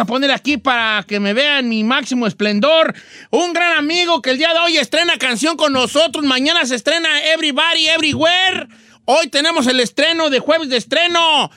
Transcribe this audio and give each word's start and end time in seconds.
Deja 0.00 0.06
poner 0.06 0.30
aquí 0.30 0.56
para 0.56 1.04
que 1.06 1.20
me 1.20 1.34
vean 1.34 1.68
mi 1.68 1.84
máximo 1.84 2.26
esplendor. 2.26 2.94
Un 3.28 3.52
gran 3.52 3.76
amigo 3.76 4.22
que 4.22 4.30
el 4.30 4.38
día 4.38 4.54
de 4.54 4.60
hoy 4.60 4.78
estrena 4.78 5.18
canción 5.18 5.58
con 5.58 5.74
nosotros. 5.74 6.24
Mañana 6.24 6.64
se 6.64 6.74
estrena 6.76 7.22
Everybody 7.34 7.86
Everywhere. 7.88 8.66
Hoy 9.04 9.28
tenemos 9.28 9.66
el 9.66 9.78
estreno 9.78 10.30
de 10.30 10.38
jueves 10.38 10.70
de 10.70 10.78
estreno. 10.78 11.50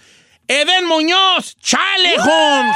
Eden 0.49 0.87
Muñoz, 0.87 1.55
Chale 1.61 2.15
Holmes. 2.19 2.75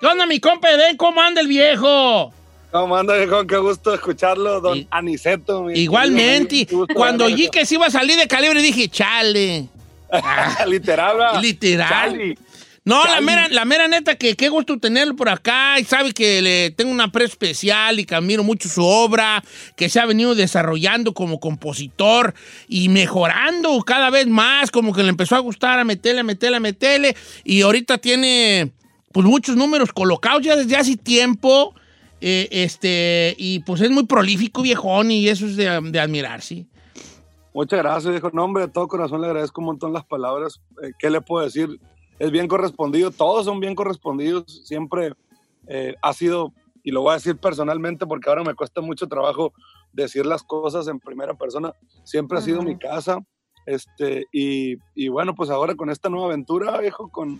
¿Qué 0.00 0.06
onda, 0.06 0.24
mi 0.24 0.40
compa 0.40 0.70
Eden? 0.70 0.96
¿Cómo 0.96 1.20
anda 1.20 1.42
el 1.42 1.48
viejo? 1.48 2.32
¿Cómo 2.72 2.96
anda, 2.96 3.14
viejo? 3.14 3.46
Qué 3.46 3.58
gusto 3.58 3.92
escucharlo, 3.92 4.62
don 4.62 4.78
Y- 4.78 4.88
Aniceto. 4.90 5.64
mi 5.64 5.78
Igualmente. 5.78 6.64
querido, 6.64 6.86
Cuando 6.94 7.26
oí 7.26 7.50
que 7.50 7.66
se 7.66 7.74
iba 7.74 7.88
a 7.88 7.90
salir 7.90 8.16
de 8.16 8.26
calibre, 8.26 8.62
dije, 8.62 8.88
chale. 8.88 9.68
Literal. 10.66 11.42
Literal. 11.42 11.88
Charlie. 11.90 12.38
No, 12.88 13.04
la 13.04 13.20
mera, 13.20 13.48
la 13.50 13.66
mera 13.66 13.86
neta 13.86 14.14
que 14.16 14.34
qué 14.34 14.48
gusto 14.48 14.78
tenerlo 14.78 15.14
por 15.14 15.28
acá 15.28 15.78
y 15.78 15.84
sabe 15.84 16.14
que 16.14 16.40
le 16.40 16.70
tengo 16.70 16.90
un 16.90 17.02
aprecio 17.02 17.32
especial 17.32 18.00
y 18.00 18.06
que 18.06 18.14
admiro 18.14 18.42
mucho 18.42 18.66
su 18.70 18.82
obra, 18.82 19.44
que 19.76 19.90
se 19.90 20.00
ha 20.00 20.06
venido 20.06 20.34
desarrollando 20.34 21.12
como 21.12 21.38
compositor 21.38 22.32
y 22.66 22.88
mejorando 22.88 23.78
cada 23.82 24.08
vez 24.08 24.26
más, 24.26 24.70
como 24.70 24.94
que 24.94 25.02
le 25.02 25.10
empezó 25.10 25.36
a 25.36 25.40
gustar 25.40 25.78
a 25.78 25.84
meterle, 25.84 26.20
a 26.20 26.24
meterle, 26.24 26.56
a 26.56 26.60
meterle 26.60 27.16
y 27.44 27.60
ahorita 27.60 27.98
tiene 27.98 28.72
pues 29.12 29.26
muchos 29.26 29.54
números 29.54 29.92
colocados 29.92 30.40
ya 30.40 30.56
desde 30.56 30.76
hace 30.76 30.96
tiempo 30.96 31.74
eh, 32.22 32.48
este 32.50 33.34
y 33.36 33.58
pues 33.58 33.82
es 33.82 33.90
muy 33.90 34.06
prolífico 34.06 34.62
viejón 34.62 35.10
y 35.10 35.28
eso 35.28 35.44
es 35.44 35.56
de, 35.56 35.78
de 35.90 36.00
admirar, 36.00 36.40
sí. 36.40 36.66
Muchas 37.52 37.80
gracias, 37.80 38.10
viejo. 38.12 38.30
No, 38.32 38.44
hombre, 38.44 38.62
de 38.62 38.72
todo 38.72 38.88
corazón 38.88 39.20
le 39.20 39.26
agradezco 39.26 39.60
un 39.60 39.66
montón 39.66 39.92
las 39.92 40.06
palabras. 40.06 40.62
Eh, 40.82 40.92
¿Qué 40.98 41.10
le 41.10 41.20
puedo 41.20 41.44
decir? 41.44 41.78
Es 42.18 42.30
bien 42.30 42.48
correspondido. 42.48 43.10
Todos 43.10 43.44
son 43.44 43.60
bien 43.60 43.74
correspondidos. 43.74 44.62
Siempre 44.64 45.12
eh, 45.66 45.94
ha 46.02 46.12
sido, 46.12 46.52
y 46.82 46.90
lo 46.90 47.02
voy 47.02 47.12
a 47.12 47.14
decir 47.14 47.36
personalmente 47.36 48.06
porque 48.06 48.28
ahora 48.28 48.44
me 48.44 48.54
cuesta 48.54 48.80
mucho 48.80 49.06
trabajo 49.06 49.52
decir 49.92 50.26
las 50.26 50.42
cosas 50.42 50.88
en 50.88 50.98
primera 51.00 51.34
persona. 51.34 51.72
Siempre 52.04 52.38
ha 52.38 52.40
sido 52.42 52.62
mi 52.62 52.76
casa. 52.78 53.18
Este, 53.66 54.24
y, 54.32 54.76
y 54.94 55.08
bueno, 55.08 55.34
pues 55.34 55.50
ahora 55.50 55.74
con 55.74 55.90
esta 55.90 56.08
nueva 56.08 56.26
aventura, 56.28 56.78
viejo, 56.78 57.08
con, 57.10 57.38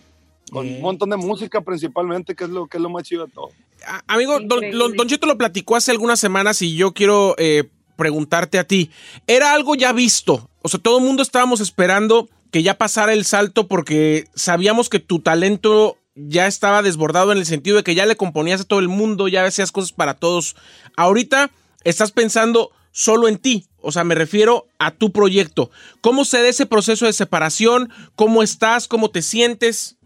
con 0.51 0.67
un 0.67 0.81
montón 0.81 1.09
de 1.09 1.17
música 1.17 1.61
principalmente, 1.61 2.35
que 2.35 2.43
es 2.43 2.49
lo, 2.51 2.67
que 2.67 2.77
es 2.77 2.83
lo 2.83 2.89
más 2.89 3.03
chido 3.03 3.25
de 3.25 3.31
todo. 3.31 3.49
A- 3.87 4.03
Amigo, 4.13 4.39
don, 4.39 4.61
don- 4.71 4.95
don 4.95 5.07
Cheto 5.07 5.25
lo 5.25 5.37
platicó 5.39 5.75
hace 5.75 5.89
algunas 5.91 6.19
semanas 6.19 6.61
y 6.61 6.75
yo 6.75 6.93
quiero 6.93 7.33
eh, 7.39 7.69
preguntarte 7.95 8.59
a 8.59 8.63
ti. 8.63 8.91
¿Era 9.25 9.53
algo 9.53 9.73
ya 9.73 9.91
visto? 9.91 10.49
O 10.61 10.67
sea, 10.69 10.79
todo 10.79 10.99
el 10.99 11.03
mundo 11.05 11.23
estábamos 11.23 11.61
esperando 11.61 12.29
que 12.51 12.63
ya 12.63 12.77
pasara 12.77 13.13
el 13.13 13.25
salto 13.25 13.67
porque 13.67 14.25
sabíamos 14.35 14.89
que 14.89 14.99
tu 14.99 15.19
talento 15.19 15.97
ya 16.15 16.47
estaba 16.47 16.81
desbordado 16.81 17.31
en 17.31 17.37
el 17.37 17.45
sentido 17.45 17.77
de 17.77 17.83
que 17.83 17.95
ya 17.95 18.05
le 18.05 18.17
componías 18.17 18.61
a 18.61 18.65
todo 18.65 18.79
el 18.79 18.89
mundo, 18.89 19.27
ya 19.27 19.45
hacías 19.45 19.71
cosas 19.71 19.93
para 19.93 20.15
todos. 20.15 20.55
Ahorita 20.97 21.51
estás 21.83 22.11
pensando 22.11 22.71
solo 22.91 23.27
en 23.27 23.37
ti, 23.37 23.67
o 23.81 23.91
sea, 23.91 24.03
me 24.03 24.15
refiero 24.15 24.67
a 24.79 24.91
tu 24.91 25.11
proyecto. 25.11 25.69
¿Cómo 26.01 26.25
se 26.25 26.41
da 26.41 26.49
ese 26.49 26.65
proceso 26.65 27.05
de 27.05 27.13
separación? 27.13 27.89
¿Cómo 28.15 28.43
estás? 28.43 28.87
¿Cómo 28.87 29.09
te 29.09 29.21
sientes? 29.21 29.97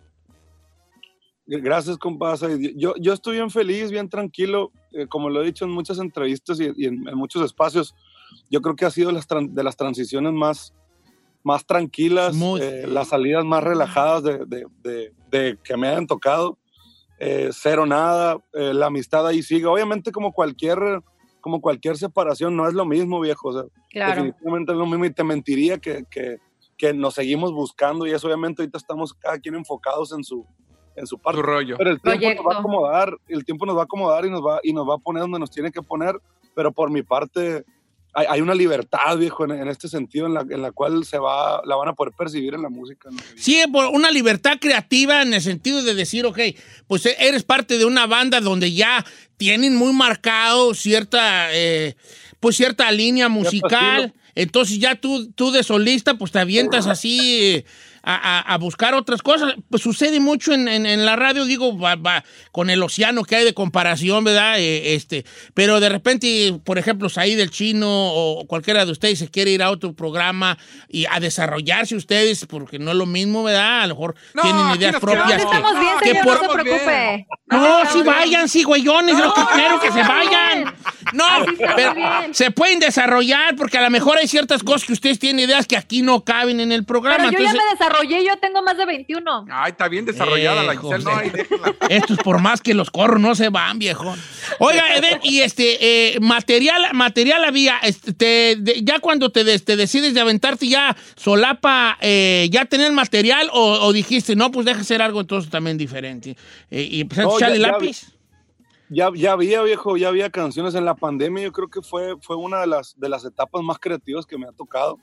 Gracias, 1.45 1.97
compa. 1.97 2.37
Said. 2.37 2.73
Yo, 2.75 2.93
yo 2.99 3.13
estoy 3.13 3.37
bien 3.37 3.49
feliz, 3.49 3.91
bien 3.91 4.09
tranquilo. 4.09 4.71
eh, 4.91 5.07
como 5.07 5.29
lo 5.29 5.41
he 5.41 5.45
dicho 5.45 5.65
en 5.65 5.71
muchas 5.71 5.99
entrevistas 5.99 6.59
y, 6.59 6.85
en, 6.85 7.03
muchos 7.15 7.43
espacios, 7.43 7.95
yo 8.49 8.61
creo 8.61 8.75
que 8.75 8.85
ha 8.85 8.91
sido 8.91 9.11
de 9.11 9.63
las 9.63 9.77
transiciones 9.77 10.33
más, 10.33 10.73
más 11.43 11.65
tranquilas, 11.65 12.35
Muy- 12.35 12.61
eh, 12.61 12.87
las 12.87 13.09
salidas 13.09 13.43
más 13.45 13.63
relajadas 13.63 14.23
de, 14.23 14.39
de- 14.45 14.65
de- 14.81 15.13
de 15.29 15.57
que 15.63 15.75
me 15.77 15.87
hayan 15.87 16.07
tocado. 16.07 16.57
Eh, 17.19 17.49
cero 17.51 17.85
nada, 17.85 18.37
eh, 18.53 18.73
la 18.73 18.87
amistad 18.87 19.25
ahí 19.27 19.43
sigue. 19.43 19.65
Obviamente, 19.65 20.11
como 20.11 20.31
cualquier, 20.33 20.79
como 21.41 21.61
cualquier 21.61 21.97
separación, 21.97 22.55
no 22.55 22.67
es 22.67 22.73
lo 22.73 22.85
mismo, 22.85 23.19
viejo. 23.19 23.49
O 23.49 23.53
sea, 23.53 23.63
Claro. 23.89 24.15
definitivamente 24.23 24.71
es 24.71 24.77
lo 24.77 24.85
mismo 24.85 25.05
y 25.05 25.11
te 25.13 25.23
mentiría 25.23 25.77
que, 25.77 26.03
que, 26.09 26.37
que 26.77 26.93
nos 26.93 27.13
seguimos 27.13 27.51
buscando 27.53 28.07
y 28.07 28.11
eso 28.11 28.27
obviamente 28.27 28.61
ahorita 28.61 28.77
estamos 28.77 29.13
cada 29.13 29.37
quien 29.39 29.55
enfocados 29.55 30.11
en 30.13 30.23
su, 30.23 30.45
en 30.95 31.05
su 31.07 31.17
parte. 31.19 31.39
Tu 31.39 31.45
rollo. 31.45 31.75
Pero 31.77 31.91
el 31.91 32.01
tiempo 32.01 32.09
nos 32.09 32.15
va 32.15 32.19
Proyecto. 32.19 32.51
a 32.51 32.59
acomodar, 32.59 33.17
el 33.27 33.45
tiempo 33.45 33.65
nos 33.65 33.75
va 33.77 33.81
a 33.81 33.83
acomodar 33.85 34.25
y 34.25 34.29
nos 34.29 34.41
va, 34.41 34.59
y 34.63 34.73
nos 34.73 34.87
va 34.89 34.95
a 34.95 34.97
poner 34.97 35.21
donde 35.21 35.39
nos 35.39 35.51
tiene 35.51 35.71
que 35.71 35.81
poner, 35.81 36.19
pero 36.55 36.71
por 36.71 36.89
mi 36.89 37.03
parte 37.03 37.63
hay, 38.13 38.25
hay 38.29 38.41
una 38.41 38.53
libertad, 38.53 39.17
viejo, 39.17 39.45
en, 39.45 39.51
en 39.51 39.67
este 39.67 39.87
sentido, 39.87 40.27
en 40.27 40.33
la, 40.33 40.41
en 40.41 40.61
la 40.61 40.71
cual 40.71 41.03
se 41.05 41.17
va, 41.17 41.61
la 41.65 41.75
van 41.75 41.89
a 41.89 41.93
poder 41.93 42.13
percibir 42.17 42.53
en 42.53 42.61
la 42.61 42.69
música. 42.69 43.09
¿no? 43.11 43.17
Sí, 43.35 43.61
por 43.71 43.87
una 43.87 44.11
libertad 44.11 44.57
creativa 44.59 45.21
en 45.21 45.33
el 45.33 45.41
sentido 45.41 45.81
de 45.81 45.95
decir, 45.95 46.25
ok, 46.25 46.39
pues 46.87 47.05
eres 47.05 47.43
parte 47.43 47.77
de 47.77 47.85
una 47.85 48.05
banda 48.05 48.39
donde 48.39 48.71
ya 48.71 49.03
tienen 49.37 49.75
muy 49.75 49.93
marcado 49.93 50.73
cierta, 50.73 51.47
eh, 51.53 51.95
pues 52.39 52.55
cierta 52.55 52.91
línea 52.91 53.29
musical. 53.29 54.13
Entonces 54.35 54.79
ya 54.79 54.95
tú, 54.95 55.31
tú 55.33 55.51
de 55.51 55.63
solista, 55.63 56.15
pues 56.15 56.31
te 56.31 56.39
avientas 56.39 56.87
así 56.87 57.39
eh, 57.43 57.65
a, 58.03 58.15
a- 58.15 58.53
a 58.53 58.57
buscar 58.57 58.93
otras 58.93 59.21
cosas. 59.21 59.55
Pues 59.69 59.81
sucede 59.81 60.19
mucho 60.19 60.53
en, 60.53 60.67
en- 60.67 60.85
en 60.85 61.05
la 61.05 61.15
radio, 61.15 61.45
digo, 61.45 61.77
va- 61.77 61.95
va, 61.95 62.23
con 62.51 62.69
el 62.69 62.83
océano 62.83 63.23
que 63.23 63.37
hay 63.37 63.45
de 63.45 63.53
comparación, 63.53 64.23
¿verdad? 64.23 64.59
Eh, 64.59 64.93
este, 64.95 65.25
pero 65.53 65.79
de 65.79 65.89
repente, 65.89 66.59
por 66.65 66.77
ejemplo, 66.77 67.09
Saí 67.09 67.35
del 67.35 67.49
Chino 67.49 67.87
o 67.89 68.45
cualquiera 68.47 68.85
de 68.85 68.91
ustedes 68.91 69.19
se 69.19 69.29
quiere 69.29 69.51
ir 69.51 69.63
a 69.63 69.71
otro 69.71 69.93
programa 69.93 70.57
y 70.89 71.05
a 71.09 71.19
desarrollarse 71.19 71.95
ustedes, 71.95 72.45
porque 72.45 72.77
no 72.79 72.91
es 72.91 72.97
lo 72.97 73.05
mismo, 73.05 73.43
¿verdad? 73.43 73.81
A 73.81 73.87
lo 73.87 73.95
mejor 73.95 74.15
No, 74.33 74.41
tienen 74.41 74.69
ideas 74.75 74.95
propias. 74.99 75.27
que- 75.27 75.43
Estamos 75.43 75.79
bien, 75.79 75.93
que 76.01 76.09
señor, 76.09 76.23
por- 76.25 76.35
no 76.35 76.41
se 76.53 76.59
preocupe. 76.61 77.27
no, 77.47 77.79
sí 77.91 78.01
vayan, 78.03 78.49
sí, 78.49 78.63
güeyones, 78.63 79.17
lo 79.17 79.33
que 79.33 79.41
quiero 79.53 79.79
que 79.79 79.91
se 79.91 80.03
vayan. 80.03 80.73
No, 81.13 81.25
pero 81.75 81.93
bien. 81.95 82.33
se 82.33 82.51
pueden 82.51 82.79
desarrollar 82.79 83.55
porque 83.55 83.77
a 83.77 83.81
lo 83.81 83.89
mejor 83.89 84.17
hay 84.17 84.27
ciertas 84.27 84.63
cosas 84.63 84.85
que 84.87 84.93
ustedes 84.93 85.19
tienen 85.19 85.47
ideas 85.47 85.67
que 85.67 85.77
aquí 85.77 86.01
no 86.01 86.23
caben 86.23 86.59
en 86.59 86.71
el 86.71 86.85
programa. 86.85 87.17
Pero 87.29 87.31
yo 87.31 87.39
ya 87.39 87.51
Entonces, 87.51 87.63
me 87.71 87.77
desarrollé, 88.01 88.25
yo 88.25 88.37
tengo 88.37 88.61
más 88.63 88.77
de 88.77 88.85
21. 88.85 89.45
Ay, 89.51 89.71
está 89.71 89.87
bien 89.87 90.05
desarrollada 90.05 90.63
la 90.63 90.75
Giselle. 90.75 91.03
No, 91.03 91.15
ahí 91.15 91.29
déjenla. 91.29 91.75
estos 91.89 92.17
por 92.19 92.39
más 92.41 92.61
que 92.61 92.73
los 92.73 92.89
corro 92.91 93.19
no 93.19 93.35
se 93.35 93.49
van, 93.49 93.79
viejo. 93.79 94.13
Oiga, 94.59 94.95
Eden, 94.95 95.19
y 95.23 95.39
este, 95.41 96.13
eh, 96.15 96.19
material, 96.19 96.93
material 96.93 97.43
había, 97.45 97.77
este, 97.79 98.13
te- 98.13 98.55
de- 98.59 98.81
ya 98.83 98.99
cuando 98.99 99.29
te, 99.31 99.43
des- 99.43 99.63
te 99.65 99.75
decides 99.75 100.13
de 100.13 100.21
aventarte 100.21 100.67
ya 100.67 100.95
solapa, 101.15 101.97
eh, 102.01 102.47
ya 102.51 102.65
tener 102.65 102.91
material 102.91 103.49
o, 103.53 103.79
o 103.85 103.93
dijiste, 103.93 104.35
no, 104.35 104.51
pues 104.51 104.65
deja 104.65 104.81
hacer 104.81 105.01
algo 105.01 105.21
entonces 105.21 105.49
también 105.51 105.77
diferente. 105.77 106.35
Eh, 106.71 106.87
y 106.89 107.01
empezaste 107.01 107.27
No, 107.29 107.33
a 107.35 107.37
echarle 107.37 107.59
lápiz. 107.59 108.07
Ya, 108.89 109.09
ya 109.15 109.31
había, 109.31 109.61
viejo, 109.63 109.97
ya 109.97 110.09
había 110.09 110.29
canciones 110.29 110.75
en 110.75 110.85
la 110.85 110.93
pandemia. 110.93 111.43
Yo 111.43 111.51
creo 111.51 111.67
que 111.67 111.81
fue, 111.81 112.15
fue 112.21 112.35
una 112.35 112.59
de 112.59 112.67
las, 112.67 112.93
de 112.99 113.09
las 113.09 113.25
etapas 113.25 113.63
más 113.63 113.79
creativas 113.79 114.25
que 114.27 114.37
me 114.37 114.45
ha 114.45 114.51
tocado. 114.51 114.99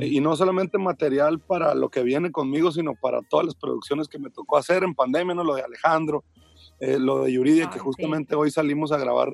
Y 0.00 0.20
no 0.20 0.34
solamente 0.34 0.76
material 0.78 1.38
para 1.38 1.74
lo 1.74 1.88
que 1.88 2.02
viene 2.02 2.32
conmigo, 2.32 2.72
sino 2.72 2.94
para 3.00 3.20
todas 3.22 3.46
las 3.46 3.54
producciones 3.54 4.08
que 4.08 4.18
me 4.18 4.28
tocó 4.30 4.56
hacer 4.56 4.82
en 4.82 4.94
pandemia, 4.94 5.34
¿no? 5.34 5.44
Lo 5.44 5.54
de 5.54 5.62
Alejandro, 5.62 6.24
eh, 6.80 6.98
lo 6.98 7.22
de 7.24 7.32
Yuridia, 7.32 7.64
Ay, 7.64 7.70
que 7.70 7.78
sí. 7.78 7.84
justamente 7.84 8.34
hoy 8.34 8.50
salimos 8.50 8.90
a 8.92 8.98
grabar 8.98 9.32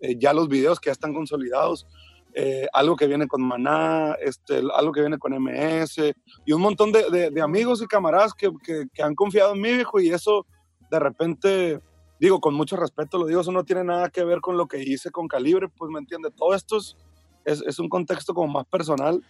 eh, 0.00 0.16
ya 0.18 0.34
los 0.34 0.48
videos 0.48 0.78
que 0.80 0.88
ya 0.88 0.92
están 0.92 1.14
consolidados, 1.14 1.86
eh, 2.34 2.66
algo 2.74 2.96
que 2.96 3.06
viene 3.06 3.26
con 3.26 3.40
Maná, 3.42 4.14
este, 4.20 4.60
algo 4.74 4.92
que 4.92 5.00
viene 5.00 5.16
con 5.16 5.32
MS, 5.32 6.14
y 6.44 6.52
un 6.52 6.60
montón 6.60 6.92
de, 6.92 7.08
de- 7.10 7.30
de 7.30 7.40
amigos 7.40 7.80
y 7.80 7.86
camaradas 7.86 8.34
que, 8.34 8.50
que- 8.62 8.84
que 8.92 9.02
han 9.02 9.14
confiado 9.14 9.54
en 9.54 9.60
mí, 9.62 9.72
viejo, 9.72 9.98
y 10.00 10.10
eso 10.10 10.44
de 10.90 10.98
repente, 11.00 11.80
digo, 12.20 12.38
con 12.40 12.52
mucho 12.52 12.76
respeto 12.76 13.16
lo 13.16 13.26
digo, 13.26 13.40
eso 13.40 13.52
no 13.52 13.64
tiene 13.64 13.84
nada 13.84 14.10
que 14.10 14.22
ver 14.24 14.42
con 14.42 14.58
lo 14.58 14.66
que 14.68 14.82
hice 14.82 15.10
con 15.10 15.26
Calibre, 15.28 15.68
pues 15.78 15.90
me 15.90 15.98
entiende, 15.98 16.30
todo 16.30 16.52
esto 16.54 16.76
es, 16.76 16.94
es, 17.46 17.62
es 17.62 17.78
un 17.78 17.88
contexto 17.88 18.34
como 18.34 18.52
más 18.52 18.66
personal, 18.66 19.22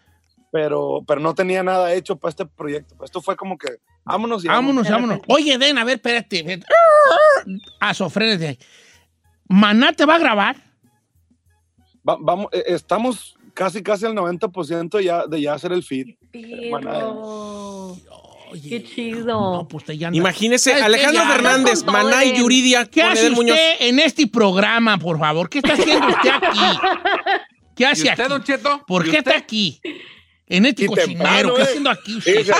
pero, 0.53 1.03
pero 1.07 1.21
no 1.21 1.35
tenía 1.35 1.63
nada 1.63 1.93
hecho 1.93 2.17
para 2.17 2.31
este 2.31 2.47
proyecto. 2.47 2.95
Pues 2.97 3.09
esto 3.09 3.21
fue 3.23 3.37
como 3.37 3.57
que, 3.59 3.69
vámonos 4.05 4.45
y 4.45 4.49
Vámonos, 4.49 4.85
De 4.85 4.93
vámonos. 4.93 5.17
repente. 5.19 5.35
Oye, 5.35 5.59
Den, 5.59 5.79
a 5.79 5.85
ver, 5.85 5.97
espérate. 5.97 6.61
A 7.81 7.95
sofrénate. 7.95 8.59
¿Maná 9.49 9.93
te 9.93 10.05
va 10.05 10.17
a 10.17 10.19
grabar? 10.19 10.57
Va- 12.09 12.19
vamos, 12.21 12.49
eh, 12.53 12.63
estamos 12.69 13.35
casi, 13.55 13.83
casi 13.83 14.07
al 14.07 14.15
90% 14.15 15.01
ya, 15.01 15.27
de 15.27 15.41
ya 15.41 15.55
hacer 15.55 15.73
el 15.73 15.83
feed. 15.83 16.15
Oye, 18.49 18.69
Qué 18.71 18.83
chido. 18.85 19.27
No, 19.57 19.69
pues 19.69 19.85
te 19.85 19.99
ya 19.99 20.07
anda. 20.09 20.17
Imagínese. 20.19 20.73
Alejandro 20.75 21.23
Ya, 21.25 21.31
Fernández, 21.33 21.85
Maná 21.85 22.25
y. 22.25 22.37
Yuridia, 22.39 22.87
¿Qué 22.87 23.03
hace 23.03 23.25
usted 23.25 23.35
Muñoz. 23.35 23.59
en 23.81 23.99
este 23.99 24.27
programa, 24.29 24.99
por 24.99 25.19
favor? 25.19 25.51
¿Qué 25.51 25.59
está 25.59 25.73
haciendo 25.75 26.07
usted 26.07 26.31
aquí? 26.31 26.59
¿Qué 27.77 27.83
¿Y 27.83 27.87
hace 27.87 28.03
usted, 28.09 28.21
aquí? 28.21 28.29
Don 28.31 28.45
Cheto? 28.45 28.85
¿Por 28.87 29.07
¿Y 29.07 29.11
qué 29.11 29.19
usted? 29.19 29.33
está 29.33 29.43
aquí? 29.43 29.81
En 30.49 30.65
este 30.65 30.85
Y 30.85 30.87
cochinero. 30.87 31.19
temprano, 31.19 31.55
¿Qué 31.55 31.61
eh. 31.61 31.65
haciendo 31.65 31.91
aquí 31.91 32.17
usted? 32.19 32.51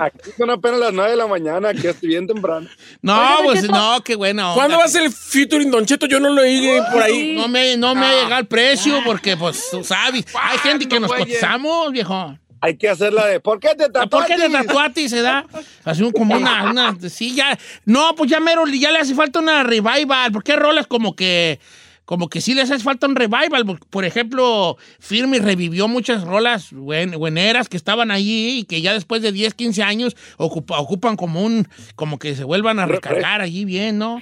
aquí 0.00 0.30
son 0.38 0.50
apenas 0.50 0.80
las 0.80 0.92
9 0.94 1.10
de 1.10 1.16
la 1.16 1.26
mañana, 1.26 1.68
aquí 1.68 1.86
estoy 1.86 2.08
bien 2.08 2.26
temprano. 2.26 2.66
No, 3.02 3.36
Oye, 3.40 3.44
pues 3.44 3.68
no, 3.70 4.00
qué 4.02 4.16
buena 4.16 4.44
onda. 4.52 4.54
¿Cuándo 4.54 4.78
va 4.78 4.84
a 4.84 4.88
ser 4.88 5.02
el 5.02 5.12
featuring 5.12 5.70
Don 5.70 5.84
Cheto? 5.84 6.06
Yo 6.06 6.20
no 6.20 6.30
lo 6.30 6.40
oí 6.40 6.66
por 6.90 7.02
ahí. 7.02 7.34
No 7.36 7.46
me, 7.48 7.76
no 7.76 7.94
me 7.94 8.06
ha 8.06 8.10
Ah. 8.10 8.22
llegado 8.22 8.40
el 8.40 8.46
precio 8.46 8.98
porque, 9.04 9.36
pues, 9.36 9.62
tú 9.70 9.84
sabes, 9.84 10.24
hay 10.40 10.58
gente 10.58 10.88
que 10.88 10.98
nos 10.98 11.12
cotizamos, 11.12 11.92
viejo. 11.92 12.38
Hay 12.62 12.78
que 12.78 12.88
hacer 12.88 13.12
la 13.12 13.26
de, 13.26 13.40
¿por 13.40 13.60
qué 13.60 13.74
te 13.76 13.90
tatuaste? 13.90 14.08
¿Por 14.08 14.24
qué 14.24 14.36
te 14.36 14.48
tatuaste 14.48 15.02
y 15.02 15.08
se 15.10 15.20
da? 15.20 15.44
Así 15.84 16.02
como 16.12 16.34
una, 16.34 16.70
una, 16.70 16.96
sí, 17.10 17.34
ya, 17.34 17.58
no, 17.84 18.14
pues 18.14 18.30
ya 18.30 18.40
mero, 18.40 18.66
ya 18.68 18.90
le 18.90 19.00
hace 19.00 19.14
falta 19.14 19.38
una 19.40 19.62
revival, 19.64 20.32
porque 20.32 20.56
rolas 20.56 20.86
como 20.86 21.14
que, 21.14 21.60
como 22.04 22.28
que 22.28 22.40
sí 22.40 22.54
les 22.54 22.70
hace 22.70 22.82
falta 22.84 23.06
un 23.06 23.16
revival. 23.16 23.64
Por 23.90 24.04
ejemplo, 24.04 24.76
Firme 25.00 25.38
revivió 25.38 25.88
muchas 25.88 26.24
rolas 26.24 26.72
buen- 26.72 27.12
bueneras 27.18 27.68
que 27.68 27.76
estaban 27.76 28.10
allí 28.10 28.58
y 28.60 28.64
que 28.64 28.80
ya 28.82 28.92
después 28.92 29.22
de 29.22 29.32
10, 29.32 29.54
15 29.54 29.82
años 29.82 30.16
ocupa- 30.36 30.78
ocupan 30.78 31.16
como 31.16 31.42
un, 31.42 31.66
como 31.96 32.18
que 32.18 32.34
se 32.34 32.44
vuelvan 32.44 32.78
a 32.78 32.86
recargar 32.86 33.40
allí 33.40 33.64
bien, 33.64 33.98
¿no? 33.98 34.20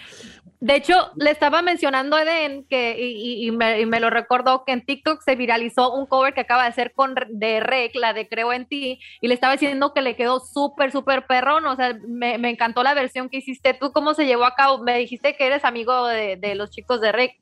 De 0.64 0.76
hecho, 0.76 1.10
le 1.16 1.32
estaba 1.32 1.60
mencionando 1.60 2.14
a 2.14 2.22
Eden 2.22 2.64
que, 2.70 2.94
y, 2.96 3.42
y- 3.42 3.46
y 3.48 3.50
me, 3.50 3.80
y 3.80 3.86
me 3.86 3.98
lo 3.98 4.10
recordó 4.10 4.62
que 4.64 4.70
en 4.70 4.86
TikTok 4.86 5.20
se 5.20 5.34
viralizó 5.34 5.92
un 5.92 6.06
cover 6.06 6.34
que 6.34 6.42
acaba 6.42 6.62
de 6.62 6.68
hacer 6.68 6.92
con 6.94 7.16
de 7.30 7.58
Rec, 7.58 7.96
la 7.96 8.12
de 8.12 8.28
Creo 8.28 8.52
en 8.52 8.66
ti, 8.66 9.00
y 9.20 9.26
le 9.26 9.34
estaba 9.34 9.54
diciendo 9.54 9.92
que 9.92 10.02
le 10.02 10.14
quedó 10.14 10.38
súper, 10.38 10.92
súper 10.92 11.26
perrón. 11.26 11.66
O 11.66 11.74
sea, 11.74 11.98
me, 12.06 12.38
me 12.38 12.48
encantó 12.48 12.84
la 12.84 12.94
versión 12.94 13.28
que 13.28 13.38
hiciste. 13.38 13.74
¿Tú 13.74 13.90
cómo 13.90 14.14
se 14.14 14.24
llevó 14.24 14.44
a 14.44 14.54
cabo? 14.54 14.78
Me 14.84 14.96
dijiste 14.98 15.34
que 15.36 15.48
eres 15.48 15.64
amigo 15.64 16.06
de, 16.06 16.36
de 16.36 16.54
los 16.54 16.70
chicos 16.70 17.00
de 17.00 17.10
Rec. 17.10 17.32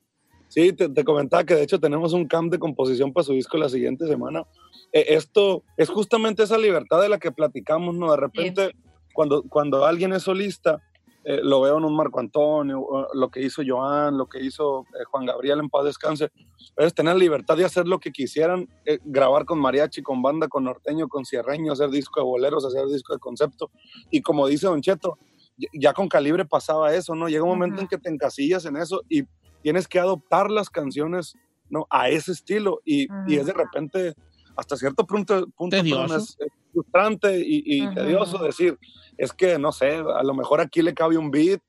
Sí, 0.51 0.73
te, 0.73 0.89
te 0.89 1.03
comentaba 1.05 1.45
que 1.45 1.55
de 1.55 1.63
hecho 1.63 1.79
tenemos 1.79 2.11
un 2.11 2.27
camp 2.27 2.51
de 2.51 2.59
composición 2.59 3.13
para 3.13 3.23
su 3.23 3.31
disco 3.31 3.55
la 3.57 3.69
siguiente 3.69 4.05
semana. 4.05 4.43
Eh, 4.91 5.05
esto 5.15 5.63
es 5.77 5.87
justamente 5.89 6.43
esa 6.43 6.57
libertad 6.57 7.01
de 7.01 7.07
la 7.07 7.19
que 7.19 7.31
platicamos, 7.31 7.95
¿no? 7.95 8.11
De 8.11 8.17
repente, 8.17 8.71
cuando, 9.13 9.43
cuando 9.43 9.85
alguien 9.85 10.11
es 10.11 10.23
solista, 10.23 10.81
eh, 11.23 11.39
lo 11.41 11.61
veo 11.61 11.77
en 11.77 11.85
un 11.85 11.95
Marco 11.95 12.19
Antonio, 12.19 12.85
lo 13.13 13.29
que 13.29 13.41
hizo 13.41 13.61
Joan, 13.65 14.17
lo 14.17 14.25
que 14.27 14.43
hizo 14.43 14.81
eh, 14.99 15.05
Juan 15.09 15.25
Gabriel 15.25 15.59
en 15.59 15.69
paz 15.69 15.85
descanse, 15.85 16.31
es 16.75 16.93
tener 16.93 17.15
libertad 17.15 17.55
de 17.55 17.63
hacer 17.63 17.87
lo 17.87 17.99
que 17.99 18.11
quisieran, 18.11 18.67
eh, 18.85 18.99
grabar 19.05 19.45
con 19.45 19.57
mariachi, 19.57 20.01
con 20.01 20.21
banda, 20.21 20.49
con 20.49 20.65
norteño, 20.65 21.07
con 21.07 21.23
cierreño, 21.23 21.71
hacer 21.71 21.91
disco 21.91 22.19
de 22.19 22.25
boleros, 22.25 22.65
hacer 22.65 22.87
disco 22.87 23.13
de 23.13 23.19
concepto. 23.19 23.71
Y 24.09 24.21
como 24.21 24.47
dice 24.47 24.67
Don 24.67 24.81
Cheto, 24.81 25.17
ya- 25.73 25.93
con 25.93 26.09
calibre 26.09 26.43
pasaba 26.43 26.93
eso, 26.93 27.15
¿no? 27.15 27.29
Llega 27.29 27.43
un 27.43 27.49
momento 27.51 27.79
en 27.79 27.87
que 27.87 27.97
te 27.99 28.09
encasillas 28.09 28.65
en 28.65 28.75
eso 28.75 29.01
y 29.07 29.23
tienes 29.61 29.87
que 29.87 29.99
adoptar 29.99 30.51
las 30.51 30.69
canciones 30.69 31.35
¿no? 31.69 31.87
a 31.89 32.09
ese 32.09 32.31
estilo 32.31 32.81
y, 32.85 33.07
y 33.27 33.37
es 33.37 33.45
de 33.45 33.53
repente 33.53 34.15
hasta 34.55 34.75
cierto 34.75 35.05
punto, 35.05 35.47
punto 35.55 35.77
perdón, 35.77 36.17
es, 36.17 36.37
es 36.39 36.51
frustrante 36.73 37.41
y, 37.43 37.87
tedioso 37.93 38.37
decir, 38.43 38.77
es 39.17 39.33
que 39.33 39.57
no 39.57 39.71
sé, 39.71 39.95
a 39.95 40.23
lo 40.23 40.33
mejor 40.33 40.61
aquí 40.61 40.81
le 40.81 40.93
cabe 40.93 41.17
un 41.17 41.31
beat 41.31 41.61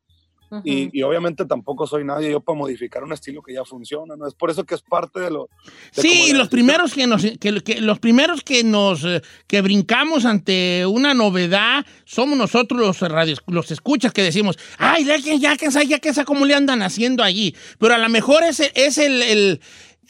y, 0.64 0.90
y 0.93 1.02
obviamente 1.02 1.44
tampoco 1.46 1.87
soy 1.87 2.04
nadie 2.04 2.31
yo 2.31 2.40
para 2.40 2.58
modificar 2.58 3.02
un 3.04 3.12
estilo 3.12 3.43
que 3.43 3.54
ya 3.54 3.64
funciona, 3.64 4.16
¿no? 4.16 4.26
Es 4.26 4.34
por 4.34 4.50
eso 4.50 4.64
que 4.64 4.75
es 4.75 4.82
parte 4.82 5.20
de 5.20 5.31
lo... 5.31 5.49
de 5.96 6.02
Sí, 6.02 6.32
de- 6.32 6.38
los 6.38 6.49
primeros 6.49 6.93
que 6.94 7.06
nos, 7.06 7.22
que, 7.22 7.62
que- 7.64 7.81
los 7.81 7.99
primeros 7.99 8.43
que 8.43 8.62
nos, 8.64 9.04
eh, 9.04 9.22
que 9.46 9.60
brincamos 9.62 10.25
ante 10.25 10.84
una 10.87 11.14
novedad 11.14 11.84
somos 12.04 12.37
nosotros 12.37 12.81
los 12.81 13.00
radios, 13.00 13.43
los 13.46 13.70
escuchas 13.70 14.12
que 14.12 14.22
decimos, 14.22 14.58
ay, 14.78 15.04
ya 15.04 15.20
que 15.20 15.38
ya 15.38 15.56
que 15.56 15.69
ya 15.87 15.99
que 15.99 16.12
sabe 16.14 16.26
cómo 16.26 16.44
le 16.44 16.55
andan 16.55 16.82
haciendo 16.82 17.22
allí. 17.22 17.55
Pero 17.78 17.94
a 17.94 17.98
lo 17.98 18.08
mejor 18.08 18.43
ese 18.43 18.72
es 18.75 18.98
el, 18.98 19.22
el- 19.22 19.60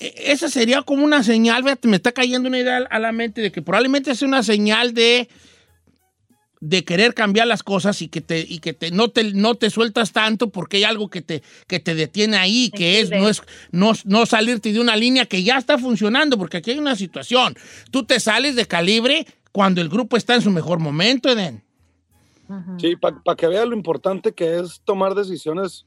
eh, 0.01 0.15
esa 0.27 0.49
sería 0.49 0.83
como 0.83 1.05
una 1.05 1.23
señal, 1.23 1.63
me 1.83 1.97
está 1.97 2.13
cayendo 2.13 2.49
una 2.49 2.59
idea 2.59 2.79
a 2.91 2.99
la 2.99 3.13
mente 3.13 3.41
de 3.41 3.53
que 3.53 3.63
probablemente 3.63 4.11
es 4.11 4.23
una 4.23 4.43
señal 4.43 4.95
de 4.95 5.29
de 6.63 6.85
querer 6.85 7.13
cambiar 7.13 7.49
las 7.49 7.65
cosas 7.65 8.01
y 8.03 8.09
que 8.09 8.21
te 8.21 8.39
y 8.39 8.61
que 8.61 8.73
te 8.73 8.93
no 8.93 9.09
te 9.09 9.33
no 9.35 9.57
te 9.57 9.69
sueltas 9.69 10.13
tanto 10.13 10.51
porque 10.51 10.77
hay 10.77 10.85
algo 10.85 11.11
que 11.11 11.21
te 11.21 11.43
que 11.67 11.81
te 11.81 11.97
detiene 11.97 12.37
ahí 12.37 12.71
que 12.71 13.01
es 13.01 13.11
no 13.11 13.29
es 13.29 13.43
no, 13.73 13.91
no 14.05 14.27
salirte 14.27 14.73
de 14.73 14.79
una 14.79 14.95
línea 14.95 15.27
que 15.27 15.43
ya 15.43 15.59
está 15.59 15.77
funcionando 15.77 16.39
porque 16.39 16.59
aquí 16.59 16.71
hay 16.71 16.79
una 16.79 16.95
situación. 16.95 17.57
Tú 17.91 18.05
te 18.05 18.21
sales 18.21 18.55
de 18.55 18.67
calibre 18.67 19.27
cuando 19.51 19.81
el 19.81 19.89
grupo 19.89 20.17
está 20.17 20.37
en 20.37 20.43
su 20.43 20.53
mejor 20.53 20.79
momento 20.79 21.29
Eden. 21.31 21.65
Sí, 22.79 22.95
para 22.97 23.37
que 23.37 23.49
vea 23.49 23.67
lo 23.67 23.75
importante 23.75 24.33
que 24.33 24.61
es 24.61 24.83
tomar 24.85 25.17
decisiones 25.17 25.87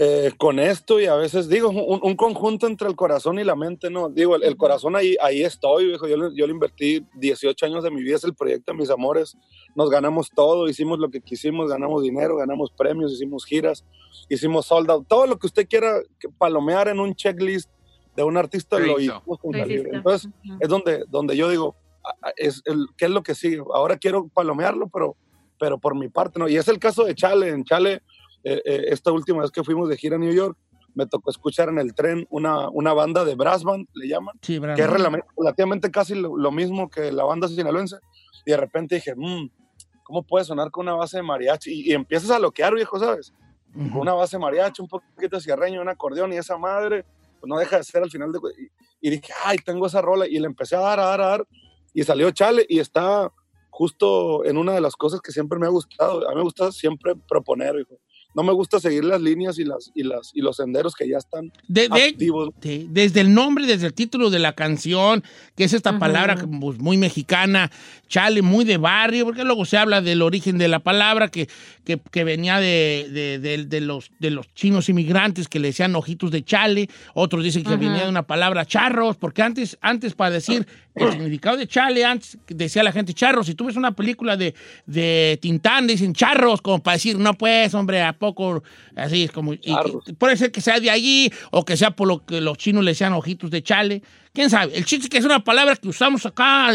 eh, 0.00 0.30
con 0.38 0.60
esto 0.60 1.00
y 1.00 1.06
a 1.06 1.16
veces 1.16 1.48
digo, 1.48 1.70
un, 1.70 1.98
un 2.00 2.14
conjunto 2.14 2.68
entre 2.68 2.86
el 2.88 2.94
corazón 2.94 3.40
y 3.40 3.42
la 3.44 3.56
mente, 3.56 3.90
¿no? 3.90 4.08
Digo, 4.08 4.36
el, 4.36 4.44
el 4.44 4.56
corazón 4.56 4.94
ahí, 4.94 5.16
ahí 5.20 5.42
estoy, 5.42 5.86
viejo. 5.86 6.06
Yo, 6.06 6.16
le- 6.16 6.36
yo 6.36 6.46
le 6.46 6.52
invertí 6.52 7.04
18 7.16 7.66
años 7.66 7.82
de 7.82 7.90
mi 7.90 8.02
vida, 8.04 8.14
es 8.14 8.22
el 8.22 8.34
proyecto 8.34 8.70
de 8.70 8.78
mis 8.78 8.90
amores. 8.90 9.36
Nos 9.74 9.90
ganamos 9.90 10.30
todo, 10.30 10.68
hicimos 10.68 11.00
lo 11.00 11.10
que 11.10 11.20
quisimos, 11.20 11.68
ganamos 11.68 12.04
dinero, 12.04 12.36
ganamos 12.36 12.70
premios, 12.70 13.12
hicimos 13.12 13.44
giras, 13.44 13.84
hicimos 14.28 14.66
sold 14.66 14.88
out. 14.88 15.08
Todo 15.08 15.26
lo 15.26 15.36
que 15.36 15.48
usted 15.48 15.66
quiera 15.68 16.00
que 16.20 16.28
palomear 16.28 16.86
en 16.86 17.00
un 17.00 17.16
checklist 17.16 17.68
de 18.14 18.22
un 18.22 18.36
artista 18.36 18.78
Lo 18.78 19.00
hicimos 19.18 19.38
con. 19.40 19.50
Entonces, 19.96 20.30
es 20.60 20.68
donde, 20.68 21.04
donde 21.08 21.36
yo 21.36 21.50
digo, 21.50 21.74
es 22.36 22.62
el, 22.66 22.86
¿qué 22.96 23.06
es 23.06 23.10
lo 23.10 23.24
que 23.24 23.34
sigue? 23.34 23.62
Ahora 23.74 23.96
quiero 23.96 24.28
palomearlo, 24.28 24.88
pero, 24.88 25.16
pero 25.58 25.76
por 25.78 25.96
mi 25.96 26.08
parte, 26.08 26.38
¿no? 26.38 26.48
Y 26.48 26.56
es 26.56 26.68
el 26.68 26.78
caso 26.78 27.04
de 27.04 27.16
Chale. 27.16 27.48
En 27.48 27.64
Chale, 27.64 28.00
eh, 28.54 28.62
eh, 28.64 28.84
esta 28.88 29.12
última 29.12 29.40
vez 29.42 29.50
que 29.50 29.62
fuimos 29.64 29.88
de 29.88 29.96
gira 29.96 30.16
a 30.16 30.18
New 30.18 30.32
York, 30.32 30.56
me 30.94 31.06
tocó 31.06 31.30
escuchar 31.30 31.68
en 31.68 31.78
el 31.78 31.94
tren 31.94 32.26
una, 32.30 32.68
una 32.70 32.92
banda 32.92 33.24
de 33.24 33.34
brass 33.34 33.62
band, 33.62 33.86
le 33.94 34.08
llaman, 34.08 34.34
sí 34.42 34.58
que 34.76 34.82
es 34.82 34.88
rela- 34.88 35.24
relativamente 35.36 35.90
casi 35.90 36.14
lo, 36.14 36.36
lo 36.36 36.50
mismo 36.50 36.88
que 36.90 37.12
la 37.12 37.24
banda 37.24 37.46
sinaloense. 37.46 37.96
Y 38.44 38.50
de 38.50 38.56
repente 38.56 38.94
dije, 38.96 39.14
"Mm, 39.14 39.48
¿cómo 40.02 40.22
puede 40.24 40.44
sonar 40.44 40.70
con 40.70 40.86
una 40.86 40.94
base 40.96 41.18
de 41.18 41.22
mariachi? 41.22 41.70
Y, 41.72 41.90
y 41.90 41.94
empiezas 41.94 42.30
a 42.30 42.38
loquear, 42.38 42.74
viejo, 42.74 42.98
¿sabes? 42.98 43.32
Ujú. 43.76 43.90
Con 43.90 44.00
una 44.00 44.14
base 44.14 44.36
de 44.36 44.40
mariachi, 44.40 44.82
un 44.82 44.88
poquito 44.88 45.38
cierreño, 45.38 45.80
un 45.82 45.88
acordeón 45.88 46.32
y 46.32 46.36
esa 46.36 46.56
madre, 46.56 47.04
pues 47.38 47.48
no 47.48 47.58
deja 47.58 47.76
de 47.76 47.84
ser 47.84 48.02
al 48.02 48.10
final 48.10 48.32
de... 48.32 48.38
Y, 48.58 49.06
y 49.08 49.10
dije, 49.10 49.32
ay, 49.44 49.58
tengo 49.58 49.86
esa 49.86 50.00
rola. 50.02 50.26
Y 50.26 50.38
le 50.40 50.46
empecé 50.46 50.74
a 50.74 50.80
dar, 50.80 50.98
a 50.98 51.04
dar, 51.04 51.20
a 51.20 51.26
dar. 51.26 51.46
Y 51.94 52.02
salió 52.02 52.30
Chale 52.32 52.64
y 52.68 52.78
está 52.80 53.30
justo 53.70 54.44
en 54.44 54.56
una 54.56 54.72
de 54.72 54.80
las 54.80 54.96
cosas 54.96 55.20
que 55.20 55.30
siempre 55.30 55.58
me 55.58 55.66
ha 55.66 55.70
gustado. 55.70 56.26
A 56.26 56.30
mí 56.30 56.36
me 56.36 56.42
gusta 56.42 56.72
siempre 56.72 57.14
proponer, 57.28 57.74
viejo. 57.76 57.94
No 58.34 58.42
me 58.42 58.52
gusta 58.52 58.78
seguir 58.78 59.04
las 59.04 59.20
líneas 59.20 59.58
y, 59.58 59.64
las, 59.64 59.90
y, 59.94 60.02
las, 60.02 60.30
y 60.34 60.42
los 60.42 60.56
senderos 60.56 60.94
que 60.94 61.08
ya 61.08 61.16
están 61.18 61.50
De- 61.66 61.88
de- 61.88 62.04
activos. 62.04 62.50
Desde 62.60 63.20
el 63.20 63.32
nombre, 63.34 63.66
desde 63.66 63.86
el 63.86 63.94
título 63.94 64.30
de 64.30 64.38
la 64.38 64.52
canción, 64.52 65.24
que 65.56 65.64
es 65.64 65.72
esta 65.72 65.98
palabra 65.98 66.36
pues, 66.60 66.78
muy 66.78 66.96
mexicana, 66.98 67.70
chale, 68.06 68.42
muy 68.42 68.64
de 68.64 68.76
barrio, 68.76 69.24
porque 69.24 69.44
luego 69.44 69.64
se 69.64 69.76
habla 69.78 70.00
del 70.02 70.22
origen 70.22 70.58
de 70.58 70.68
la 70.68 70.78
palabra 70.78 71.28
que, 71.28 71.48
que, 71.84 71.98
que 72.10 72.24
venía 72.24 72.58
de, 72.60 73.08
de- 73.10 73.38
de- 73.38 73.64
de 73.64 73.80
los, 73.80 74.10
de 74.18 74.30
los 74.30 74.52
chinos 74.54 74.88
inmigrantes 74.88 75.48
que 75.48 75.58
le 75.58 75.68
decían 75.68 75.96
ojitos 75.96 76.30
de 76.30 76.44
chale, 76.44 76.88
otros 77.14 77.42
dicen 77.42 77.64
que 77.64 77.76
venía 77.76 78.04
de 78.04 78.08
una 78.10 78.22
palabra 78.26 78.64
charros, 78.66 79.16
porque 79.16 79.42
antes, 79.42 79.78
antes 79.80 80.14
para 80.14 80.32
decir 80.32 80.66
el 80.94 81.12
significado 81.12 81.56
de 81.56 81.66
chale, 81.66 82.04
antes 82.04 82.38
decía 82.46 82.82
la 82.82 82.92
gente 82.92 83.14
charros, 83.14 83.46
si 83.46 83.54
tú 83.54 83.64
ves 83.64 83.76
una 83.76 83.92
película 83.92 84.36
de, 84.36 84.54
de 84.86 85.38
Tintán, 85.40 85.86
dicen 85.86 86.12
charros, 86.12 86.60
como 86.62 86.82
para 86.82 86.96
decir, 86.96 87.18
no 87.18 87.34
pues, 87.34 87.74
hombre, 87.74 88.02
poco 88.18 88.62
así 88.96 89.24
es 89.24 89.30
como... 89.32 89.54
y- 89.54 89.58
Claro. 89.58 90.02
y 90.06 90.12
puede 90.12 90.36
ser 90.36 90.50
que 90.52 90.60
sea 90.60 90.80
de 90.80 90.90
allí 90.90 91.32
o 91.50 91.64
que 91.64 91.76
sea 91.76 91.92
por 91.92 92.08
lo 92.08 92.24
que 92.26 92.40
los 92.40 92.58
chinos 92.58 92.84
le 92.84 92.90
decían 92.90 93.12
ojitos 93.12 93.50
de 93.50 93.62
chale. 93.62 94.02
¿Quién 94.32 94.50
sabe? 94.50 94.76
El 94.76 94.84
chiste 94.84 95.08
que 95.08 95.18
es 95.18 95.24
una 95.24 95.42
palabra 95.42 95.74
que 95.74 95.88
usamos 95.88 96.24
acá, 96.26 96.68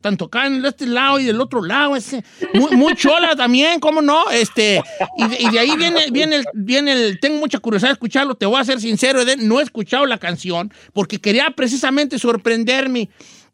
tanto 0.00 0.24
acá 0.26 0.46
en 0.48 0.62
este 0.64 0.86
lado 0.86 1.18
y 1.20 1.24
del 1.24 1.40
otro 1.40 1.62
lado. 1.62 1.96
Es 1.96 2.14
muy, 2.52 2.76
muy 2.76 2.94
chola 2.94 3.34
también, 3.36 3.80
¿cómo 3.80 4.02
no? 4.02 4.28
Este, 4.30 4.82
y, 5.16 5.28
de, 5.28 5.36
y 5.40 5.50
de 5.50 5.58
ahí 5.58 5.76
viene, 5.76 6.10
viene, 6.10 6.36
el, 6.36 6.44
viene 6.52 6.92
el... 6.92 7.20
Tengo 7.20 7.38
mucha 7.38 7.58
curiosidad 7.58 7.90
de 7.90 7.94
escucharlo. 7.94 8.34
Te 8.34 8.44
voy 8.44 8.60
a 8.60 8.64
ser 8.64 8.80
sincero, 8.80 9.20
Eden, 9.22 9.46
no 9.48 9.60
he 9.60 9.62
escuchado 9.62 10.04
la 10.04 10.18
canción 10.18 10.72
porque 10.92 11.18
quería 11.18 11.50
precisamente 11.50 12.18
sorprenderme 12.18 13.08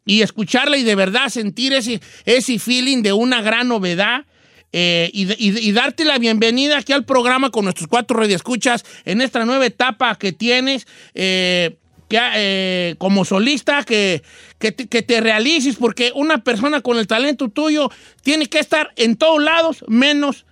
y 0.05 0.21
escucharla 0.23 0.75
y 0.77 0.83
de 0.83 0.95
verdad 0.95 1.29
sentir 1.29 1.71
ese, 1.73 2.01
ese 2.25 2.59
feeling 2.59 3.01
de 3.01 3.13
una 3.13 3.41
gran 3.41 3.69
novedad. 3.69 4.25
Eh, 4.73 5.09
y, 5.13 5.71
darte 5.71 6.03
la 6.03 6.17
bienvenida 6.17 6.77
aquí 6.79 6.91
al 6.93 7.05
programa 7.05 7.49
con 7.51 7.63
nuestros 7.65 7.87
cuatro 7.87 8.17
radioescuchas 8.19 8.83
en 9.05 9.21
esta 9.21 9.45
nueva 9.45 9.65
etapa 9.65 10.15
que 10.15 10.31
tienes 10.33 10.87
eh, 11.13 11.77
que, 12.09 12.19
eh, 12.35 12.95
como 12.97 13.23
solista, 13.23 13.83
que, 13.83 14.23
que, 14.59 14.71
te, 14.71 14.87
que 14.87 15.01
te 15.03 15.21
realices, 15.21 15.75
porque 15.77 16.11
una 16.15 16.43
persona 16.43 16.81
con 16.81 16.97
el 16.97 17.07
talento 17.07 17.49
tuyo 17.49 17.89
tiene 18.21 18.47
que 18.47 18.59
estar 18.59 18.91
en 18.97 19.15
todos 19.15 19.41
lados, 19.41 19.85
menos 19.87 20.45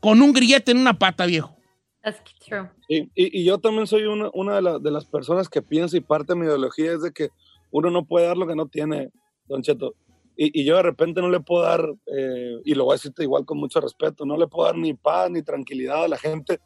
con 0.00 0.20
un 0.22 0.32
grillete 0.32 0.70
en 0.72 0.78
una 0.78 0.98
pata, 0.98 1.26
viejo. 1.26 1.56
That's 2.02 2.20
true. 2.46 2.68
Y, 2.88 3.02
y- 3.14 3.40
y 3.40 3.44
yo 3.44 3.58
también 3.58 3.86
soy 3.86 4.02
una, 4.04 4.28
una 4.34 4.56
de, 4.56 4.62
la- 4.62 4.78
de 4.78 4.90
las 4.90 5.04
personas 5.06 5.48
que 5.48 5.62
piensa 5.62 5.96
y 5.96 6.00
parte 6.00 6.32
de 6.34 6.40
mi 6.40 6.46
ideología 6.46 6.92
es 6.92 7.02
de 7.02 7.12
que 7.12 7.28
uno 7.70 7.90
no 7.90 8.04
puede 8.04 8.26
dar 8.26 8.36
lo 8.36 8.46
que 8.46 8.54
no 8.56 8.66
tiene, 8.66 9.08
Don 9.48 9.62
Cheto. 9.62 9.94
Y, 10.36 10.60
y 10.60 10.64
yo 10.64 10.76
de 10.76 10.82
repente 10.82 11.20
no 11.20 11.28
le 11.28 11.40
puedo 11.40 11.62
dar, 11.64 11.86
eh, 12.06 12.56
y 12.64 12.74
lo 12.74 12.84
voy 12.84 12.92
a 12.92 12.96
decirte 12.96 13.22
igual 13.22 13.44
con 13.44 13.58
mucho 13.58 13.80
respeto, 13.80 14.24
no 14.24 14.36
le 14.36 14.46
puedo 14.46 14.66
dar 14.66 14.76
ni 14.78 14.94
paz 14.94 15.30
ni 15.30 15.42
tranquilidad 15.42 16.04
a 16.04 16.08
la 16.08 16.18
gente 16.18 16.60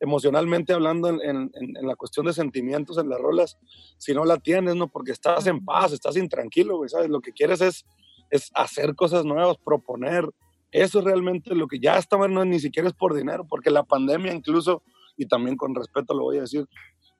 emocionalmente 0.00 0.72
hablando 0.72 1.08
en, 1.08 1.20
en- 1.22 1.50
en- 1.54 1.86
la 1.86 1.94
cuestión 1.96 2.26
de 2.26 2.32
sentimientos 2.32 2.98
en 2.98 3.08
las 3.08 3.20
rolas, 3.20 3.56
si 3.98 4.12
no 4.14 4.24
la 4.24 4.38
tienes, 4.38 4.74
¿no? 4.74 4.88
Porque 4.88 5.12
estás 5.12 5.46
en 5.46 5.64
paz, 5.64 5.92
estás 5.92 6.16
intranquilo, 6.16 6.76
güey, 6.76 6.88
¿sabes? 6.88 7.08
Lo 7.08 7.20
que 7.20 7.32
quieres 7.32 7.60
es, 7.60 7.84
es 8.30 8.50
hacer 8.54 8.94
cosas 8.96 9.24
nuevas, 9.24 9.56
proponer. 9.64 10.28
Eso 10.72 10.98
es 10.98 11.04
realmente 11.04 11.54
lo 11.54 11.68
que 11.68 11.78
ya 11.78 11.98
está, 11.98 12.16
no, 12.16 12.44
ni 12.44 12.58
siquiera 12.58 12.88
es 12.88 12.94
por 12.94 13.14
dinero, 13.14 13.46
porque 13.48 13.70
la 13.70 13.84
pandemia 13.84 14.32
incluso, 14.34 14.82
y 15.16 15.26
también 15.26 15.56
con 15.56 15.74
respeto 15.74 16.14
lo 16.14 16.24
voy 16.24 16.38
a 16.38 16.42
decir, 16.42 16.66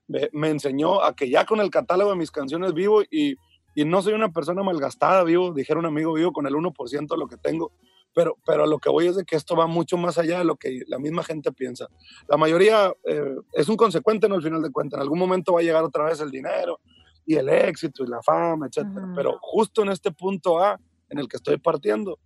me, 0.07 0.29
me 0.33 0.49
enseñó 0.49 1.01
a 1.01 1.15
que 1.15 1.29
ya 1.29 1.45
con 1.45 1.61
el 1.61 1.69
catálogo 1.69 2.09
de 2.11 2.17
mis 2.17 2.31
canciones 2.31 2.73
vivo 2.73 3.01
y, 3.09 3.35
y 3.75 3.85
no 3.85 4.01
soy 4.01 4.13
una 4.13 4.31
persona 4.31 4.63
malgastada, 4.63 5.23
vivo, 5.23 5.53
dijera 5.53 5.79
un 5.79 5.85
amigo, 5.85 6.13
vivo 6.13 6.31
con 6.31 6.47
el 6.47 6.53
1% 6.53 7.07
de 7.07 7.17
lo 7.17 7.27
que 7.27 7.37
tengo, 7.37 7.71
pero, 8.13 8.37
pero 8.45 8.63
a 8.63 8.67
lo 8.67 8.79
que 8.79 8.89
voy 8.89 9.07
es 9.07 9.15
de 9.15 9.25
que 9.25 9.35
esto 9.35 9.55
va 9.55 9.67
mucho 9.67 9.97
más 9.97 10.17
allá 10.17 10.39
de 10.39 10.45
lo 10.45 10.55
que 10.55 10.81
la 10.87 10.99
misma 10.99 11.23
gente 11.23 11.51
piensa. 11.51 11.87
La 12.27 12.37
mayoría 12.37 12.93
eh, 13.05 13.35
es 13.53 13.69
un 13.69 13.75
consecuente, 13.75 14.29
¿no? 14.29 14.35
Al 14.35 14.43
final 14.43 14.61
de 14.61 14.71
cuentas, 14.71 14.97
en 14.97 15.01
algún 15.01 15.19
momento 15.19 15.53
va 15.53 15.61
a 15.61 15.63
llegar 15.63 15.83
otra 15.83 16.05
vez 16.05 16.19
el 16.19 16.29
dinero 16.29 16.79
y 17.25 17.35
el 17.35 17.49
éxito 17.49 18.03
y 18.03 18.07
la 18.07 18.21
fama, 18.21 18.67
etcétera. 18.67 19.05
Ujú. 19.05 19.15
Pero 19.15 19.37
justo 19.41 19.81
en 19.81 19.89
este 19.89 20.11
punto 20.11 20.59
A 20.59 20.79
en 21.09 21.19
el 21.19 21.27
que 21.27 21.37
estoy 21.37 21.57
partiendo, 21.57 22.19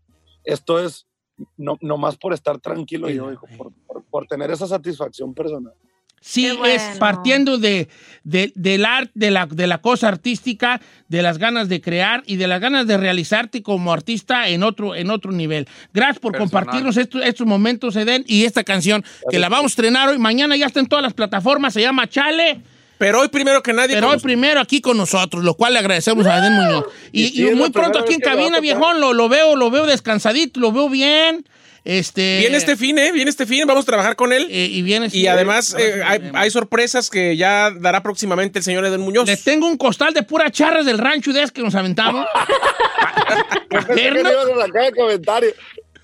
esto 0.44 0.80
es 0.80 1.08
no, 1.56 1.78
no 1.82 1.98
más 1.98 2.18
por 2.18 2.34
estar 2.34 2.60
tranquilo 2.60 3.10
yo, 3.10 3.32
hijo, 3.32 3.46
por, 3.58 3.72
por, 3.86 4.04
por 4.06 4.28
tener 4.28 4.52
esa 4.52 4.68
satisfacción 4.68 5.34
personal. 5.34 5.74
Sí, 6.20 6.50
bueno. 6.50 6.66
es 6.66 6.98
partiendo 6.98 7.58
de, 7.58 7.88
de- 8.24 8.52
del 8.56 8.86
arte, 8.86 9.12
de 9.14 9.32
la, 9.32 9.46
de 9.46 9.66
la 9.68 9.78
cosa 9.78 10.10
artística, 10.10 10.82
de 11.08 11.22
las 11.22 11.38
ganas 11.38 11.70
de 11.70 11.80
crear 11.80 12.22
y 12.26 12.36
de 12.36 12.48
las 12.48 12.60
ganas 12.60 12.86
de 12.86 12.98
realizarte 12.98 13.62
como 13.64 13.94
artista 13.94 14.50
en 14.50 14.64
otro, 14.64 14.94
en 14.96 15.10
otro 15.10 15.32
nivel. 15.32 15.68
Gracias 15.94 16.20
por 16.20 16.34
Personal. 16.34 16.50
compartirnos 16.50 16.98
estos, 16.98 17.22
estos 17.24 17.48
momentos, 17.48 17.96
Eden, 17.96 18.26
y 18.28 18.44
esta 18.44 18.64
canción 18.66 19.06
que 19.30 19.40
la 19.40 19.48
vamos 19.48 19.66
a 19.66 19.74
estrenar 19.74 20.10
hoy. 20.10 20.18
Mañana 20.18 20.58
ya 20.58 20.66
está 20.66 20.80
en 20.82 20.88
todas 20.88 21.04
las 21.04 21.14
plataformas, 21.14 21.74
se 21.74 21.82
llama 21.82 22.08
Chale. 22.08 22.60
Pero 22.98 23.22
hoy 23.22 23.28
primero 23.30 23.62
que 23.62 23.72
nadie. 23.74 23.94
Pero 23.96 24.10
hoy 24.10 24.18
primero 24.20 24.60
aquí 24.60 24.82
con 24.82 24.98
nosotros, 24.98 25.44
lo 25.44 25.54
cual 25.54 25.74
le 25.74 25.80
agradecemos 25.80 26.26
a 26.26 26.40
Eden 26.40 26.54
Muñoz. 26.54 26.86
Y, 27.12 27.42
Y 27.44 27.48
y 27.52 27.56
muy 27.56 27.70
pronto 27.70 28.00
aquí 28.00 28.16
en 28.16 28.20
cabina, 28.22 28.60
viejón, 28.60 29.00
lo, 29.00 29.14
lo 29.14 29.30
veo, 29.30 29.56
lo 29.56 29.70
veo 29.70 29.86
descansadito, 29.86 30.60
lo 30.60 30.72
veo 30.72 30.90
bien. 30.90 31.46
Este, 31.88 32.40
Viene 32.40 32.58
este 32.58 32.76
fin, 32.76 33.00
¿eh? 33.00 33.14
Viene 33.14 33.30
este 33.30 33.46
fin, 33.46 33.66
vamos 33.66 33.84
a 33.84 33.86
trabajar 33.86 34.18
con 34.18 34.34
él. 34.34 34.48
eh, 34.52 34.68
y 34.70 34.82
viene 34.82 35.08
y 35.10 35.28
además 35.28 35.74
eh, 35.80 36.02
hay, 36.06 36.32
hay 36.34 36.52
sorpresas 36.52 37.10
que 37.10 37.38
ya 37.38 37.72
dará 37.72 38.04
próximamente 38.04 38.60
el 38.60 38.66
señor 38.66 38.84
Eden 38.84 39.00
Muñoz. 39.00 39.26
Les 39.26 39.42
tengo 39.42 39.68
un 39.68 39.78
costal 39.78 40.14
de 40.14 40.22
puras 40.24 40.52
charras 40.52 40.86
del 40.86 40.98
rancho 40.98 41.32
de 41.32 41.40
esas 41.40 41.54
que 41.54 41.62
nos 41.62 41.76
aventamos. 41.76 42.26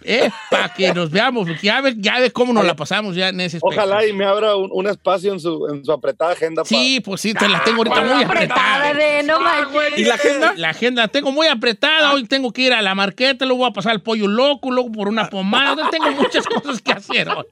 Eh, 0.05 0.29
para 0.50 0.74
que 0.74 0.93
nos 0.93 1.10
veamos, 1.10 1.48
porque 1.48 1.67
ya 1.67 1.81
ve, 1.81 1.93
ya 1.98 2.19
ve 2.19 2.31
cómo 2.31 2.53
nos 2.53 2.65
la 2.65 2.75
pasamos 2.75 3.15
ya 3.15 3.29
en 3.29 3.39
ese 3.41 3.57
aspecto. 3.57 3.75
Ojalá 3.75 4.05
y 4.05 4.13
me 4.13 4.25
abra 4.25 4.55
un, 4.55 4.69
un 4.72 4.88
espacio 4.88 5.33
en 5.33 5.39
su, 5.39 5.67
en 5.67 5.83
su 5.83 5.91
apretada 5.91 6.31
agenda. 6.33 6.63
Sí, 6.65 7.00
pues 7.00 7.22
sí, 7.22 7.33
te 7.33 7.48
la 7.48 7.63
tengo 7.63 7.77
ahorita 7.77 7.95
Ponlo 7.95 8.15
muy 8.15 8.24
apretada, 8.24 8.89
apretada. 8.89 8.93
de 8.93 9.24
no 9.24 9.39
manches. 9.39 9.98
¿Y 9.98 10.05
la 10.05 10.15
agenda? 10.15 10.53
La 10.57 10.69
agenda 10.69 11.01
la 11.03 11.07
tengo 11.07 11.31
muy 11.31 11.48
apretada. 11.48 12.13
Hoy 12.13 12.25
tengo 12.25 12.51
que 12.51 12.63
ir 12.63 12.74
a 12.74 12.81
la 12.81 12.95
marqueta, 12.95 13.45
luego 13.45 13.60
voy 13.63 13.69
a 13.69 13.74
pasar 13.74 13.93
el 13.93 14.01
pollo 14.01 14.27
loco, 14.27 14.72
luego 14.72 14.91
por 14.91 15.07
una 15.07 15.29
pomada. 15.29 15.89
Tengo 15.89 16.12
muchas 16.12 16.45
cosas 16.45 16.81
que 16.81 16.91
hacer 16.91 17.29
hoy. 17.29 17.45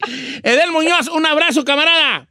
Edel 0.44 0.72
Muñoz, 0.72 1.08
un 1.08 1.26
abrazo, 1.26 1.64
camarada. 1.64 2.28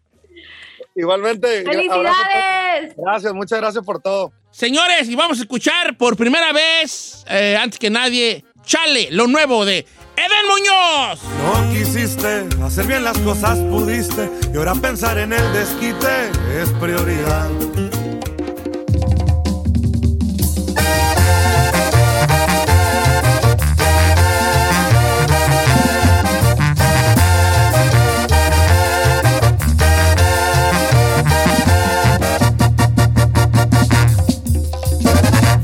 Igualmente. 0.94 1.64
¡Felicidades! 1.64 2.94
Gracias, 2.96 3.32
muchas 3.32 3.60
gracias 3.60 3.84
por 3.84 4.02
todo. 4.02 4.32
Señores, 4.50 5.08
y 5.08 5.14
vamos 5.14 5.38
a 5.38 5.42
escuchar 5.42 5.96
por 5.96 6.16
primera 6.16 6.52
vez, 6.52 7.24
eh, 7.30 7.56
antes 7.60 7.78
que 7.78 7.88
nadie, 7.88 8.44
Chale, 8.64 9.08
lo 9.10 9.26
nuevo 9.26 9.64
de 9.64 9.86
Eden 10.20 10.46
Muñoz. 10.48 11.18
No 11.42 11.72
quisiste 11.72 12.46
hacer 12.62 12.86
bien 12.86 13.04
las 13.04 13.16
cosas, 13.20 13.58
pudiste. 13.58 14.30
Y 14.52 14.56
ahora 14.58 14.74
pensar 14.74 15.16
en 15.16 15.32
el 15.32 15.52
desquite 15.54 16.30
es 16.60 16.68
prioridad. 16.72 17.48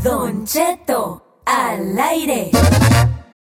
Don 0.03 0.47
Cheto, 0.47 1.23
al 1.45 1.99
aire. 1.99 2.51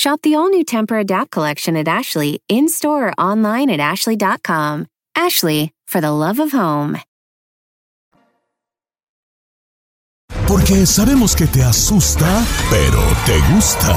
Shop 0.00 0.18
the 0.22 0.34
all 0.34 0.48
new 0.48 0.64
Temper 0.64 0.96
Adapt 0.96 1.30
collection 1.30 1.76
at 1.76 1.86
Ashley 1.86 2.40
in 2.48 2.70
store 2.70 3.08
or 3.08 3.12
online 3.18 3.68
at 3.68 3.80
ashley.com. 3.80 4.86
Ashley, 5.14 5.74
for 5.86 6.00
the 6.00 6.10
love 6.10 6.38
of 6.40 6.52
home. 6.52 6.96
Porque 10.48 10.86
sabemos 10.86 11.36
que 11.36 11.46
te 11.46 11.62
asusta, 11.62 12.42
pero 12.70 13.02
te 13.26 13.38
gusta. 13.52 13.92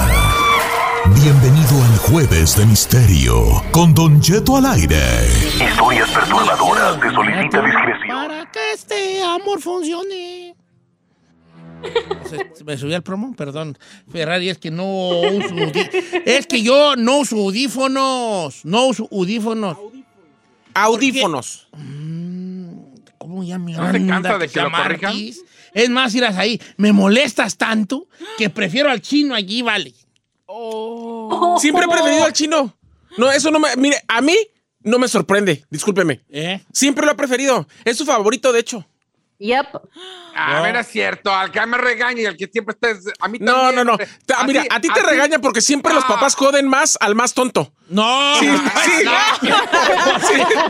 Bienvenido 1.24 1.82
al 1.86 1.98
Jueves 2.00 2.58
de 2.58 2.66
Misterio 2.66 3.64
con 3.72 3.94
Don 3.94 4.20
Cheto 4.20 4.58
al 4.58 4.66
aire. 4.66 5.30
Historias 5.58 6.10
perturbadoras 6.12 7.00
te 7.00 7.12
solicita 7.12 7.62
discreción. 7.62 8.28
Para 8.28 8.52
que 8.52 8.74
este 8.74 9.24
amor 9.24 9.62
funcione. 9.62 10.54
Me 12.66 12.78
subí 12.78 12.94
al 12.94 13.04
promo, 13.04 13.36
perdón. 13.36 13.78
Ferrari, 14.12 14.50
es 14.50 14.58
que 14.58 14.72
no 14.72 14.86
uso. 14.86 15.56
Es 16.25 16.48
que 16.48 16.62
yo 16.62 16.96
no 16.96 17.20
uso 17.20 17.36
audífonos. 17.38 18.66
No 18.66 18.88
uso 18.88 19.08
audífonos. 19.12 19.78
Audífonos. 20.74 21.68
¿Cómo 23.18 23.44
ya 23.44 23.58
me 23.58 23.74
¿No 23.74 24.08
cansa 24.08 24.38
de 24.38 24.48
se 24.48 24.54
que 24.54 24.62
lo 24.62 24.72
corrijan? 24.72 25.16
Es 25.74 25.90
más, 25.90 26.13
irás 26.16 26.38
ahí. 26.38 26.60
Me 26.78 26.94
molestas 26.94 27.58
tanto 27.58 28.08
que 28.38 28.50
prefiero 28.50 28.90
al 28.90 29.02
chino 29.02 29.36
allí, 29.36 29.62
vale. 29.62 29.94
Siempre 31.60 31.86
he 31.86 31.88
preferido 31.88 32.24
al 32.24 32.34
chino. 32.34 32.75
No, 33.18 33.32
eso 33.32 33.52
no 33.52 33.60
me. 33.60 33.75
Mire, 33.75 33.98
a 34.08 34.22
mí 34.22 34.36
no 34.82 35.00
me 35.00 35.08
sorprende. 35.08 35.66
Discúlpeme. 35.70 36.22
¿Eh? 36.30 36.62
Siempre 36.72 37.06
lo 37.06 37.13
he 37.13 37.16
preferido. 37.16 37.68
Es 37.86 37.98
su 37.98 38.06
favorito, 38.06 38.52
de 38.52 38.60
hecho. 38.60 38.86
Yep. 39.44 39.68
A 40.36 40.62
ver, 40.62 40.78
es 40.78 40.88
cierto, 40.88 41.34
al 41.36 41.52
que 41.52 41.66
me 41.66 41.78
regaña 41.78 42.22
y 42.22 42.26
al 42.26 42.38
que 42.38 42.48
siempre 42.48 42.76
estés. 42.82 43.14
A 43.20 43.28
mí 43.28 43.40
No, 43.42 43.54
también. 43.54 43.76
no, 43.76 43.84
no. 43.84 43.98
Ta- 44.26 44.44
Mira, 44.46 44.64
a 44.70 44.80
ti 44.80 44.88
te 44.88 45.02
regañan 45.04 45.42
porque 45.42 45.60
siempre 45.60 45.94
los 45.94 46.06
papás 46.06 46.36
joden 46.36 46.66
más 46.68 46.98
al 47.02 47.14
más 47.14 47.34
tonto. 47.34 47.74
No, 47.90 48.36
Sí, 48.40 48.48
sí. 48.50 49.04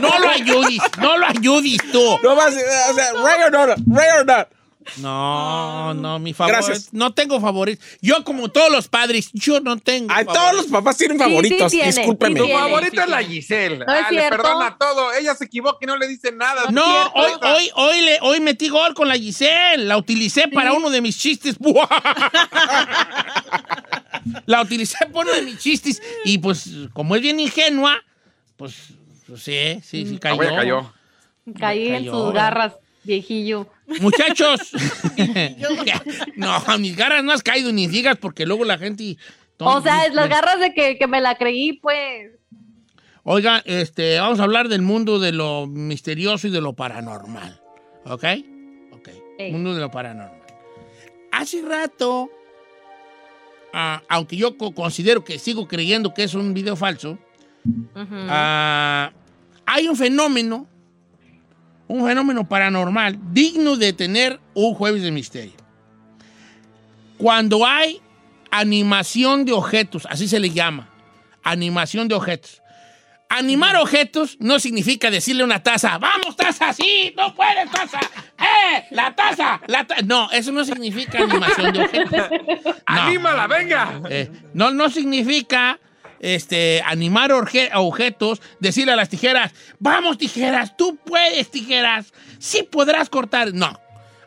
no 0.00 0.18
lo 0.18 0.28
ayudes, 0.28 0.80
no 0.98 1.16
lo 1.18 1.26
ayudes 1.26 1.76
tú. 1.92 2.18
No 2.24 2.34
vas, 2.34 2.52
o 2.54 2.94
sea, 2.94 3.12
right 3.12 3.44
or 3.46 3.52
not, 3.52 3.78
right 3.86 4.10
or 4.18 4.26
not. 4.26 4.48
No, 4.98 5.94
no, 5.94 6.18
mi 6.18 6.34
favorito. 6.34 6.66
Gracias. 6.66 6.92
No 6.92 7.12
tengo 7.14 7.40
favoritos. 7.40 7.84
Yo, 8.02 8.22
como 8.24 8.48
todos 8.50 8.70
los 8.70 8.88
padres, 8.88 9.30
yo 9.32 9.60
no 9.60 9.78
tengo. 9.78 10.08
Ay, 10.12 10.24
todos 10.24 10.36
favoritos. 10.38 10.70
los 10.70 10.72
papás 10.72 10.96
tienen 10.96 11.18
Sí, 11.18 11.24
sí 11.24 11.30
favoritos. 11.30 11.72
tiene, 11.72 11.86
Discúlpeme. 11.86 12.34
sí 12.34 12.40
Tu 12.40 12.46
tiene. 12.46 12.60
favorita 12.60 13.04
es 13.04 13.08
la 13.10 13.22
Giselle. 13.22 13.78
No 13.78 13.94
es 13.94 14.04
ah, 14.06 14.10
le 14.10 14.20
cierto. 14.20 14.36
perdona 14.42 14.76
todo. 14.78 15.12
Ella 15.14 15.34
se 15.34 15.44
equivoca 15.44 15.78
y 15.80 15.86
no 15.86 15.96
le 15.96 16.08
dice 16.08 16.32
nada. 16.32 16.70
No, 16.70 16.84
hoy, 17.14 17.32
hoy, 17.42 17.70
hoy, 17.74 18.00
le, 18.02 18.18
hoy 18.22 18.40
metí 18.40 18.68
gol 18.68 18.94
con 18.94 19.08
la 19.08 19.14
Giselle. 19.16 19.84
La 19.84 19.96
utilicé 19.96 20.48
para 20.48 20.72
uno 20.72 20.90
de 20.90 21.00
mis 21.00 21.18
chistes. 21.18 21.56
la 24.46 24.62
utilicé 24.62 24.96
para 25.06 25.20
uno 25.20 25.32
de 25.32 25.42
mis 25.42 25.58
chistes. 25.58 26.02
Y 26.24 26.38
pues, 26.38 26.68
como 26.92 27.16
es 27.16 27.22
bien 27.22 27.40
ingenua, 27.40 28.02
pues, 28.56 28.74
pues 29.26 29.42
sí, 29.42 29.80
sí, 29.82 30.06
sí 30.06 30.14
Ah, 30.16 30.20
cayó. 30.20 30.36
güey, 30.36 30.54
cayó. 30.56 30.92
Caí 31.58 31.88
en 31.88 31.94
cayó, 31.94 32.12
sus 32.12 32.26
¿verdad? 32.28 32.42
garras, 32.44 32.72
viejillo. 33.04 33.68
Muchachos, 34.00 34.72
no, 36.36 36.78
mis 36.78 36.96
garras 36.96 37.22
no 37.24 37.32
has 37.32 37.42
caído 37.42 37.72
ni 37.72 37.86
digas 37.86 38.16
porque 38.20 38.46
luego 38.46 38.64
la 38.64 38.78
gente. 38.78 39.16
O 39.58 39.80
sea, 39.80 40.06
es 40.06 40.14
las 40.14 40.28
garras 40.28 40.58
de 40.60 40.74
que, 40.74 40.98
que 40.98 41.06
me 41.06 41.20
la 41.20 41.36
creí, 41.36 41.74
pues. 41.74 42.30
Oiga, 43.22 43.62
este, 43.64 44.18
vamos 44.18 44.40
a 44.40 44.42
hablar 44.42 44.68
del 44.68 44.82
mundo 44.82 45.18
de 45.18 45.32
lo 45.32 45.66
misterioso 45.66 46.46
y 46.46 46.50
de 46.50 46.60
lo 46.60 46.74
paranormal. 46.74 47.60
¿Ok? 48.04 48.24
Ok. 48.92 49.08
Ey. 49.38 49.52
Mundo 49.52 49.74
de 49.74 49.80
lo 49.80 49.90
paranormal. 49.90 50.40
Hace 51.32 51.62
rato, 51.62 52.30
ah, 53.72 54.02
aunque 54.08 54.36
yo 54.36 54.58
co- 54.58 54.74
considero 54.74 55.24
que 55.24 55.38
sigo 55.38 55.66
creyendo 55.66 56.12
que 56.12 56.24
es 56.24 56.34
un 56.34 56.52
video 56.52 56.76
falso, 56.76 57.18
ah, 57.96 59.10
hay 59.66 59.88
un 59.88 59.96
fenómeno, 59.96 60.66
un 61.88 62.06
fenómeno 62.06 62.48
paranormal 62.48 63.18
digno 63.32 63.76
de 63.76 63.92
tener 63.92 64.40
un 64.54 64.74
jueves 64.74 65.02
de 65.02 65.10
misterio. 65.10 65.54
Cuando 67.18 67.66
hay 67.66 68.00
animación 68.50 69.44
de 69.44 69.52
objetos, 69.52 70.06
así 70.10 70.28
se 70.28 70.38
le 70.38 70.50
llama, 70.50 70.88
animación 71.42 72.08
de 72.08 72.14
objetos. 72.14 72.60
Animar 73.28 73.76
objetos 73.76 74.36
no 74.38 74.60
significa 74.60 75.10
decirle 75.10 75.42
a 75.42 75.46
una 75.46 75.62
taza, 75.62 75.98
vamos 75.98 76.36
taza, 76.36 76.72
sí, 76.72 77.12
no 77.16 77.34
puedes 77.34 77.68
taza, 77.70 77.98
eh, 78.38 78.84
la 78.90 79.14
taza, 79.14 79.60
la 79.66 79.84
taza. 79.84 80.02
No, 80.02 80.30
eso 80.30 80.52
no 80.52 80.64
significa 80.64 81.18
animación 81.18 81.72
de 81.72 81.80
objetos. 81.84 82.20
No. 82.86 83.00
¡Anímala, 83.00 83.46
venga! 83.46 84.02
Eh, 84.10 84.30
no, 84.52 84.70
no 84.70 84.90
significa 84.90 85.80
este, 86.24 86.80
animar 86.86 87.32
objetos, 87.32 88.40
decirle 88.58 88.92
a 88.92 88.96
las 88.96 89.10
tijeras, 89.10 89.52
vamos 89.78 90.16
tijeras, 90.16 90.74
tú 90.74 90.96
puedes 91.04 91.50
tijeras, 91.50 92.14
sí 92.38 92.62
podrás 92.62 93.10
cortar. 93.10 93.52
No. 93.52 93.78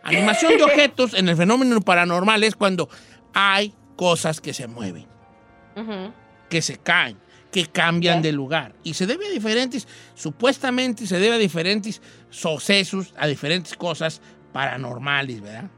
Animación 0.03 0.57
de 0.57 0.63
objetos 0.63 1.15
en 1.15 1.27
el 1.27 1.35
fenómeno 1.35 1.81
paranormal 1.81 2.43
es 2.43 2.55
cuando 2.55 2.87
hay 3.33 3.73
cosas 3.95 4.39
que 4.39 4.53
se 4.53 4.67
mueven, 4.67 5.07
que 6.49 6.61
se 6.61 6.77
caen, 6.77 7.17
que 7.51 7.65
cambian 7.65 8.21
de 8.21 8.31
lugar. 8.31 8.75
Y 8.83 8.93
se 8.93 9.07
debe 9.07 9.25
a 9.25 9.31
diferentes, 9.31 9.87
supuestamente 10.13 11.07
se 11.07 11.19
debe 11.19 11.35
a 11.35 11.39
diferentes 11.39 11.99
sucesos, 12.29 13.15
a 13.17 13.25
diferentes 13.25 13.75
cosas 13.75 14.21
paranormales, 14.53 15.41
¿verdad? 15.41 15.71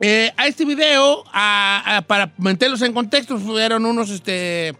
Eh, 0.00 0.30
a 0.36 0.46
este 0.46 0.64
video, 0.64 1.24
a- 1.32 1.96
a- 1.96 2.02
para 2.02 2.30
meterlos 2.38 2.82
en 2.82 2.92
contexto, 2.92 3.38
fueron 3.38 3.86
unos, 3.86 4.10
este, 4.10 4.76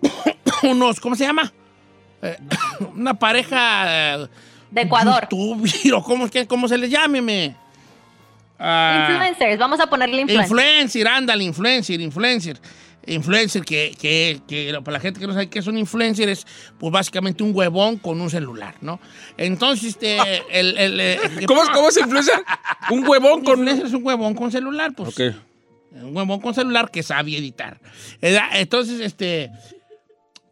unos, 0.62 0.98
¿cómo 1.00 1.14
se 1.14 1.24
llama? 1.24 1.52
Eh, 2.22 2.38
una 2.94 3.14
pareja... 3.14 4.14
eh, 4.16 4.28
De 4.70 4.80
Ecuador. 4.82 5.28
o 5.94 6.02
¿cómo, 6.48 6.68
se 6.68 6.78
les 6.78 6.90
llame? 6.90 7.20
me? 7.20 7.54
Ah, 8.58 9.08
Influencers, 9.10 9.58
vamos 9.58 9.80
a 9.80 9.86
ponerle 9.88 10.22
influencers. 10.22 10.48
influencer, 10.50 11.08
ándale, 11.08 11.44
influencer, 11.44 12.00
influencer. 12.00 12.58
Influencer, 13.06 13.64
que, 13.64 13.94
que, 14.00 14.40
que 14.48 14.72
para 14.84 14.92
la 14.98 15.00
gente 15.00 15.20
que 15.20 15.26
no 15.26 15.32
sabe 15.32 15.48
qué 15.50 15.58
es 15.58 15.66
un 15.66 15.76
influencer, 15.78 16.28
es 16.28 16.46
pues 16.78 16.92
básicamente 16.92 17.42
un 17.42 17.54
huevón 17.54 17.98
con 17.98 18.20
un 18.20 18.30
celular, 18.30 18.74
¿no? 18.80 19.00
Entonces, 19.36 19.90
este, 19.90 20.18
el, 20.50 20.76
el, 20.78 21.00
eh, 21.00 21.18
¿Cómo, 21.46 21.62
¿Cómo 21.72 21.88
es 21.88 21.96
influencer? 21.96 22.42
Un 22.90 23.06
huevón 23.06 23.42
con. 23.42 23.58
influencer 23.58 23.86
es 23.86 23.92
un 23.92 24.04
huevón 24.06 24.34
con 24.34 24.50
celular, 24.52 24.92
pues. 24.96 25.08
Ok. 25.10 25.36
Un 25.92 26.16
huevón 26.16 26.40
con 26.40 26.54
celular 26.54 26.90
que 26.90 27.02
sabe 27.02 27.36
editar. 27.36 27.80
Entonces, 28.20 29.00
este. 29.00 29.50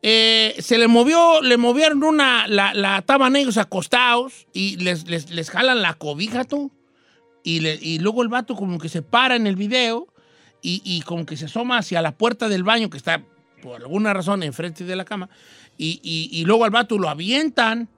eh, 0.03 0.55
se 0.59 0.79
le 0.79 0.89
movió, 0.89 1.41
le 1.43 1.57
movieron 1.57 2.03
una, 2.05 2.47
la, 2.49 2.75
la 2.75 2.99
estaban 2.99 3.37
ellos 3.37 3.57
acostados 3.57 4.47
y 4.53 4.77
les, 4.77 5.07
les, 5.09 5.31
les 5.31 5.51
jalan 5.51 5.81
la 5.83 5.95
cobija, 5.95 6.45
tú. 6.45 6.73
Y, 7.45 7.61
le- 7.61 7.79
y 7.81 7.99
luego 7.99 8.23
el 8.23 8.29
vato 8.29 8.55
como 8.55 8.79
que 8.79 8.89
se 8.89 9.03
para 9.03 9.35
en 9.37 9.47
el 9.47 9.57
video 9.57 10.07
y, 10.63 10.81
y 10.85 11.03
como 11.03 11.27
que 11.27 11.37
se 11.37 11.47
asoma 11.47 11.79
hacia 11.79 12.01
la 12.01 12.13
puerta 12.13 12.49
del 12.49 12.63
baño 12.63 12.89
que 12.89 12.97
está 12.97 13.23
por 13.63 13.81
alguna 13.83 14.13
razón 14.15 14.43
enfrente 14.43 14.85
de 14.85 14.97
la 14.97 15.05
cama. 15.05 15.29
Y, 15.77 16.01
y- 16.03 16.29
y 16.33 16.45
luego 16.45 16.65
al 16.65 16.71
vato 16.71 16.99
lo 16.99 17.09
avientan 17.09 17.89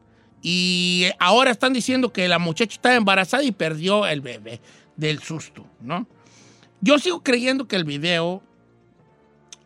y 0.43 1.07
ahora 1.19 1.51
están 1.51 1.73
diciendo 1.73 2.13
que 2.13 2.29
la 2.29 2.39
muchacha 2.39 2.73
está 2.75 2.95
embarazada 2.95 3.43
y 3.43 3.53
perdió 3.53 4.07
el 4.07 4.21
bebé 4.21 4.61
del 4.97 5.21
susto, 5.21 5.67
¿no? 5.81 6.07
Yo 6.81 6.99
sigo 6.99 7.23
creyendo 7.23 7.67
que 7.67 7.77
el 7.77 7.85
video 7.85 8.43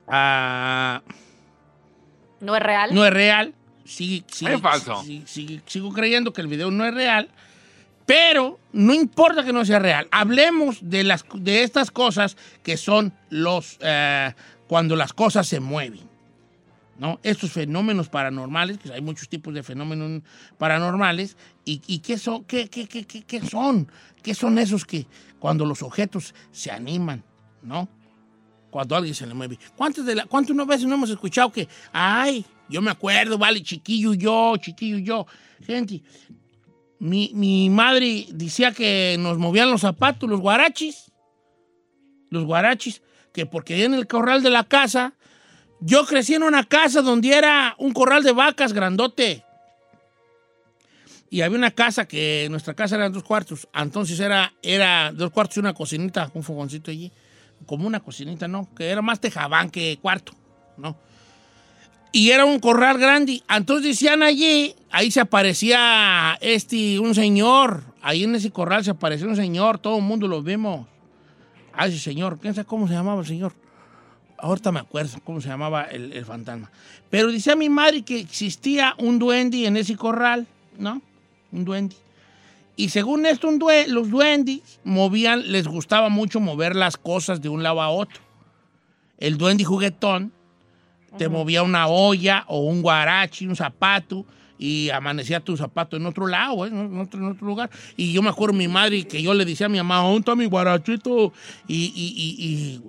ah, 0.07 1.03
No 2.41 2.57
es 2.57 2.63
real. 2.63 2.95
no 2.95 3.05
es 3.05 3.13
real. 3.13 3.55
Sí, 3.85 4.25
sí, 4.29 4.47
Es 4.47 4.61
falso. 4.61 5.03
sí, 5.05 5.23
sí, 5.27 5.61
sigo 5.67 5.93
creyendo 5.93 6.33
que 6.33 6.41
el 6.43 6.47
video 6.47 6.71
no 6.71 6.85
es 6.87 6.95
real. 6.95 7.31
Pero 8.09 8.59
no 8.73 8.95
importa 8.95 9.45
que 9.45 9.53
no 9.53 9.67
sea 9.67 9.79
real. 9.79 10.09
Hablemos 10.11 10.79
de, 10.81 11.05
las, 11.05 11.27
de 11.35 11.63
estas 11.63 11.91
cosas 11.91 12.39
que 12.63 12.79
son 12.79 13.13
los. 13.29 13.77
eh, 13.83 14.33
cuando 14.67 14.97
las 14.97 15.13
cosas 15.13 15.47
se 15.47 15.61
mueven. 15.61 16.09
¿no? 16.99 17.21
Estos 17.23 17.53
fenómenos 17.53 18.09
paranormales, 18.09 18.79
que 18.79 18.91
hay 18.91 19.03
muchos 19.03 19.29
tipos 19.29 19.53
de 19.53 19.63
fenómenos 19.63 20.23
paranormales, 20.57 21.37
¿y, 21.67 21.83
y 21.87 21.99
qué, 21.99 22.17
son, 22.17 22.45
qué, 22.45 22.71
qué, 22.71 22.87
qué, 22.87 23.05
qué, 23.05 23.41
son? 23.43 23.93
¿Qué 24.23 24.35
son 24.35 24.59
esos 24.59 24.87
que 24.87 25.07
cuando 25.39 25.67
los 25.67 25.83
objetos 25.83 26.35
se 26.51 26.71
animan, 26.71 27.23
¿no? 27.63 27.91
Cuando 28.71 28.97
alguien 28.97 29.15
se 29.15 29.27
le 29.27 29.35
mueve. 29.35 29.59
¿Cuántas, 29.77 30.07
¿Cuántas 30.29 30.67
veces 30.67 30.87
no 30.87 30.95
hemos 30.95 31.11
escuchado 31.11 31.53
que, 31.53 31.69
ay, 31.93 32.45
yo 32.71 32.81
me 32.81 32.91
acuerdo, 32.91 33.37
vale, 33.37 33.63
chiquillo 33.63 34.15
yo, 34.15 34.57
chiquillo 34.57 34.99
yo? 34.99 35.27
Gente, 35.63 36.03
mi, 36.99 37.31
mi 37.35 37.71
madre 37.71 38.27
decía 38.31 38.73
que 38.73 39.17
nos 39.19 39.39
movían 39.39 39.71
los 39.71 39.83
zapatos, 39.83 40.29
los 40.29 40.41
guarachis, 40.41 41.13
los 42.31 42.45
guarachis, 42.45 43.03
que 43.33 43.47
porque 43.47 43.85
en 43.85 43.95
el 43.95 44.07
corral 44.07 44.43
de 44.43 44.51
la 44.51 44.65
casa 44.65 45.15
yo 45.81 46.05
crecí 46.07 46.35
en 46.35 46.43
una 46.43 46.65
casa 46.65 47.03
donde 47.03 47.31
era 47.31 47.75
un 47.79 47.93
corral 47.93 48.23
de 48.23 48.33
vacas 48.33 48.73
grandote. 48.73 49.45
Y 51.31 51.43
había 51.43 51.59
una 51.59 51.71
casa 51.71 52.09
que 52.09 52.49
nuestra 52.51 52.75
casa 52.75 52.97
eran 52.97 53.13
dos 53.13 53.23
cuartos. 53.23 53.69
Entonces 53.75 54.19
era, 54.19 54.55
era 54.63 55.13
dos 55.13 55.31
cuartos 55.31 55.59
y 55.59 55.61
una 55.61 55.75
cocinita, 55.75 56.31
un 56.35 56.43
fogoncito 56.43 56.91
allí. 56.91 57.13
Como 57.67 57.87
una 57.87 58.01
cocinita, 58.01 58.49
¿no? 58.49 58.73
Que 58.75 58.89
era 58.89 59.03
más 59.03 59.21
tejabán 59.21 59.71
que 59.71 59.99
cuarto, 60.01 60.33
¿no? 60.79 60.97
Y 62.13 62.31
era 62.31 62.45
un 62.45 62.59
corral 62.59 62.99
grande. 62.99 63.43
Entonces 63.49 63.85
decían 63.85 64.23
allí, 64.23 64.75
ahí 64.91 65.11
se 65.11 65.21
aparecía 65.21 66.39
este, 66.41 66.99
un 66.99 67.15
señor. 67.15 67.83
Ahí 68.03 68.25
en 68.25 68.35
ese 68.35 68.51
corral 68.51 68.85
se 68.85 68.91
apareció 68.91 69.29
un 69.29 69.37
señor. 69.37 69.79
Todo 69.79 69.99
el 69.99 70.03
mundo 70.05 70.27
lo 70.27 70.43
vimos. 70.43 70.87
Ah, 71.75 71.87
ese 71.87 71.99
señor. 71.99 72.39
¿Quién 72.41 72.55
sabe 72.55 72.67
cómo 72.67 72.89
se 72.89 72.95
llamaba 72.95 73.21
el 73.21 73.27
señor? 73.27 73.53
Ahorita 74.39 74.73
me 74.73 74.81
acuerdo 74.81 75.19
cómo 75.25 75.41
se 75.41 75.49
llamaba 75.49 75.85
el, 75.85 76.25
fantasma. 76.25 76.71
Pero 77.11 77.31
decía 77.31 77.57
mi 77.57 77.69
madre 77.69 78.03
que 78.03 78.21
existía 78.21 78.95
un 78.99 79.19
duende 79.19 79.67
en 79.67 79.77
ese 79.77 79.97
corral, 79.97 80.47
¿no? 80.79 81.03
Un 81.53 81.65
duende. 81.65 81.97
Y 82.77 82.91
según 82.91 83.27
esto, 83.27 83.49
un 83.49 83.59
due- 83.59 83.89
los 83.89 84.09
duendes 84.09 84.79
movían, 84.85 85.51
les 85.51 85.67
gustaba 85.67 86.09
mucho 86.09 86.39
mover 86.39 86.77
las 86.77 86.97
cosas 86.97 87.43
de 87.43 87.49
un 87.49 87.65
lado 87.65 87.83
a 87.83 87.91
otro. 87.91 88.21
El 89.19 89.37
duende 89.37 89.65
juguetón 89.65 90.33
te 91.17 91.29
movía 91.29 91.63
una 91.63 91.87
olla 91.87 92.45
o 92.49 92.61
un 92.61 92.83
guarachi, 92.83 93.47
un 93.47 93.57
zapato, 93.57 94.27
y 94.59 94.91
amanecía 94.91 95.39
tu 95.41 95.57
zapato 95.57 95.97
en 95.97 96.05
otro 96.07 96.27
lado, 96.27 96.67
¿eh? 96.67 96.69
en, 96.69 96.99
otro, 96.99 97.21
en 97.21 97.27
otro 97.33 97.47
lugar. 97.47 97.71
Y 97.97 98.13
yo 98.13 98.23
me 98.23 98.29
acuerdo 98.29 98.55
mi 98.55 98.67
madre 98.69 99.07
que 99.07 99.23
yo 99.23 99.33
le 99.33 99.45
decía 99.45 99.67
a 99.67 99.69
mi 99.69 99.79
mamá, 99.79 99.99
¿dónde 100.03 100.35
mi 100.35 100.47
guarachito? 100.47 101.33
Y, 101.69 101.77
y- 101.95 102.15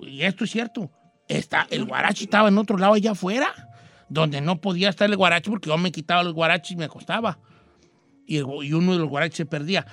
y- 0.02 0.04
y- 0.06 0.08
y 0.16 0.22
esto 0.24 0.44
es 0.44 0.50
cierto. 0.50 0.90
Está, 1.28 1.68
el 1.70 1.84
guarachi 1.84 2.24
estaba 2.24 2.48
en 2.48 2.58
otro 2.58 2.76
lado 2.76 2.94
allá 2.94 3.12
afuera, 3.12 3.54
donde 4.08 4.40
no 4.40 4.60
podía 4.60 4.88
estar 4.88 5.08
el 5.08 5.16
guarachi 5.16 5.48
porque 5.48 5.68
yo 5.68 5.78
me 5.78 5.92
quitaba 5.92 6.24
los 6.24 6.34
guarachis 6.34 6.72
y 6.72 6.76
me 6.76 6.86
acostaba. 6.86 7.38
Y, 8.26 8.38
el- 8.38 8.46
y 8.64 8.72
uno 8.72 8.92
de 8.92 8.98
los 8.98 9.08
guarachis 9.08 9.36
se 9.36 9.46
perdía. 9.46 9.86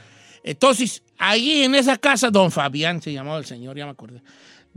Entonces, 0.44 1.04
ahí 1.20 1.62
en 1.64 1.76
esa 1.76 1.98
casa, 1.98 2.32
don 2.32 2.52
Fabián 2.52 3.02
se 3.04 3.14
llamaba 3.14 3.38
el 3.38 3.46
señor, 3.46 3.78
ya 3.78 3.86
me 3.86 3.92
acordé. 3.92 4.24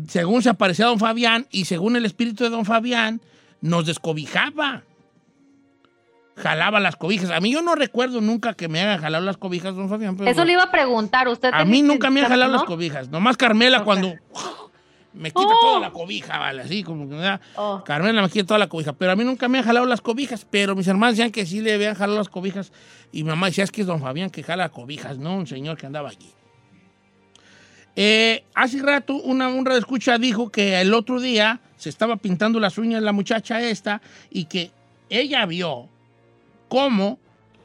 Según 0.08 0.42
se 0.42 0.50
aparecía 0.50 0.84
don 0.86 0.98
Fabián 0.98 1.46
y 1.50 1.64
según 1.64 1.96
el 1.96 2.04
espíritu 2.04 2.44
de 2.44 2.50
don 2.50 2.64
Fabián, 2.66 3.20
nos 3.61 3.87
descobijaba. 3.87 4.83
Jalaba 6.37 6.81
las 6.81 6.96
cobijas. 6.96 7.31
A 7.31 7.40
mí 7.40 7.53
yo 7.53 7.61
no 7.61 7.75
recuerdo 7.75 8.20
nunca 8.20 8.55
que 8.55 8.68
me 8.68 8.81
hagan 8.81 9.01
jalar 9.01 9.23
las 9.23 9.37
cobijas, 9.37 9.75
don 9.75 9.88
Fabián. 9.90 10.16
pero- 10.16 10.31
Eso 10.31 10.44
le 10.44 10.53
iba 10.53 10.62
a 10.62 10.70
preguntar. 10.70 11.29
¿Usted 11.29 11.51
a 11.53 11.64
mí 11.64 11.83
nunca 11.83 12.09
me 12.11 12.20
han 12.23 12.29
jalado 12.29 12.53
¿no? 12.53 12.59
las 12.59 12.66
cobijas. 12.66 13.09
Nomás 13.11 13.37
Carmela 13.37 13.85
cuando 13.85 14.14
me 15.12 15.31
quita 15.31 15.49
Oh. 15.53 15.61
toda 15.61 15.81
la 15.81 15.90
cobija, 15.90 16.38
¿vale? 16.38 16.62
Así 16.62 16.83
como 16.83 17.09
que 17.09 17.14
me 17.16 17.20
da. 17.20 17.40
Oh. 17.57 17.83
Carmela 17.85 18.23
me 18.23 18.31
quita 18.31 18.46
toda 18.46 18.59
la 18.59 18.68
cobija. 18.68 18.94
Pero 18.94 19.12
a 19.12 19.16
mí 19.16 19.25
nunca 19.25 19.49
me 19.49 19.59
han 19.59 19.64
jalado 19.64 19.85
las 19.85 20.01
cobijas. 20.01 20.46
Pero 20.49 20.75
mis 20.75 20.88
hermanos 20.88 21.16
decían 21.16 21.31
que 21.33 21.44
sí 21.44 21.61
le 21.61 21.75
habían 21.75 21.94
jalado 21.94 22.16
las 22.16 22.31
cobijas. 22.31 22.73
Y 23.12 23.23
mamá 23.25 23.49
decía, 23.49 23.64
es 23.64 23.70
que 23.70 23.83
es 23.83 23.87
don 23.87 24.01
Fabián 24.01 24.31
que 24.31 24.42
jala 24.42 24.70
cobijas, 24.70 25.18
no 25.18 25.35
un 25.37 25.46
señor 25.46 25.77
que 25.77 25.85
andaba 25.87 26.09
allí. 26.09 26.31
Eh, 27.96 28.44
hace 28.55 28.81
rato 28.83 29.14
una, 29.14 29.48
un 29.48 29.66
escucha 29.72 30.16
dijo 30.18 30.50
que 30.50 30.81
el 30.81 30.94
otro 30.94 31.20
día 31.20 31.61
se 31.76 31.88
estaba 31.88 32.16
pintando 32.16 32.61
las 32.61 32.79
uñas 32.79 33.03
la 33.03 33.12
muchacha 33.12 33.61
esta 33.61 34.00
y 34.31 34.44
que 34.44 34.70
ella 35.09 35.44
vio 35.46 35.88
cómo 36.68 37.18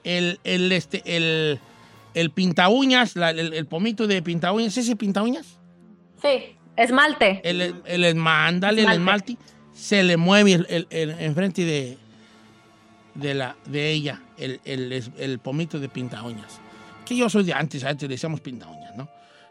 el, 0.04 0.40
el, 0.44 0.72
este, 0.72 1.04
el, 1.06 1.60
el 2.14 2.30
pinta 2.32 2.70
uñas, 2.70 3.16
la- 3.16 3.30
el, 3.32 3.54
el 3.54 3.66
pomito 3.68 4.08
de 4.08 4.22
pinta 4.22 4.52
uñas, 4.52 4.76
¿ese 4.78 4.96
pinta 4.96 5.22
uñas? 5.22 5.58
Sí, 6.22 6.56
esmalte. 6.76 7.42
El, 7.44 7.62
el, 7.62 7.76
el 7.86 8.04
esmándale, 8.06 8.82
el 8.84 8.92
Esmalte. 8.92 9.34
esmalte, 9.34 9.56
se 9.80 10.04
le 10.04 10.18
mueve 10.18 10.54
el, 10.54 10.88
enfrente 11.20 11.64
de, 11.66 11.98
de, 13.14 13.34
la, 13.36 13.56
de 13.66 13.92
ella, 13.92 14.22
el, 14.38 14.60
el, 14.66 14.92
es- 14.92 15.12
el 15.18 15.40
pomito 15.40 15.80
de 15.80 15.88
pinta 15.90 16.24
uñas. 16.24 16.60
Que 17.06 17.16
yo 17.16 17.30
soy 17.30 17.44
de 17.44 17.54
antes, 17.54 17.84
antes 17.84 18.10
le 18.10 18.16
decíamos 18.16 18.42
pinta 18.42 18.68
uñas. 18.68 18.85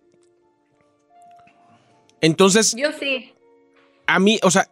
Entonces, 2.20 2.74
Yo 2.76 2.88
sí. 2.98 3.32
a 4.06 4.18
mí, 4.18 4.38
o 4.42 4.50
sea, 4.50 4.68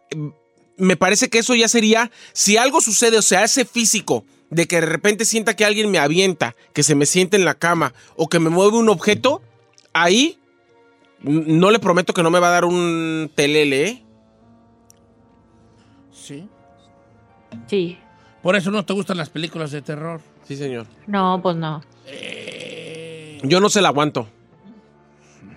me 0.77 0.97
parece 0.97 1.29
que 1.29 1.39
eso 1.39 1.55
ya 1.55 1.67
sería, 1.67 2.11
si 2.33 2.57
algo 2.57 2.81
sucede, 2.81 3.17
o 3.17 3.21
sea, 3.21 3.43
ese 3.43 3.65
físico, 3.65 4.25
de 4.49 4.67
que 4.67 4.79
de 4.79 4.85
repente 4.85 5.25
sienta 5.25 5.55
que 5.55 5.65
alguien 5.65 5.91
me 5.91 5.99
avienta, 5.99 6.55
que 6.73 6.83
se 6.83 6.95
me 6.95 7.05
siente 7.05 7.37
en 7.37 7.45
la 7.45 7.55
cama 7.55 7.93
o 8.15 8.27
que 8.29 8.39
me 8.39 8.49
mueve 8.49 8.77
un 8.77 8.89
objeto, 8.89 9.41
ahí 9.93 10.39
no 11.21 11.71
le 11.71 11.79
prometo 11.79 12.13
que 12.13 12.23
no 12.23 12.29
me 12.29 12.39
va 12.39 12.47
a 12.49 12.51
dar 12.51 12.65
un 12.65 13.31
telele, 13.35 13.87
¿eh? 13.87 14.03
Sí. 16.11 16.47
Sí. 17.67 17.97
Por 18.41 18.55
eso 18.55 18.69
no 18.71 18.85
te 18.85 18.93
gustan 18.93 19.17
las 19.17 19.29
películas 19.29 19.71
de 19.71 19.81
terror. 19.81 20.21
Sí, 20.47 20.55
señor. 20.55 20.85
No, 21.07 21.39
pues 21.41 21.55
no. 21.55 21.81
Yo 23.41 23.59
no 23.59 23.69
se 23.69 23.81
la 23.81 23.89
aguanto. 23.89 24.27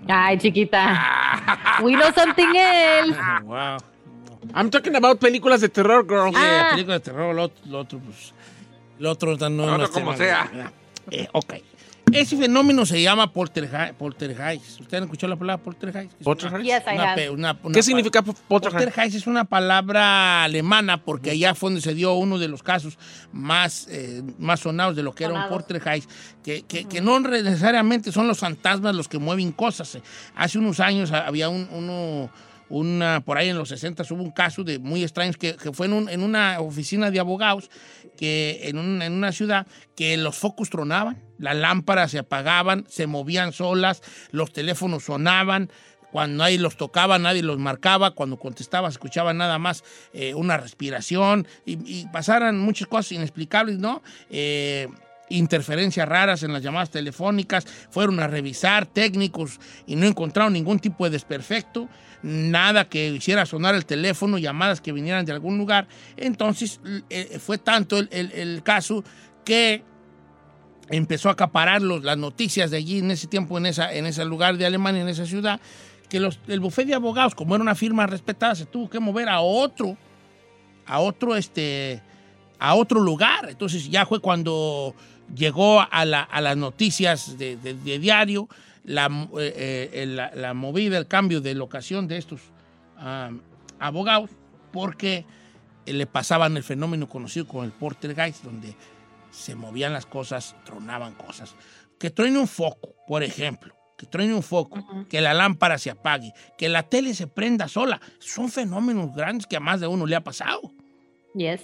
Ay, 0.09 0.39
chiquita. 0.39 1.79
We 1.83 1.93
know 1.93 2.11
something 2.15 2.49
else. 2.55 3.17
wow. 3.45 3.77
I'm 4.55 4.71
talking 4.71 4.97
about 4.97 5.19
películas 5.19 5.61
de 5.61 5.69
terror, 5.69 6.07
girl. 6.09 6.31
Sí, 6.33 6.41
la 6.41 6.71
película 6.71 6.95
de 6.95 7.01
terror, 7.01 7.35
lo, 7.35 7.51
lo 7.67 7.81
otro, 7.81 7.99
pues. 7.99 8.33
Lo 8.99 9.11
otro 9.13 9.37
no, 9.37 9.49
no 9.51 9.85
es 9.85 9.91
como 9.91 10.17
sea. 10.17 10.51
Eh, 11.11 11.29
ok. 11.33 11.55
Ese 12.11 12.39
fenómeno 12.39 12.87
se 12.87 13.03
llama 13.03 13.31
poltergeist. 13.35 13.93
poltergeist. 13.95 14.81
¿Ustedes 14.81 14.95
han 14.95 15.03
escuchado 15.05 15.29
la 15.29 15.37
palabra 15.39 15.63
poltergeist? 15.63 16.13
Es 16.19 16.25
Poltergeist. 16.25 16.65
Yes, 16.65 16.83
I 16.91 16.95
una 16.95 17.13
have. 17.13 17.23
pe- 17.23 17.31
una- 17.31 17.59
una 17.63 17.75
¿Qué 17.75 17.83
significa 17.83 18.23
po- 18.23 18.33
poltergeist? 18.49 18.85
Poltergeist 18.87 19.17
es 19.17 19.27
una 19.27 19.45
palabra 19.45 20.45
alemana 20.45 21.05
porque 21.05 21.33
allá 21.33 21.55
fue 21.55 21.69
donde 21.69 21.83
se 21.83 21.93
dio 21.95 22.15
uno 22.15 22.39
de 22.39 22.49
los 22.49 22.63
casos 22.63 22.99
más, 23.31 23.89
eh, 23.91 24.23
más 24.39 24.61
sonados 24.61 24.97
de 24.97 25.03
lo 25.03 25.15
que 25.15 25.25
era 25.25 25.35
un 25.35 25.41
Sonados. 25.43 25.55
poltergeist, 25.59 26.11
que, 26.43 26.63
que- 26.63 26.87
que 26.87 27.03
no 27.03 27.21
necesariamente 27.21 28.11
son 28.11 28.27
los 28.27 28.39
fantasmas 28.39 28.95
los 28.95 29.07
que 29.07 29.19
mueven 29.19 29.53
cosas. 29.53 29.99
Hace 30.35 30.59
unos 30.59 30.81
años 30.81 31.13
había 31.13 31.51
un, 31.51 31.69
uno, 31.73 32.31
una, 32.71 33.21
por 33.25 33.39
ahí 33.39 33.49
en 33.49 33.59
los 33.59 33.69
60 33.71 34.05
hubo 34.11 34.23
un 34.23 34.31
caso 34.31 34.65
de 34.65 34.79
muy 34.79 35.03
extraños 35.03 35.37
que, 35.37 35.55
fue 35.73 35.87
en, 35.87 35.93
un- 35.95 36.09
en 36.09 36.23
una 36.23 36.61
oficina 36.61 37.11
de 37.11 37.19
abogados 37.21 37.71
que 38.17 38.61
en, 38.65 38.79
un- 38.79 39.01
en 39.03 39.13
una 39.13 39.33
ciudad 39.33 39.67
que 39.97 40.17
los 40.17 40.37
focos 40.37 40.71
tronaban, 40.71 41.23
las 41.39 41.57
lámparas 41.57 42.11
se 42.11 42.19
apagaban, 42.19 42.85
se 42.89 43.07
movían 43.07 43.53
solas, 43.53 44.03
los 44.33 44.53
teléfonos 44.53 45.05
sonaban, 45.05 45.71
cuando 46.11 46.43
nadie 46.45 46.59
los 46.59 46.77
tocaba, 46.79 47.19
nadie 47.19 47.43
los 47.43 47.59
marcaba, 47.59 48.13
cuando 48.13 48.39
contestaba 48.39 48.89
escuchaba 48.89 49.35
nada 49.35 49.59
más 49.59 49.85
eh, 50.15 50.35
una 50.35 50.57
respiración 50.57 51.47
y, 51.67 51.73
y 52.01 52.07
pasaran 52.07 52.59
muchas 52.59 52.89
cosas 52.89 53.13
inexplicables, 53.13 53.79
¿no? 53.79 54.03
Eh, 54.31 54.89
interferencias 55.31 56.09
raras 56.09 56.43
en 56.43 56.55
las 56.55 56.63
llamadas 56.63 56.91
telefónicas, 56.91 57.67
fueron 57.91 58.19
a 58.21 58.27
revisar 58.27 58.87
técnicos 58.87 59.61
y 59.87 59.95
no 59.97 60.07
encontraron 60.07 60.55
ningún 60.55 60.79
tipo 60.79 61.05
de 61.05 61.11
desperfecto, 61.11 61.87
nada 62.23 62.89
que 62.89 63.09
hiciera 63.11 63.47
sonar 63.47 63.75
el 63.75 63.87
teléfono, 63.87 64.39
llamadas 64.39 64.81
que 64.81 64.93
vinieran 64.93 65.25
de 65.25 65.33
algún 65.33 65.57
lugar. 65.59 65.87
Entonces 66.17 66.81
eh, 67.11 67.39
fue 67.41 67.59
tanto 67.59 67.99
el, 67.99 68.09
el- 68.13 68.63
caso 68.63 69.05
que 69.45 69.85
empezó 70.91 71.29
a 71.29 71.33
acaparar 71.33 71.83
los- 71.83 72.03
las 72.03 72.17
noticias 72.17 72.71
de 72.71 72.79
allí 72.79 72.99
en 72.99 73.11
ese 73.11 73.27
tiempo, 73.27 73.59
en, 73.59 73.67
esa, 73.67 73.93
en 73.93 74.07
ese 74.07 74.25
lugar 74.25 74.57
de 74.57 74.67
Alemania, 74.67 75.03
en 75.03 75.09
esa 75.09 75.27
ciudad, 75.27 75.61
que 76.09 76.19
los, 76.21 76.41
el 76.49 76.61
bufete 76.61 76.89
de 76.89 76.95
abogados, 76.95 77.35
como 77.35 77.55
era 77.55 77.63
una 77.63 77.75
firma 77.75 78.07
respetada, 78.07 78.55
se 78.55 78.65
tuvo 78.67 78.89
que 78.89 78.99
mover 78.99 79.29
a 79.29 79.41
otro, 79.41 79.97
a 80.87 81.01
otro, 81.01 81.37
este, 81.37 82.01
a 82.59 82.75
otro 82.75 83.01
lugar. 83.01 83.49
Entonces 83.51 83.89
ya 83.91 84.07
fue 84.07 84.21
cuando 84.21 84.95
llegó 85.35 85.81
a, 85.83 86.05
la- 86.07 86.23
a 86.23 86.41
las 86.41 86.57
noticias 86.57 87.37
de- 87.37 87.57
de 87.57 87.99
diario 87.99 88.49
la, 88.89 89.07
eh, 89.39 89.91
eh, 89.93 90.07
la, 90.07 90.33
la 90.35 90.55
movida, 90.55 90.97
el 90.97 91.07
cambio 91.07 91.43
de 91.43 91.55
locación 91.55 92.09
de 92.09 92.17
estos 92.17 92.41
ah, 92.97 93.31
abogados, 93.79 94.31
porque 94.73 95.27
eh, 95.85 95.93
le 95.93 96.07
pasaban 96.07 96.57
el 96.57 96.65
fenómeno 96.65 97.07
conocido 97.07 97.47
como 97.47 97.65
el 97.65 97.71
poltergeist, 97.71 98.43
donde 98.43 98.75
se 99.31 99.55
movían 99.55 99.93
las 99.93 100.07
cosas, 100.07 100.57
tronaban 100.65 101.15
cosas. 101.15 101.55
Que 101.99 102.09
truene 102.09 102.39
un 102.39 102.49
foco, 102.49 102.95
por 103.07 103.23
ejemplo, 103.23 103.75
que 103.99 104.07
truene 104.07 104.35
un 104.35 104.43
foco, 104.43 104.83
que 105.11 105.21
la 105.21 105.35
lámpara 105.35 105.77
se 105.77 105.91
apague, 105.91 106.33
que 106.57 106.71
la 106.71 106.85
tele 106.85 107.13
se 107.13 107.27
prenda 107.27 107.69
sola. 107.69 108.01
Son 108.21 108.49
fenómenos 108.49 109.15
grandes 109.15 109.47
que 109.47 109.57
a 109.57 109.61
más 109.61 109.81
de 109.81 109.87
uno 109.87 110.07
le 110.07 110.17
ha 110.17 110.25
pasado. 110.25 110.73
Yes. 111.35 111.61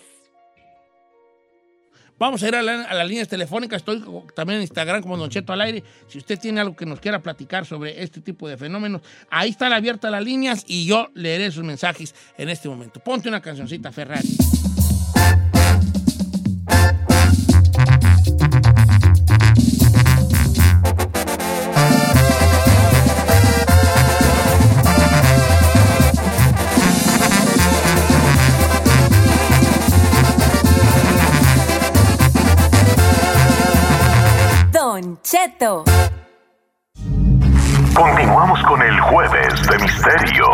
Vamos 2.18 2.42
a 2.42 2.48
ir 2.48 2.55
a, 2.55 2.62
la- 2.62 2.85
a 2.85 2.94
las 2.94 3.09
líneas 3.09 3.29
telefónicas. 3.29 3.79
Estoy 3.79 4.03
también 4.35 4.59
en 4.59 4.62
Instagram 4.62 5.03
como 5.03 5.16
Don 5.16 5.29
Cheto 5.31 5.53
al 5.53 5.61
aire. 5.62 5.83
Si 6.07 6.18
usted 6.18 6.38
tiene 6.38 6.61
algo 6.61 6.77
que 6.77 6.87
nos 6.87 7.00
quiera 7.00 7.20
platicar 7.22 7.66
sobre 7.66 8.03
este 8.03 8.20
tipo 8.20 8.48
de 8.48 8.57
fenómenos, 8.57 9.03
ahí 9.31 9.50
están 9.50 9.72
abiertas 9.72 10.11
las 10.11 10.22
líneas 10.22 10.64
y 10.66 10.87
yo 10.87 11.09
leeré 11.14 11.50
sus 11.50 11.64
mensajes 11.64 12.14
en 12.38 12.48
este 12.48 12.68
momento. 12.68 13.00
Ponte 13.00 13.29
una 13.29 13.40
cancioncita, 13.42 13.90
Ferrari. 13.92 14.29
Cheto. 35.35 35.83
Continuamos 37.92 38.62
con 38.62 38.81
el 38.81 39.01
Jueves 39.01 39.68
de 39.68 39.79
Misterio. 39.81 40.47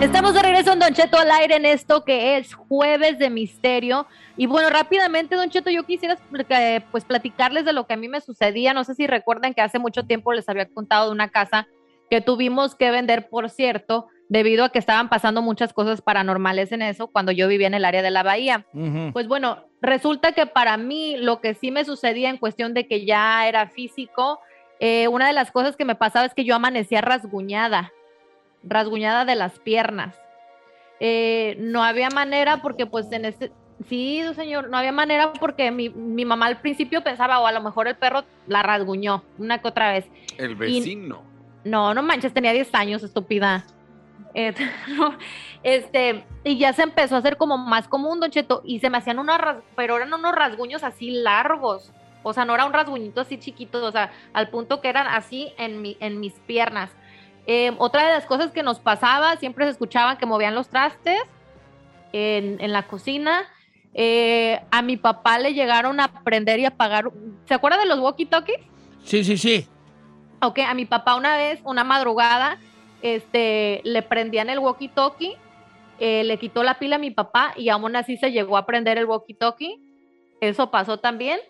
Estamos 0.00 0.32
de 0.32 0.40
regreso 0.40 0.72
en 0.72 0.78
Don 0.78 0.94
Cheto 0.94 1.18
al 1.18 1.30
aire 1.32 1.56
en 1.56 1.66
esto 1.66 2.02
que 2.02 2.38
es 2.38 2.54
Jueves 2.54 3.18
de 3.18 3.28
Misterio. 3.28 4.06
Y 4.38 4.46
bueno, 4.46 4.70
rápidamente, 4.70 5.36
Don 5.36 5.50
Cheto, 5.50 5.68
yo 5.68 5.82
quisiera 5.82 6.16
eh, 6.48 6.80
pues 6.90 7.04
platicarles 7.04 7.66
de 7.66 7.74
lo 7.74 7.86
que 7.86 7.92
a 7.92 7.98
mí 7.98 8.08
me 8.08 8.22
sucedía. 8.22 8.72
No 8.72 8.84
sé 8.84 8.94
si 8.94 9.06
recuerdan 9.06 9.52
que 9.52 9.60
hace 9.60 9.78
mucho 9.78 10.04
tiempo 10.04 10.32
les 10.32 10.48
había 10.48 10.66
contado 10.70 11.08
de 11.08 11.12
una 11.12 11.28
casa 11.28 11.68
que 12.08 12.22
tuvimos 12.22 12.74
que 12.74 12.90
vender, 12.90 13.28
por 13.28 13.50
cierto, 13.50 14.06
debido 14.28 14.64
a 14.64 14.68
que 14.68 14.78
estaban 14.78 15.08
pasando 15.08 15.42
muchas 15.42 15.72
cosas 15.72 16.02
paranormales 16.02 16.72
en 16.72 16.82
eso 16.82 17.08
cuando 17.08 17.32
yo 17.32 17.48
vivía 17.48 17.66
en 17.66 17.74
el 17.74 17.84
área 17.84 18.02
de 18.02 18.10
la 18.10 18.22
bahía. 18.22 18.66
Pues 19.12 19.26
bueno, 19.26 19.64
resulta 19.80 20.32
que 20.32 20.46
para 20.46 20.76
mí 20.76 21.16
lo 21.16 21.40
que 21.40 21.54
sí 21.54 21.70
me 21.70 21.84
sucedía 21.84 22.28
en 22.28 22.36
cuestión 22.36 22.74
de 22.74 22.86
que 22.86 23.06
ya 23.06 23.48
era 23.48 23.68
físico, 23.68 24.40
eh, 24.80 25.08
una 25.08 25.26
de 25.26 25.32
las 25.32 25.50
cosas 25.50 25.76
que 25.76 25.84
me 25.84 25.94
pasaba 25.94 26.26
es 26.26 26.34
que 26.34 26.44
yo 26.44 26.54
amanecía 26.54 27.00
rasguñada, 27.00 27.92
rasguñada 28.62 29.24
de 29.24 29.34
las 29.34 29.58
piernas. 29.58 30.20
Eh, 31.00 31.56
no 31.60 31.82
había 31.82 32.10
manera 32.10 32.60
porque 32.60 32.84
pues 32.84 33.10
en 33.12 33.24
este, 33.24 33.50
sí, 33.88 34.22
señor, 34.34 34.68
no 34.68 34.76
había 34.76 34.92
manera 34.92 35.32
porque 35.32 35.70
mi, 35.70 35.88
mi 35.88 36.24
mamá 36.24 36.46
al 36.46 36.60
principio 36.60 37.02
pensaba, 37.02 37.40
o 37.40 37.46
a 37.46 37.52
lo 37.52 37.62
mejor 37.62 37.88
el 37.88 37.96
perro 37.96 38.24
la 38.46 38.62
rasguñó 38.62 39.22
una 39.38 39.58
que 39.58 39.68
otra 39.68 39.92
vez. 39.92 40.06
El 40.36 40.54
vecino. 40.54 41.22
No, 41.64 41.94
no 41.94 42.02
manches, 42.02 42.32
tenía 42.32 42.52
10 42.52 42.74
años, 42.74 43.02
estúpida. 43.02 43.64
Eh, 44.34 44.54
este, 45.62 46.24
y 46.44 46.58
ya 46.58 46.72
se 46.72 46.82
empezó 46.82 47.16
a 47.16 47.18
hacer 47.18 47.36
como 47.36 47.58
más 47.58 47.88
común, 47.88 48.20
Don 48.20 48.30
Cheto, 48.30 48.62
y 48.64 48.80
se 48.80 48.90
me 48.90 48.98
hacían 48.98 49.18
unos, 49.18 49.38
pero 49.76 49.96
eran 49.96 50.12
unos 50.12 50.34
rasguños 50.34 50.84
así 50.84 51.10
largos. 51.10 51.92
O 52.22 52.32
sea, 52.32 52.44
no 52.44 52.54
era 52.54 52.66
un 52.66 52.72
rasguñito 52.72 53.20
así 53.20 53.38
chiquito, 53.38 53.84
o 53.84 53.92
sea, 53.92 54.12
al 54.32 54.48
punto 54.50 54.80
que 54.80 54.88
eran 54.88 55.06
así 55.06 55.52
en, 55.56 55.80
mi, 55.82 55.96
en 56.00 56.20
mis 56.20 56.34
piernas. 56.40 56.90
Eh, 57.46 57.72
otra 57.78 58.06
de 58.06 58.12
las 58.12 58.26
cosas 58.26 58.50
que 58.50 58.62
nos 58.62 58.80
pasaba, 58.80 59.36
siempre 59.36 59.64
se 59.64 59.70
escuchaban 59.70 60.18
que 60.18 60.26
movían 60.26 60.54
los 60.54 60.68
trastes 60.68 61.22
en, 62.12 62.60
en 62.60 62.72
la 62.72 62.82
cocina. 62.86 63.46
Eh, 63.94 64.60
a 64.70 64.82
mi 64.82 64.96
papá 64.96 65.38
le 65.38 65.54
llegaron 65.54 66.00
a 66.00 66.22
prender 66.22 66.60
y 66.60 66.66
apagar. 66.66 67.10
¿Se 67.46 67.54
acuerda 67.54 67.78
de 67.78 67.86
los 67.86 67.98
walkie-talkies? 67.98 68.60
Sí, 69.04 69.24
sí, 69.24 69.38
sí. 69.38 69.66
Ok, 70.40 70.60
a 70.60 70.74
mi 70.74 70.84
papá 70.84 71.16
una 71.16 71.36
vez, 71.36 71.60
una 71.64 71.82
madrugada, 71.84 72.58
este, 73.02 73.80
le 73.84 74.02
prendían 74.02 74.50
el 74.50 74.58
walkie-talkie, 74.60 75.36
eh, 76.00 76.24
le 76.24 76.38
quitó 76.38 76.62
la 76.62 76.78
pila 76.78 76.96
a 76.96 76.98
mi 76.98 77.10
papá 77.10 77.52
y 77.56 77.68
aún 77.68 77.96
así 77.96 78.16
se 78.16 78.30
llegó 78.32 78.56
a 78.56 78.66
prender 78.66 78.98
el 78.98 79.06
walkie-talkie. 79.06 79.80
Eso 80.40 80.70
pasó 80.70 80.98
también. 80.98 81.40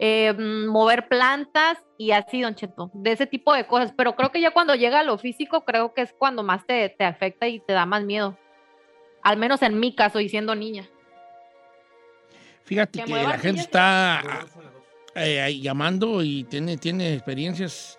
Eh, 0.00 0.32
mover 0.32 1.06
plantas 1.08 1.78
y 1.96 2.10
así, 2.10 2.40
don 2.42 2.56
Cheto, 2.56 2.90
de 2.94 3.12
ese 3.12 3.26
tipo 3.26 3.54
de 3.54 3.66
cosas. 3.66 3.92
Pero 3.96 4.16
creo 4.16 4.30
que 4.32 4.40
ya 4.40 4.50
cuando 4.50 4.74
llega 4.74 5.00
a 5.00 5.04
lo 5.04 5.16
físico, 5.18 5.64
creo 5.64 5.94
que 5.94 6.02
es 6.02 6.12
cuando 6.18 6.42
más 6.42 6.66
te, 6.66 6.88
te 6.88 7.04
afecta 7.04 7.46
y 7.46 7.60
te 7.60 7.72
da 7.72 7.86
más 7.86 8.02
miedo. 8.02 8.36
Al 9.22 9.36
menos 9.36 9.62
en 9.62 9.78
mi 9.78 9.94
caso, 9.94 10.20
y 10.20 10.28
siendo 10.28 10.54
niña. 10.54 10.88
Fíjate 12.64 13.02
Que 13.04 13.10
la 13.10 13.38
gente 13.38 13.60
está 13.60 14.22
eh, 15.14 15.40
ahí 15.40 15.60
llamando 15.60 16.22
y 16.22 16.44
tiene, 16.44 16.76
tiene 16.76 17.14
experiencias, 17.14 17.98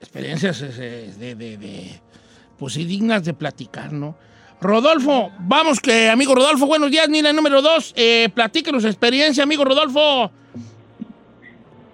experiencias 0.00 0.62
eh, 0.62 1.12
de, 1.18 1.34
de- 1.34 1.56
de, 1.58 2.00
pues 2.58 2.74
sí, 2.74 2.84
dignas 2.84 3.24
de 3.24 3.34
platicar, 3.34 3.92
¿no? 3.92 4.16
Rodolfo, 4.60 5.30
vamos 5.38 5.80
que, 5.80 6.08
amigo 6.08 6.34
Rodolfo, 6.34 6.66
buenos 6.66 6.90
días, 6.90 7.08
mira, 7.08 7.32
número 7.32 7.60
dos, 7.60 7.92
eh, 7.96 8.28
platíquenos 8.34 8.82
su 8.82 8.88
experiencia, 8.88 9.42
amigo 9.42 9.64
Rodolfo. 9.64 10.30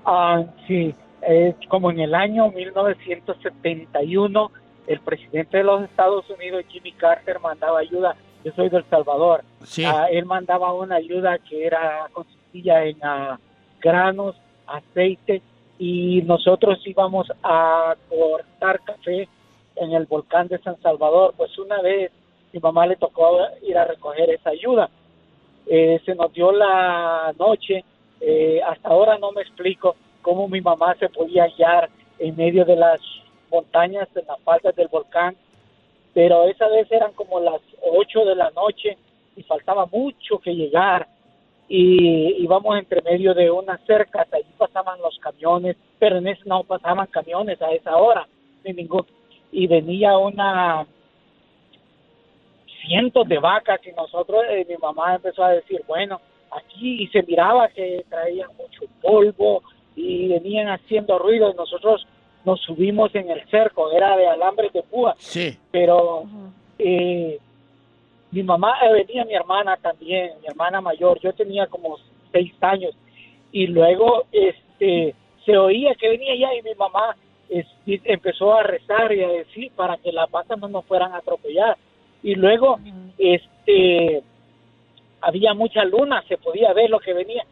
Ah, 0.05 0.45
sí, 0.67 0.95
es 1.23 1.55
como 1.69 1.91
en 1.91 2.01
el 2.01 2.15
año 2.15 2.51
1971, 2.51 4.51
el 4.87 5.01
presidente 5.01 5.59
de 5.59 5.65
los 5.65 5.83
Estados 5.85 6.29
Unidos, 6.31 6.65
Jimmy 6.69 6.93
Carter, 6.93 7.41
mandaba 7.41 7.81
ayuda. 7.81 8.17
Yo 8.45 8.53
soy 8.57 8.69
del 8.69 8.85
Salvador. 8.91 9.45
Sí. 9.65 9.85
Ah, 9.85 10.07
él 10.11 10.25
mandaba 10.25 10.73
una 10.73 10.97
ayuda 10.97 11.39
que 11.39 11.67
era 11.67 12.09
consistía 12.13 12.85
en 12.85 12.97
ah, 13.03 13.39
granos, 13.81 14.37
aceite 14.67 15.43
y 15.79 16.23
nosotros 16.23 16.81
íbamos 16.87 17.29
a 17.43 17.97
cortar 18.09 18.81
café 18.85 19.29
en 19.77 19.93
el 19.93 20.07
volcán 20.07 20.49
de 20.49 20.59
San 20.59 20.81
Salvador. 20.81 21.35
Pues 21.37 21.57
una 21.59 21.81
vez 21.81 22.11
mi 22.53 22.61
mamá 22.61 22.87
le 22.87 22.97
tocó 22.97 23.39
ir 23.63 23.77
a 23.77 23.85
recoger 23.85 24.31
esa 24.31 24.51
ayuda. 24.51 24.91
Eh, 25.67 26.01
se 26.05 26.15
nos 26.15 26.33
dio 26.33 26.53
la 26.53 27.33
noche. 27.39 27.85
eh, 28.21 28.61
hasta 28.65 28.89
ahora 28.89 29.19
no 29.19 29.33
me 29.33 29.43
explico 29.43 29.97
cómo 30.23 30.47
mi 30.47 30.61
mamá 30.61 30.95
se 31.01 31.09
podía 31.09 31.45
hallar 31.45 31.91
en 32.19 32.37
medio 32.37 32.65
de 32.65 32.77
las 32.77 33.01
montañas, 33.51 34.09
en 34.15 34.27
las 34.27 34.41
faldas 34.43 34.77
del 34.77 34.89
volcán. 34.89 35.37
Pero 36.15 36.45
esa 36.45 36.69
vez 36.69 36.91
eran 36.93 37.13
como 37.13 37.41
las 37.41 37.61
8 37.83 38.25
de 38.25 38.35
la 38.37 38.51
noche 38.51 38.97
y 39.35 39.43
faltaba 39.43 39.87
mucho 39.87 40.39
que 40.39 40.55
llegar 40.55 41.09
y 41.69 42.43
íbamos 42.43 42.79
entre 42.79 43.01
medio 43.01 43.33
de 43.33 43.51
unas 43.51 43.81
cercas, 43.87 44.31
ahí 44.33 44.45
pasaban 44.59 45.01
los 45.01 45.19
camiones, 45.21 45.75
pero 45.99 46.19
en 46.19 46.29
ese 46.29 46.43
no 46.45 46.65
pasaban 46.65 47.07
camiones 47.07 47.63
a 47.63 47.73
esa 47.73 47.97
hora, 47.97 48.29
ni 48.63 48.75
ningún. 48.75 49.07
Y 49.53 49.67
venía 49.67 50.17
una 50.19 50.87
cientos 52.87 53.29
de 53.29 53.39
vacas 53.39 53.81
y 53.87 53.93
nosotros, 53.93 54.43
eh, 54.51 54.67
mi 54.69 54.77
mamá 54.77 55.15
empezó 55.17 55.45
a 55.45 55.51
decir, 55.53 55.83
bueno, 55.87 56.21
aquí 56.51 57.03
y 57.05 57.07
se 57.09 57.23
miraba 57.23 57.69
que 57.69 58.05
traían 58.09 58.49
mucho 58.57 58.83
polvo 59.01 59.63
y 59.95 60.29
venían 60.29 60.69
haciendo 60.69 61.19
ruido. 61.19 61.51
Y 61.51 61.55
nosotros 61.55 62.07
nos 62.45 62.61
subimos 62.63 63.15
en 63.15 63.31
el 63.31 63.47
cerco, 63.51 63.93
era 63.93 64.17
de 64.17 64.27
alambre 64.27 64.69
de 64.73 64.83
púa, 64.83 65.15
Sí. 65.19 65.57
pero 65.71 66.25
eh, 66.79 67.39
mi 68.33 68.43
mamá, 68.43 68.75
eh, 68.85 68.93
venía 68.93 69.25
mi 69.25 69.35
hermana 69.35 69.77
también, 69.77 70.33
mi 70.41 70.47
hermana 70.49 70.81
mayor, 70.81 71.21
yo 71.21 71.33
tenía 71.35 71.67
como 71.69 71.99
seis 72.33 72.53
años. 72.63 72.95
Y 73.53 73.67
luego 73.69 74.25
este 74.33 75.15
se 75.45 75.57
oía 75.57 75.95
que 75.95 76.09
venía 76.09 76.35
ya 76.37 76.55
y 76.55 76.63
mi 76.63 76.75
mamá 76.75 77.15
empezó 77.87 78.55
a 78.55 78.63
rezar 78.63 79.13
y 79.13 79.23
a 79.23 79.29
decir 79.29 79.73
para 79.77 79.97
que 79.99 80.13
las 80.13 80.31
vacas 80.31 80.59
no 80.59 80.69
nos 80.69 80.85
fueran 80.87 81.13
a 81.13 81.19
atropellar 81.19 81.77
y 82.23 82.35
luego 82.35 82.79
este 83.19 84.23
había 85.21 85.55
mucha 85.55 85.85
luna, 85.85 86.23
se 86.29 86.37
podía 86.37 86.73
ver 86.73 86.91
lo 86.91 86.99
que 86.99 87.15
venía 87.15 87.45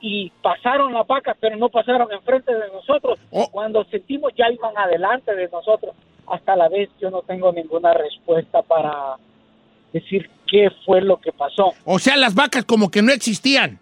y 0.00 0.30
pasaron 0.42 0.92
las 0.92 1.06
vacas, 1.06 1.36
pero 1.40 1.56
no 1.56 1.68
pasaron 1.68 2.12
enfrente 2.12 2.54
de 2.54 2.68
nosotros. 2.68 3.18
Cuando 3.50 3.84
sentimos 3.84 4.32
ya 4.36 4.50
iban 4.50 4.76
adelante 4.76 5.34
de 5.34 5.48
nosotros. 5.48 5.94
Hasta 6.26 6.56
la 6.56 6.68
vez 6.68 6.90
yo 7.00 7.10
no 7.10 7.22
tengo 7.22 7.52
ninguna 7.52 7.94
respuesta 7.94 8.62
para 8.62 9.16
decir 9.92 10.28
qué 10.46 10.70
fue 10.84 11.00
lo 11.00 11.18
que 11.18 11.32
pasó. 11.32 11.72
O 11.84 11.98
sea, 11.98 12.16
las 12.16 12.34
vacas 12.34 12.64
como 12.64 12.90
que 12.90 13.00
no 13.00 13.12
existían. 13.12 13.78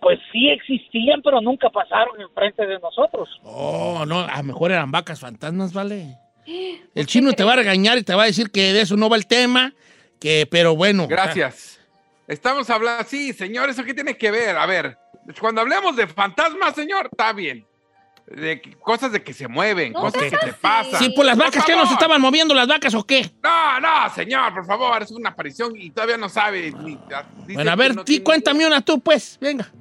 Pues 0.00 0.18
sí 0.32 0.48
existían, 0.48 1.20
pero 1.22 1.40
nunca 1.40 1.68
pasaron 1.70 2.20
enfrente 2.20 2.66
de 2.66 2.78
nosotros. 2.78 3.28
Oh, 3.42 4.04
no, 4.06 4.20
a 4.20 4.36
lo 4.38 4.42
mejor 4.44 4.70
eran 4.70 4.90
vacas 4.90 5.20
fantasmas, 5.20 5.72
¿vale? 5.72 6.16
El 6.94 7.06
chino 7.06 7.32
te 7.32 7.44
va 7.44 7.54
a 7.54 7.56
regañar 7.56 7.98
y 7.98 8.02
te 8.04 8.14
va 8.14 8.22
a 8.22 8.26
decir 8.26 8.50
que 8.50 8.72
de 8.72 8.82
eso 8.82 8.96
no 8.96 9.08
va 9.08 9.16
el 9.16 9.26
tema, 9.26 9.74
que, 10.20 10.46
pero 10.50 10.76
bueno. 10.76 11.06
Gracias. 11.08 11.80
Estamos 12.26 12.68
hablando, 12.70 13.04
sí, 13.04 13.32
señor, 13.32 13.70
¿eso 13.70 13.82
qué 13.84 13.94
tiene 13.94 14.16
que 14.16 14.30
ver? 14.30 14.56
A 14.56 14.66
ver, 14.66 14.98
cuando 15.40 15.62
hablemos 15.62 15.96
de 15.96 16.06
fantasmas, 16.06 16.74
señor, 16.74 17.08
está 17.10 17.32
bien. 17.32 17.66
De 18.26 18.60
cosas 18.80 19.10
de 19.10 19.22
que 19.22 19.32
se 19.32 19.48
mueven, 19.48 19.94
cosas 19.94 20.24
que 20.24 20.36
te 20.36 20.52
pasan. 20.52 21.00
Sí, 21.00 21.12
pues 21.16 21.24
las 21.26 21.38
vacas, 21.38 21.64
¿qué 21.64 21.72
no 21.72 21.78
se 21.80 21.86
favor. 21.86 21.92
estaban 22.02 22.20
moviendo 22.20 22.54
las 22.54 22.68
vacas 22.68 22.94
o 22.94 23.02
qué? 23.04 23.30
No, 23.42 23.80
no, 23.80 24.14
señor, 24.14 24.52
por 24.52 24.66
favor, 24.66 25.02
es 25.02 25.10
una 25.10 25.30
aparición 25.30 25.72
y 25.74 25.90
todavía 25.90 26.18
no 26.18 26.28
sabe. 26.28 26.70
ni- 26.84 26.98
Bueno, 27.54 27.70
a 27.70 27.76
ver, 27.76 27.96
no 27.96 28.04
cuéntame 28.22 28.66
una 28.66 28.82
tú, 28.82 29.00
pues, 29.00 29.38
venga. 29.40 29.72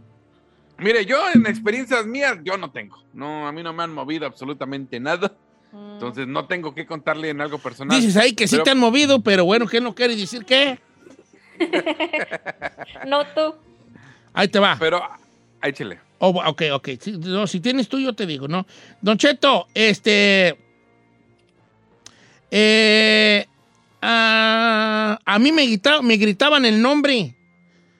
Mire, 0.79 1.05
yo 1.05 1.17
en 1.33 1.45
experiencias 1.47 2.05
mías, 2.05 2.37
yo 2.43 2.57
no 2.57 2.69
tengo. 2.71 2.97
No, 3.13 3.47
a 3.47 3.51
mí 3.51 3.63
no 3.63 3.73
me 3.73 3.83
han 3.83 3.93
movido 3.93 4.25
absolutamente 4.27 4.99
nada. 4.99 5.33
Entonces 5.73 6.27
no 6.27 6.45
tengo 6.47 6.73
que 6.73 6.85
contarle 6.85 7.29
en 7.29 7.41
algo 7.41 7.57
personal. 7.57 7.99
Dices 7.99 8.15
ahí 8.17 8.33
que 8.33 8.47
sí 8.47 8.55
Pero- 8.55 8.63
te 8.63 8.69
han 8.71 8.79
movido, 8.79 9.21
pero 9.21 9.43
bueno, 9.45 9.67
¿qué 9.67 9.81
no 9.81 9.93
quiere 9.95 10.15
decir 10.15 10.45
qué? 10.45 10.79
No 13.07 13.25
tú. 13.27 13.55
Ahí 14.33 14.47
te 14.47 14.59
va. 14.59 14.75
Pero, 14.79 15.01
échele. 15.61 15.99
Oh, 16.19 16.29
ok, 16.29 16.61
ok. 16.73 16.89
No, 17.25 17.47
si 17.47 17.59
tienes 17.59 17.87
tú, 17.87 17.99
yo 17.99 18.13
te 18.13 18.25
digo, 18.25 18.47
¿no? 18.47 18.65
Don 19.01 19.17
Cheto, 19.17 19.67
este. 19.73 20.57
eh, 22.51 23.45
ah, 24.01 25.19
a 25.25 25.39
mí 25.39 25.51
me, 25.51 25.65
grita- 25.65 26.01
me 26.01 26.17
gritaban 26.17 26.65
el 26.65 26.81
nombre. 26.81 27.35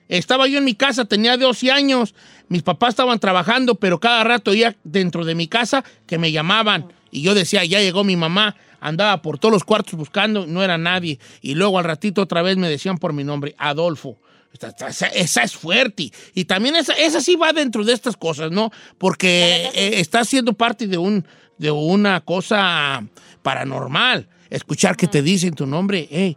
Estaba 0.08 0.46
yo 0.48 0.58
en 0.58 0.64
mi 0.64 0.74
casa, 0.74 1.04
tenía 1.04 1.36
12 1.36 1.70
años. 1.70 2.14
Mis 2.48 2.62
papás 2.62 2.90
estaban 2.90 3.18
trabajando, 3.18 3.74
pero 3.74 4.00
cada 4.00 4.24
rato 4.24 4.54
ya 4.54 4.74
dentro 4.84 5.24
de 5.24 5.34
mi 5.34 5.48
casa 5.48 5.84
que 6.06 6.18
me 6.18 6.32
llamaban. 6.32 6.92
Y 7.10 7.22
yo 7.22 7.34
decía, 7.34 7.64
ya 7.64 7.80
llegó 7.80 8.04
mi 8.04 8.16
mamá. 8.16 8.56
Andaba 8.80 9.22
por 9.22 9.38
todos 9.38 9.52
los 9.52 9.64
cuartos 9.64 9.94
buscando, 9.94 10.46
no 10.46 10.62
era 10.62 10.78
nadie. 10.78 11.18
Y 11.42 11.54
luego 11.54 11.78
al 11.78 11.84
ratito 11.84 12.22
otra 12.22 12.42
vez 12.42 12.56
me 12.56 12.68
decían 12.68 12.98
por 12.98 13.12
mi 13.12 13.24
nombre, 13.24 13.54
Adolfo. 13.58 14.18
Esa, 14.52 15.06
esa 15.08 15.42
es 15.42 15.54
fuerte. 15.54 16.10
Y 16.34 16.44
también 16.44 16.76
esa, 16.76 16.94
esa 16.94 17.20
sí 17.20 17.36
va 17.36 17.52
dentro 17.52 17.84
de 17.84 17.92
estas 17.92 18.16
cosas, 18.16 18.50
¿no? 18.50 18.70
Porque 18.96 19.70
eh, 19.74 20.00
está 20.00 20.24
siendo 20.24 20.52
parte 20.54 20.86
de, 20.86 20.96
un, 20.96 21.26
de 21.58 21.70
una 21.70 22.20
cosa 22.20 23.04
paranormal. 23.42 24.28
Escuchar 24.50 24.96
que 24.96 25.06
te 25.06 25.22
dicen 25.22 25.54
tu 25.54 25.66
nombre, 25.66 26.08
hey, 26.10 26.36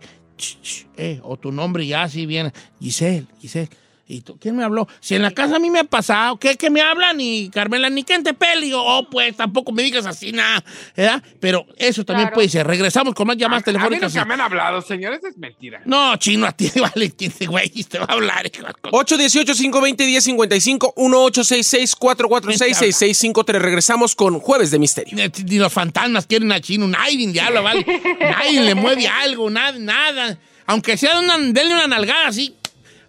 eh, 0.97 1.19
o 1.23 1.37
tu 1.37 1.51
nombre 1.51 1.85
ya 1.85 2.03
así 2.03 2.25
viene, 2.25 2.51
Giselle, 2.79 3.27
Giselle. 3.39 3.69
¿Y 4.11 4.21
tú, 4.21 4.37
quién 4.39 4.57
me 4.57 4.63
habló? 4.63 4.87
Si 4.99 5.15
en 5.15 5.21
la 5.21 5.31
casa 5.31 5.55
a 5.55 5.59
mí 5.59 5.69
me 5.69 5.79
ha 5.79 5.83
pasado, 5.85 6.37
¿qué? 6.37 6.57
Que 6.57 6.69
me 6.69 6.81
hablan 6.81 7.21
y 7.21 7.49
Carmela, 7.49 7.89
ni 7.89 8.03
que 8.03 8.19
te 8.19 8.33
pele. 8.33 8.65
Digo, 8.65 8.83
oh, 8.85 9.07
pues 9.09 9.37
tampoco 9.37 9.71
me 9.71 9.83
digas 9.83 10.05
así 10.05 10.33
nada, 10.33 10.61
¿verdad? 10.97 11.23
Pero 11.39 11.65
eso 11.77 12.03
también 12.03 12.25
Claro. 12.27 12.35
puede 12.35 12.49
ser. 12.49 12.67
Regresamos 12.67 13.13
con 13.13 13.27
más 13.27 13.37
llamadas 13.37 13.63
A 13.63 13.71
mí 13.71 13.73
telefónicas. 13.73 14.13
nunca 14.13 14.25
me 14.25 14.33
han 14.33 14.41
hablado, 14.41 14.81
señor, 14.81 15.13
eso 15.13 15.27
es 15.27 15.37
mentira. 15.37 15.81
No, 15.85 16.15
chino, 16.17 16.45
a 16.45 16.51
ti 16.51 16.69
vale, 16.79 17.11
¿quién 17.11 17.31
te, 17.31 17.45
güey, 17.47 17.69
te 17.69 17.99
va 17.99 18.05
a 18.09 18.13
hablar? 18.13 18.45
hijo 18.53 18.65
de- 18.67 18.73
818-520-1055, 18.91 20.93
1866-446-6653. 20.95 23.59
Regresamos 23.59 24.15
con 24.15 24.39
Jueves 24.39 24.71
de 24.71 24.79
Misterio. 24.79 25.17
Ni 25.45 25.57
los 25.57 25.71
fantasmas 25.71 26.25
quieren 26.27 26.51
a 26.51 26.59
chino, 26.59 26.85
nadie 26.87 27.27
diablo, 27.31 27.63
vale. 27.63 27.85
nadie 28.19 28.61
le 28.61 28.75
mueve 28.75 29.07
algo, 29.07 29.49
nada, 29.49 29.77
nada. 29.79 30.37
Aunque 30.67 30.97
sea 30.97 31.19
una, 31.19 31.37
denle 31.37 31.73
una 31.73 31.87
nalgada 31.87 32.27
así. 32.27 32.55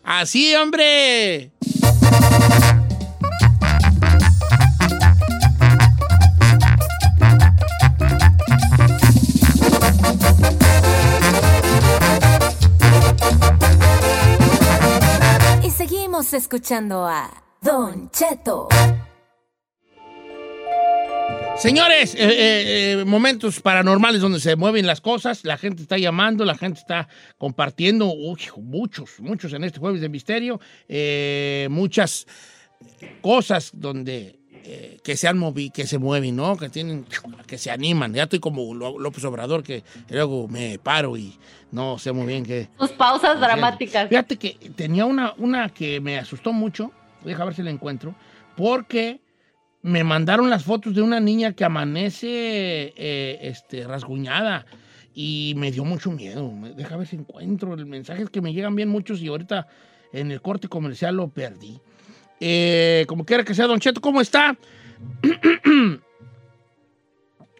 Así, 0.04 0.54
hombre. 0.56 1.52
Y 15.62 15.70
seguimos 15.70 16.32
escuchando 16.32 17.06
a 17.06 17.30
Don 17.60 18.10
Cheto. 18.10 18.68
Señores, 21.56 22.14
eh, 22.16 22.18
eh, 22.24 22.92
eh, 23.00 23.04
momentos 23.04 23.60
paranormales 23.60 24.20
donde 24.20 24.40
se 24.40 24.56
mueven 24.56 24.84
las 24.86 25.00
cosas, 25.00 25.44
la 25.44 25.56
gente 25.56 25.82
está 25.82 25.96
llamando, 25.96 26.44
la 26.44 26.56
gente 26.56 26.80
está 26.80 27.08
compartiendo, 27.38 28.12
uy, 28.12 28.40
muchos, 28.56 29.20
muchos 29.20 29.52
en 29.52 29.62
este 29.62 29.78
jueves 29.78 30.00
de 30.00 30.08
misterio, 30.08 30.60
eh, 30.88 31.68
muchas 31.70 32.26
cosas 33.20 33.70
donde 33.74 34.38
que 35.02 35.16
se 35.16 35.26
han 35.26 35.38
movido, 35.38 35.72
que 35.72 35.88
se 35.88 35.98
mueven, 35.98 36.36
¿no? 36.36 36.56
Que 36.56 36.68
tienen, 36.68 37.04
que 37.48 37.58
se 37.58 37.72
animan. 37.72 38.14
Ya 38.14 38.24
estoy 38.24 38.38
como 38.38 38.72
Ló- 38.74 38.96
López 38.96 39.24
Obrador, 39.24 39.64
que 39.64 39.82
luego 40.08 40.46
me 40.46 40.78
paro 40.78 41.16
y 41.16 41.36
no 41.72 41.98
sé 41.98 42.12
muy 42.12 42.28
bien 42.28 42.44
qué. 42.44 42.68
Sus 42.78 42.90
pausas 42.92 43.40
dramáticas. 43.40 44.08
Fíjate 44.08 44.36
que 44.36 44.56
tenía 44.76 45.04
una, 45.04 45.34
una 45.38 45.68
que 45.70 46.00
me 46.00 46.16
asustó 46.16 46.52
mucho, 46.52 46.92
deja 47.24 47.44
ver 47.44 47.54
si 47.56 47.62
la 47.64 47.70
encuentro, 47.70 48.14
porque 48.56 49.20
me 49.82 50.04
mandaron 50.04 50.48
las 50.48 50.64
fotos 50.64 50.94
de 50.94 51.02
una 51.02 51.18
niña 51.20 51.52
que 51.52 51.64
amanece 51.64 52.92
eh, 52.96 53.38
este, 53.42 53.84
rasguñada 53.86 54.64
y 55.14 55.54
me 55.56 55.70
dio 55.72 55.84
mucho 55.84 56.10
miedo. 56.12 56.50
Me- 56.52 56.72
Deja 56.72 56.96
ver 56.96 57.06
si 57.06 57.16
encuentro 57.16 57.74
el 57.74 57.86
mensaje, 57.86 58.22
es 58.22 58.30
que 58.30 58.40
me 58.40 58.52
llegan 58.52 58.74
bien 58.76 58.88
muchos 58.88 59.20
y 59.20 59.28
ahorita 59.28 59.66
en 60.12 60.30
el 60.30 60.40
corte 60.40 60.68
comercial 60.68 61.16
lo 61.16 61.28
perdí. 61.28 61.80
Eh, 62.40 63.04
como 63.08 63.24
quiera 63.24 63.44
que 63.44 63.54
sea, 63.54 63.66
Don 63.66 63.78
Cheto, 63.80 64.00
¿cómo 64.00 64.20
está? 64.20 64.56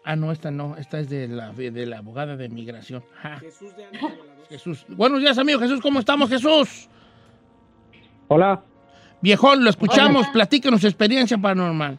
ah, 0.05 0.15
no, 0.15 0.31
esta 0.31 0.51
no, 0.51 0.75
esta 0.77 0.99
es 0.99 1.09
de 1.09 1.27
la, 1.27 1.51
de 1.53 1.85
la 1.85 1.97
abogada 1.99 2.35
de 2.37 2.49
migración. 2.49 3.03
Ja. 3.21 3.41
Jesús. 4.49 4.85
Buenos 4.89 5.19
días, 5.21 5.37
amigo 5.37 5.59
Jesús, 5.59 5.79
¿cómo 5.81 5.99
estamos, 5.99 6.29
Jesús? 6.29 6.87
Hola. 8.27 8.61
Viejón, 9.21 9.63
lo 9.63 9.69
escuchamos, 9.69 10.27
platíquenos 10.29 10.81
su 10.81 10.87
experiencia 10.87 11.37
paranormal. 11.37 11.97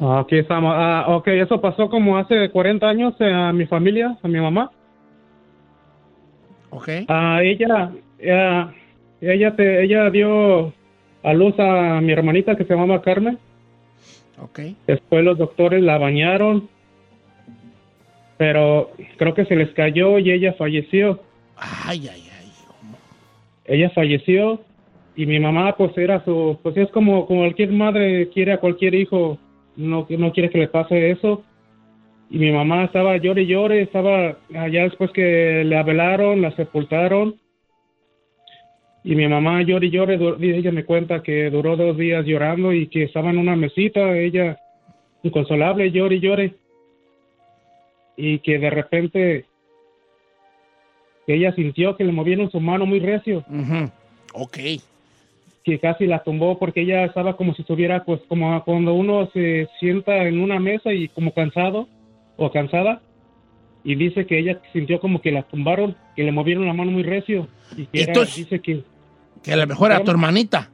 Aquí 0.00 0.38
estamos. 0.38 0.72
Ah, 0.74 1.04
ok, 1.08 1.28
eso 1.28 1.60
pasó 1.60 1.90
como 1.90 2.16
hace 2.16 2.48
40 2.50 2.88
años 2.88 3.14
eh, 3.20 3.30
a 3.30 3.52
mi 3.52 3.66
familia, 3.66 4.16
a 4.22 4.28
mi 4.28 4.40
mamá. 4.40 4.70
Ok. 6.70 6.88
Ah, 7.08 7.40
ella, 7.42 7.92
ella, 8.18 8.72
ella, 9.20 9.56
te, 9.56 9.84
ella 9.84 10.08
dio 10.08 10.72
a 11.22 11.32
luz 11.34 11.54
a 11.58 12.00
mi 12.00 12.12
hermanita 12.12 12.56
que 12.56 12.64
se 12.64 12.74
llama 12.74 13.02
Carmen. 13.02 13.38
Ok. 14.42 14.60
Después 14.86 15.22
los 15.22 15.36
doctores 15.36 15.82
la 15.82 15.98
bañaron, 15.98 16.68
pero 18.38 18.92
creo 19.18 19.34
que 19.34 19.44
se 19.44 19.56
les 19.56 19.70
cayó 19.74 20.18
y 20.18 20.30
ella 20.30 20.54
falleció. 20.54 21.20
Ay, 21.56 22.08
ay, 22.10 22.22
ay. 22.40 22.52
Ella 23.66 23.90
falleció 23.90 24.62
y 25.14 25.26
mi 25.26 25.38
mamá 25.38 25.76
pues 25.76 25.96
era 25.98 26.24
su, 26.24 26.58
pues 26.62 26.76
es 26.78 26.90
como, 26.90 27.26
como 27.26 27.40
cualquier 27.40 27.70
madre 27.72 28.30
quiere 28.30 28.52
a 28.54 28.58
cualquier 28.58 28.94
hijo, 28.94 29.38
no, 29.76 30.06
no 30.08 30.32
quiere 30.32 30.50
que 30.50 30.58
le 30.58 30.68
pase 30.68 31.10
eso. 31.10 31.42
y 32.30 32.38
mi 32.38 32.52
mamá 32.52 32.84
estaba 32.84 33.16
llore 33.16 33.42
y 33.42 33.46
llore, 33.46 33.82
estaba 33.82 34.36
allá 34.54 34.84
después 34.84 35.10
que 35.10 35.64
le 35.64 35.76
hablaron, 35.76 36.40
la 36.42 36.52
sepultaron. 36.52 37.34
Y 39.02 39.16
mi 39.16 39.26
mamá 39.26 39.62
llore 39.62 39.86
y 39.86 39.90
llore, 39.90 40.18
ella 40.40 40.70
me 40.70 40.84
cuenta 40.84 41.22
que 41.22 41.50
duró 41.50 41.76
dos 41.76 41.96
días 41.96 42.24
llorando 42.26 42.72
y 42.72 42.86
que 42.88 43.04
estaba 43.04 43.30
en 43.30 43.38
una 43.38 43.56
mesita, 43.56 44.16
ella 44.16 44.58
inconsolable, 45.22 45.90
llore 45.90 46.16
y 46.16 46.20
llore. 46.20 46.54
Y 48.16 48.38
que 48.40 48.58
de 48.58 48.70
repente 48.70 49.44
ella 51.26 51.52
sintió 51.54 51.96
que 51.96 52.04
le 52.04 52.12
movieron 52.12 52.50
su 52.50 52.60
mano 52.60 52.86
muy 52.86 53.00
recio. 53.00 53.44
Ok. 54.34 54.58
Que 55.64 55.78
casi 55.78 56.06
la 56.06 56.22
tumbó 56.22 56.58
porque 56.58 56.80
ella 56.82 57.04
estaba 57.04 57.36
como 57.36 57.54
si 57.54 57.62
estuviera, 57.62 58.04
pues 58.04 58.20
como 58.28 58.62
cuando 58.64 58.94
uno 58.94 59.28
se 59.32 59.68
sienta 59.78 60.26
en 60.26 60.40
una 60.40 60.58
mesa 60.58 60.92
y 60.92 61.08
como 61.08 61.32
cansado 61.32 61.86
o 62.36 62.50
cansada. 62.50 63.02
Y 63.84 63.94
dice 63.94 64.26
que 64.26 64.38
ella 64.38 64.60
sintió 64.72 65.00
como 65.00 65.20
que 65.20 65.32
la 65.32 65.42
tumbaron, 65.42 65.96
que 66.16 66.22
le 66.22 66.32
movieron 66.32 66.66
la 66.66 66.72
mano 66.74 66.90
muy 66.90 67.02
recio. 67.02 67.46
Y 67.76 67.86
que 67.86 68.02
era- 68.02 68.24
dice 68.24 68.60
que... 68.60 68.82
Que 69.42 69.52
a 69.52 69.56
lo 69.56 69.66
mejor 69.66 69.90
era 69.90 70.04
tu 70.04 70.10
hermanita. 70.10 70.70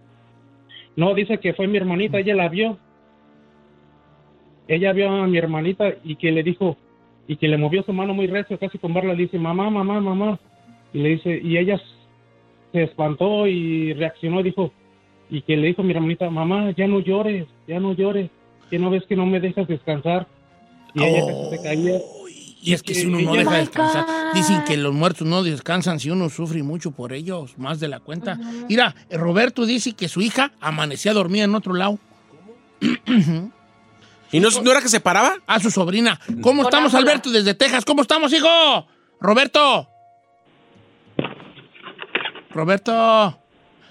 No, 0.96 1.14
dice 1.14 1.38
que 1.38 1.52
fue 1.54 1.68
mi 1.68 1.76
hermanita, 1.76 2.18
ella 2.18 2.34
la 2.34 2.48
vio. 2.48 2.78
Ella 4.68 4.92
vio 4.92 5.08
a 5.10 5.26
mi 5.26 5.38
hermanita 5.38 5.94
y 6.02 6.16
que 6.16 6.32
le 6.32 6.42
dijo, 6.42 6.76
y 7.28 7.36
que 7.36 7.48
le 7.48 7.58
movió 7.58 7.82
su 7.84 7.92
mano 7.92 8.14
muy 8.14 8.26
recio, 8.26 8.58
casi 8.58 8.78
tumbarla, 8.78 9.14
le 9.14 9.22
dice, 9.22 9.38
mamá, 9.38 9.70
mamá, 9.70 10.00
mamá. 10.00 10.38
Y 10.92 10.98
le 10.98 11.10
dice, 11.10 11.40
y 11.42 11.58
ella 11.58 11.80
se 12.76 12.82
espantó 12.82 13.46
y 13.46 13.94
reaccionó, 13.94 14.42
dijo, 14.42 14.70
y 15.30 15.40
que 15.40 15.56
le 15.56 15.68
dijo 15.68 15.80
a 15.80 15.84
mi 15.84 15.92
hermanita, 15.92 16.28
mamá, 16.28 16.72
ya 16.76 16.86
no 16.86 17.00
llores, 17.00 17.46
ya 17.66 17.80
no 17.80 17.94
llores, 17.94 18.30
que 18.68 18.78
no 18.78 18.90
ves 18.90 19.04
que 19.08 19.16
no 19.16 19.24
me 19.24 19.40
dejas 19.40 19.66
descansar. 19.66 20.26
Y 20.94 21.02
ella 21.02 21.26
casi 21.26 21.56
se 21.56 21.62
caía. 21.62 21.98
Y 22.60 22.74
es 22.74 22.82
que 22.82 22.94
si 22.94 23.06
uno 23.06 23.20
no 23.20 23.34
deja 23.34 23.56
descansar, 23.56 24.04
dicen 24.34 24.62
que 24.66 24.76
los 24.76 24.92
muertos 24.92 25.26
no 25.26 25.42
descansan 25.42 26.00
si 26.00 26.10
uno 26.10 26.28
sufre 26.28 26.62
mucho 26.62 26.90
por 26.90 27.14
ellos, 27.14 27.56
más 27.56 27.80
de 27.80 27.88
la 27.88 28.00
cuenta. 28.00 28.38
Mira, 28.68 28.94
eh, 29.08 29.16
Roberto 29.16 29.64
dice 29.64 29.92
que 29.94 30.08
su 30.08 30.20
hija 30.20 30.52
amanecía 30.60 31.14
dormida 31.14 31.44
en 31.44 31.54
otro 31.54 31.72
lado. 31.72 31.98
¿Y 34.32 34.40
no, 34.40 34.48
no 34.50 34.70
era 34.70 34.82
que 34.82 34.88
se 34.88 35.00
paraba? 35.00 35.36
A 35.46 35.60
su 35.60 35.70
sobrina. 35.70 36.20
¿Cómo 36.42 36.62
estamos, 36.62 36.92
Alberto, 36.94 37.30
desde 37.30 37.54
Texas? 37.54 37.84
¿Cómo 37.84 38.02
estamos, 38.02 38.32
hijo? 38.32 38.48
Roberto. 39.20 39.88
Roberto. 42.56 42.92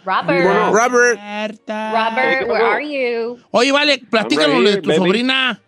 Robert. 0.05 0.45
Robert. 0.72 1.20
Robert, 1.68 2.47
where 2.47 2.66
are 2.66 2.84
you? 2.84 3.38
Oye, 3.51 3.72
vale, 3.72 3.97
platícanos 4.09 4.63
de 4.63 4.82
tu 4.82 4.89
baby. 4.89 4.97
sobrina. 4.97 5.59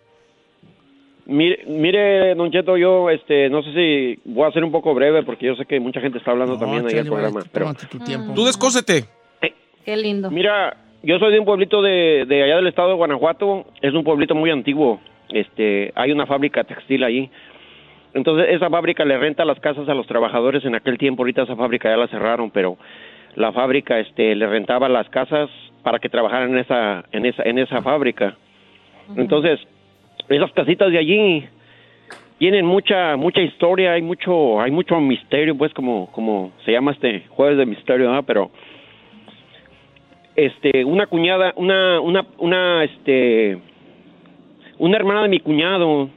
Mire, 1.26 1.66
mire, 1.68 2.36
Don 2.36 2.50
Cheto, 2.52 2.78
yo 2.78 3.10
este, 3.10 3.50
no 3.50 3.62
sé 3.62 3.74
si 3.74 4.20
voy 4.24 4.48
a 4.48 4.52
ser 4.52 4.64
un 4.64 4.72
poco 4.72 4.94
breve 4.94 5.24
porque 5.24 5.46
yo 5.48 5.56
sé 5.56 5.66
que 5.66 5.80
mucha 5.80 6.00
gente 6.00 6.20
está 6.20 6.32
hablando 6.32 6.58
también 6.58 6.86
ahí 6.86 6.94
en 6.94 7.00
el 7.00 7.06
programa. 7.08 7.40
vale, 7.40 7.50
Pero, 7.52 7.74
tu 7.74 8.00
tiempo. 8.00 8.34
Tú 8.34 8.46
descósete. 8.46 9.06
Qué 9.84 9.98
lindo. 9.98 10.30
mira, 10.32 10.78
yo 11.04 11.18
soy 11.20 11.32
de 11.34 11.40
un 11.40 11.46
pueblito 11.46 11.82
de, 11.82 12.26
de 12.28 12.44
allá 12.44 12.58
del 12.58 12.68
estado 12.68 12.90
de 12.90 12.96
Guanajuato. 12.96 13.66
Es 13.82 13.94
un 13.94 14.04
pueblito 14.04 14.36
muy 14.36 14.52
antiguo. 14.52 15.02
Este, 15.30 15.92
hay 15.96 16.12
una 16.12 16.26
fábrica 16.26 16.64
textil 16.64 17.04
ahí. 17.04 17.30
Entonces, 18.14 18.48
esa 18.50 18.70
fábrica 18.70 19.06
le 19.06 19.18
renta 19.18 19.46
las 19.46 19.60
casas 19.60 19.88
a 19.90 19.94
los 19.94 20.08
trabajadores 20.08 20.66
en 20.66 20.76
aquel 20.76 20.98
tiempo. 20.98 21.24
Ahorita 21.24 21.44
esa 21.44 21.56
fábrica 21.56 21.90
ya 21.90 21.98
la 21.98 22.08
cerraron, 22.08 22.52
pero 22.52 22.78
la 23.36 23.52
fábrica 23.52 24.00
este, 24.00 24.36
le 24.36 24.48
rentaba 24.48 24.90
las 24.90 25.08
casas 25.10 25.50
para 25.84 26.00
que 26.00 26.10
trabajaran 26.10 26.52
en 26.52 26.60
esa, 26.60 27.06
en 27.12 27.26
esa, 27.26 27.44
en 27.44 27.60
esa 27.60 27.82
fábrica. 27.82 28.36
Entonces, 29.16 29.60
esas 30.28 30.52
casitas 30.52 30.92
de 30.92 30.98
allí 30.98 31.48
tienen 32.38 32.66
mucha 32.66 33.16
mucha 33.16 33.42
historia, 33.42 33.94
hay 33.94 34.02
mucho 34.02 34.62
hay 34.62 34.72
mucho 34.72 35.00
misterio, 35.00 35.58
pues 35.58 35.74
como 35.74 36.12
como 36.12 36.52
se 36.66 36.72
llama 36.72 36.92
este 36.92 37.26
jueves 37.30 37.58
de 37.58 37.66
misterio, 37.66 38.08
¿verdad? 38.08 38.24
Pero 38.28 38.52
este 40.36 40.84
una 40.86 41.08
cuñada, 41.08 41.54
una 41.56 42.00
una 42.00 42.26
una 42.38 42.84
este 42.84 43.58
una 44.78 44.98
hermana 44.98 45.24
de 45.24 45.30
mi 45.30 45.40
cuñado, 45.40 46.10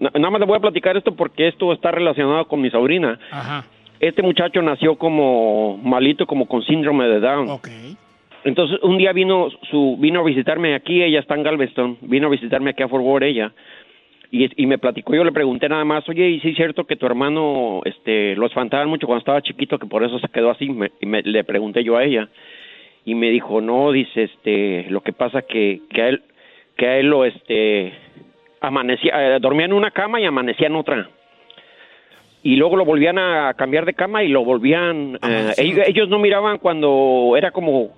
nada 0.00 0.30
más 0.30 0.40
le 0.40 0.46
voy 0.46 0.56
a 0.56 0.60
platicar 0.60 0.96
esto 0.96 1.14
porque 1.14 1.48
esto 1.48 1.72
está 1.72 1.90
relacionado 1.90 2.46
con 2.46 2.60
mi 2.60 2.70
sobrina. 2.70 3.18
Ajá. 3.30 3.64
Este 4.00 4.22
muchacho 4.22 4.62
nació 4.62 4.96
como 4.96 5.78
malito, 5.82 6.26
como 6.26 6.46
con 6.46 6.62
síndrome 6.64 7.06
de 7.06 7.20
Down. 7.20 7.50
Entonces 8.44 8.78
un 8.82 8.96
día 8.96 9.12
vino 9.12 9.48
su 9.70 9.96
vino 9.98 10.20
a 10.20 10.24
visitarme 10.24 10.74
aquí, 10.74 11.02
ella 11.02 11.20
está 11.20 11.34
en 11.34 11.42
Galveston, 11.42 11.98
vino 12.00 12.28
a 12.28 12.30
visitarme 12.30 12.70
aquí 12.70 12.82
a 12.82 12.88
Fort 12.88 13.04
Worth 13.04 13.24
ella 13.24 13.52
y, 14.32 14.62
y 14.62 14.66
me 14.66 14.78
platicó, 14.78 15.14
yo 15.14 15.24
le 15.24 15.32
pregunté 15.32 15.68
nada 15.68 15.84
más, 15.84 16.08
oye, 16.08 16.26
¿y 16.30 16.40
sí 16.40 16.50
es 16.50 16.56
cierto 16.56 16.84
que 16.84 16.96
tu 16.96 17.04
hermano 17.04 17.82
este 17.84 18.34
lo 18.36 18.46
espantaban 18.46 18.88
mucho 18.88 19.06
cuando 19.06 19.18
estaba 19.18 19.42
chiquito 19.42 19.78
que 19.78 19.86
por 19.86 20.02
eso 20.04 20.18
se 20.18 20.28
quedó 20.28 20.50
así? 20.50 20.70
Me- 20.70 20.90
y 21.02 21.06
me, 21.06 21.20
le 21.22 21.44
pregunté 21.44 21.84
yo 21.84 21.98
a 21.98 22.04
ella 22.04 22.28
y 23.04 23.14
me 23.14 23.28
dijo, 23.28 23.60
no, 23.60 23.92
dice, 23.92 24.22
este, 24.22 24.86
lo 24.88 25.02
que 25.02 25.12
pasa 25.12 25.42
que, 25.42 25.82
que 25.90 26.00
a 26.02 26.08
él 26.08 26.22
que 26.76 26.86
a 26.86 26.96
él 26.98 27.08
lo 27.08 27.26
este 27.26 27.92
amanecía, 28.60 29.36
eh, 29.36 29.40
dormía 29.40 29.66
en 29.66 29.72
una 29.72 29.90
cama 29.90 30.20
y 30.20 30.24
amanecía 30.24 30.66
en 30.68 30.76
otra. 30.76 31.08
Y 32.42 32.56
luego 32.56 32.76
lo 32.76 32.84
volvían 32.84 33.18
a 33.18 33.52
cambiar 33.54 33.84
de 33.84 33.94
cama 33.94 34.22
y 34.24 34.28
lo 34.28 34.44
volvían 34.44 35.18
eh, 35.22 35.52
ellos, 35.58 35.86
ellos 35.88 36.08
no 36.08 36.18
miraban 36.18 36.58
cuando 36.58 37.34
era 37.36 37.50
como 37.50 37.90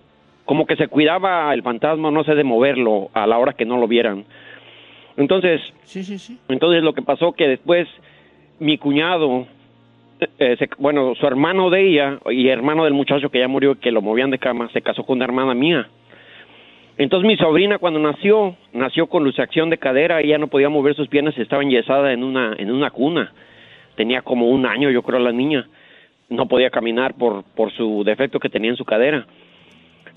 como 0.45 0.67
que 0.67 0.75
se 0.75 0.89
cuidaba 0.89 1.55
el 1.55 1.63
fantasma 1.63 2.11
no 2.11 2.25
sé 2.25 2.35
de 2.35 2.43
moverlo 2.43 3.11
a 3.15 3.29
la 3.29 3.39
hora 3.39 3.53
que 3.53 3.65
no 3.65 3.77
lo 3.79 3.87
vieran. 3.87 4.25
Entonces 5.17 5.61
Sí, 5.85 6.03
sí, 6.03 6.19
sí. 6.19 6.39
entonces 6.49 6.83
lo 6.83 6.93
que 6.95 7.03
pasó 7.03 7.33
que 7.33 7.47
después 7.47 7.87
mi 8.59 8.79
cuñado 8.79 9.47
eh, 10.39 10.57
se- 10.59 10.69
bueno 10.79 11.15
su 11.15 11.27
hermano 11.27 11.71
de 11.71 11.89
ella 11.89 12.19
y 12.31 12.49
hermano 12.49 12.85
del 12.85 12.95
muchacho 12.95 13.31
que 13.31 13.39
ya 13.39 13.47
murió 13.49 13.79
que 13.79 13.93
lo 13.93 14.03
movían 14.03 14.31
de 14.31 14.39
cama 14.39 14.69
se 14.73 14.83
casó 14.83 15.05
con 15.05 15.19
una 15.19 15.25
hermana 15.27 15.55
mía 15.55 15.89
entonces 16.99 17.27
mi 17.27 17.37
sobrina 17.37 17.79
cuando 17.79 17.99
nació 17.99 18.57
nació 18.73 19.07
con 19.07 19.25
luxación 19.25 19.71
de 19.71 19.79
cadera 19.79 20.21
ella 20.21 20.39
no 20.39 20.49
podía 20.49 20.69
mover 20.69 20.95
sus 20.95 21.09
piernas 21.09 21.37
estaba 21.39 21.63
enyesada 21.63 22.13
en 22.13 22.23
una 22.23 22.55
en 22.59 22.71
una 22.71 22.91
cuna. 22.91 23.33
Tenía 23.97 24.23
como 24.23 24.49
un 24.49 24.67
año 24.67 24.91
yo 24.91 25.03
creo 25.03 25.19
la 25.19 25.33
niña. 25.33 25.67
No 26.29 26.47
podía 26.47 26.71
caminar 26.71 27.15
por 27.15 27.45
por 27.57 27.73
su 27.73 28.05
defecto 28.05 28.39
que 28.39 28.51
tenía 28.51 28.71
en 28.71 28.77
su 28.77 28.85
cadera. 28.85 29.27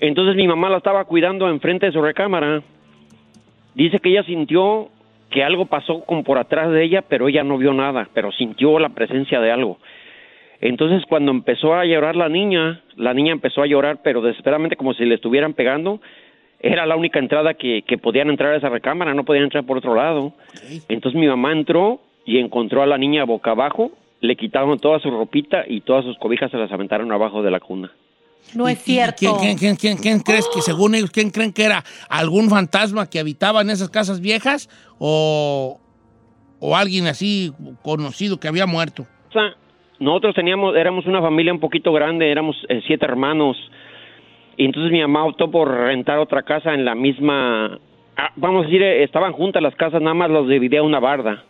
Entonces 0.00 0.36
mi 0.36 0.46
mamá 0.46 0.68
la 0.68 0.78
estaba 0.78 1.04
cuidando 1.04 1.48
enfrente 1.48 1.86
de 1.86 1.92
su 1.92 2.02
recámara. 2.02 2.62
Dice 3.74 3.98
que 3.98 4.10
ella 4.10 4.22
sintió 4.24 4.88
que 5.30 5.42
algo 5.42 5.66
pasó 5.66 6.02
como 6.04 6.24
por 6.24 6.38
atrás 6.38 6.70
de 6.70 6.84
ella 6.84 7.02
pero 7.08 7.28
ella 7.28 7.42
no 7.42 7.56
vio 7.56 7.72
nada 7.72 8.08
pero 8.12 8.32
sintió 8.32 8.78
la 8.78 8.90
presencia 8.90 9.40
de 9.40 9.50
algo. 9.50 9.78
Entonces 10.60 11.04
cuando 11.08 11.30
empezó 11.30 11.74
a 11.74 11.86
llorar 11.86 12.16
la 12.16 12.28
niña 12.28 12.82
la 12.96 13.14
niña 13.14 13.32
empezó 13.32 13.62
a 13.62 13.66
llorar 13.66 14.00
pero 14.04 14.20
desesperadamente 14.20 14.76
como 14.76 14.92
si 14.92 15.06
le 15.06 15.14
estuvieran 15.14 15.54
pegando 15.54 16.00
era 16.66 16.86
la 16.86 16.96
única 16.96 17.18
entrada 17.18 17.54
que, 17.54 17.82
que 17.86 17.98
podían 17.98 18.30
entrar 18.30 18.52
a 18.52 18.56
esa 18.56 18.68
recámara, 18.68 19.14
no 19.14 19.24
podían 19.24 19.44
entrar 19.44 19.64
por 19.64 19.78
otro 19.78 19.94
lado. 19.94 20.32
Entonces 20.88 21.20
mi 21.20 21.26
mamá 21.26 21.52
entró 21.52 22.00
y 22.24 22.38
encontró 22.38 22.82
a 22.82 22.86
la 22.86 22.98
niña 22.98 23.24
boca 23.24 23.52
abajo, 23.52 23.92
le 24.20 24.36
quitaron 24.36 24.78
toda 24.78 24.98
su 24.98 25.10
ropita 25.10 25.64
y 25.66 25.80
todas 25.82 26.04
sus 26.04 26.18
cobijas 26.18 26.50
se 26.50 26.56
las 26.56 26.72
aventaron 26.72 27.12
abajo 27.12 27.42
de 27.42 27.50
la 27.50 27.60
cuna. 27.60 27.92
No 28.54 28.68
es 28.68 28.80
¿Y 28.80 28.92
cierto. 28.92 29.16
¿Quién, 29.18 29.36
quién, 29.38 29.56
quién, 29.56 29.76
quién, 29.76 29.96
quién 29.96 30.20
crees 30.20 30.48
que, 30.52 30.60
según 30.60 30.94
ellos, 30.94 31.10
quién 31.10 31.30
creen 31.30 31.52
que 31.52 31.64
era? 31.64 31.82
¿Algún 32.08 32.48
fantasma 32.48 33.08
que 33.08 33.18
habitaba 33.18 33.60
en 33.62 33.70
esas 33.70 33.90
casas 33.90 34.20
viejas 34.20 34.68
o, 34.98 35.78
o 36.60 36.76
alguien 36.76 37.06
así 37.06 37.52
conocido 37.82 38.38
que 38.38 38.48
había 38.48 38.66
muerto? 38.66 39.06
O 39.30 39.32
sea, 39.32 39.54
nosotros 39.98 40.34
teníamos, 40.34 40.76
éramos 40.76 41.06
una 41.06 41.20
familia 41.20 41.52
un 41.52 41.60
poquito 41.60 41.92
grande, 41.92 42.30
éramos 42.30 42.56
eh, 42.68 42.82
siete 42.86 43.04
hermanos. 43.04 43.56
Y 44.56 44.64
entonces 44.64 44.90
mi 44.90 45.00
mamá 45.00 45.24
optó 45.24 45.50
por 45.50 45.68
rentar 45.68 46.18
otra 46.18 46.42
casa 46.42 46.72
en 46.72 46.84
la 46.84 46.94
misma, 46.94 47.78
ah, 48.16 48.30
vamos 48.36 48.62
a 48.62 48.66
decir, 48.66 48.82
eh, 48.82 49.02
estaban 49.02 49.32
juntas 49.32 49.62
las 49.62 49.74
casas, 49.74 50.00
nada 50.00 50.14
más 50.14 50.30
los 50.30 50.48
dividía 50.48 50.82
una 50.82 51.00
barda. 51.00 51.44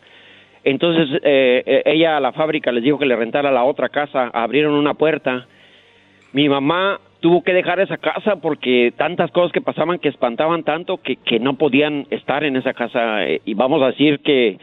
Entonces 0.64 1.20
eh, 1.22 1.62
eh, 1.64 1.82
ella 1.86 2.16
a 2.16 2.20
la 2.20 2.32
fábrica 2.32 2.72
les 2.72 2.82
dijo 2.82 2.98
que 2.98 3.06
le 3.06 3.14
rentara 3.14 3.52
la 3.52 3.62
otra 3.62 3.88
casa, 3.88 4.30
abrieron 4.34 4.74
una 4.74 4.94
puerta. 4.94 5.46
Mi 6.32 6.48
mamá 6.48 7.00
tuvo 7.20 7.42
que 7.44 7.54
dejar 7.54 7.78
esa 7.78 7.96
casa 7.96 8.36
porque 8.36 8.92
tantas 8.96 9.30
cosas 9.30 9.52
que 9.52 9.60
pasaban 9.60 10.00
que 10.00 10.08
espantaban 10.08 10.64
tanto 10.64 10.98
que, 10.98 11.16
que 11.16 11.38
no 11.38 11.54
podían 11.54 12.06
estar 12.10 12.42
en 12.42 12.56
esa 12.56 12.74
casa. 12.74 13.24
eh, 13.26 13.40
y 13.44 13.54
vamos 13.54 13.80
a 13.82 13.86
decir 13.86 14.20
que 14.20 14.58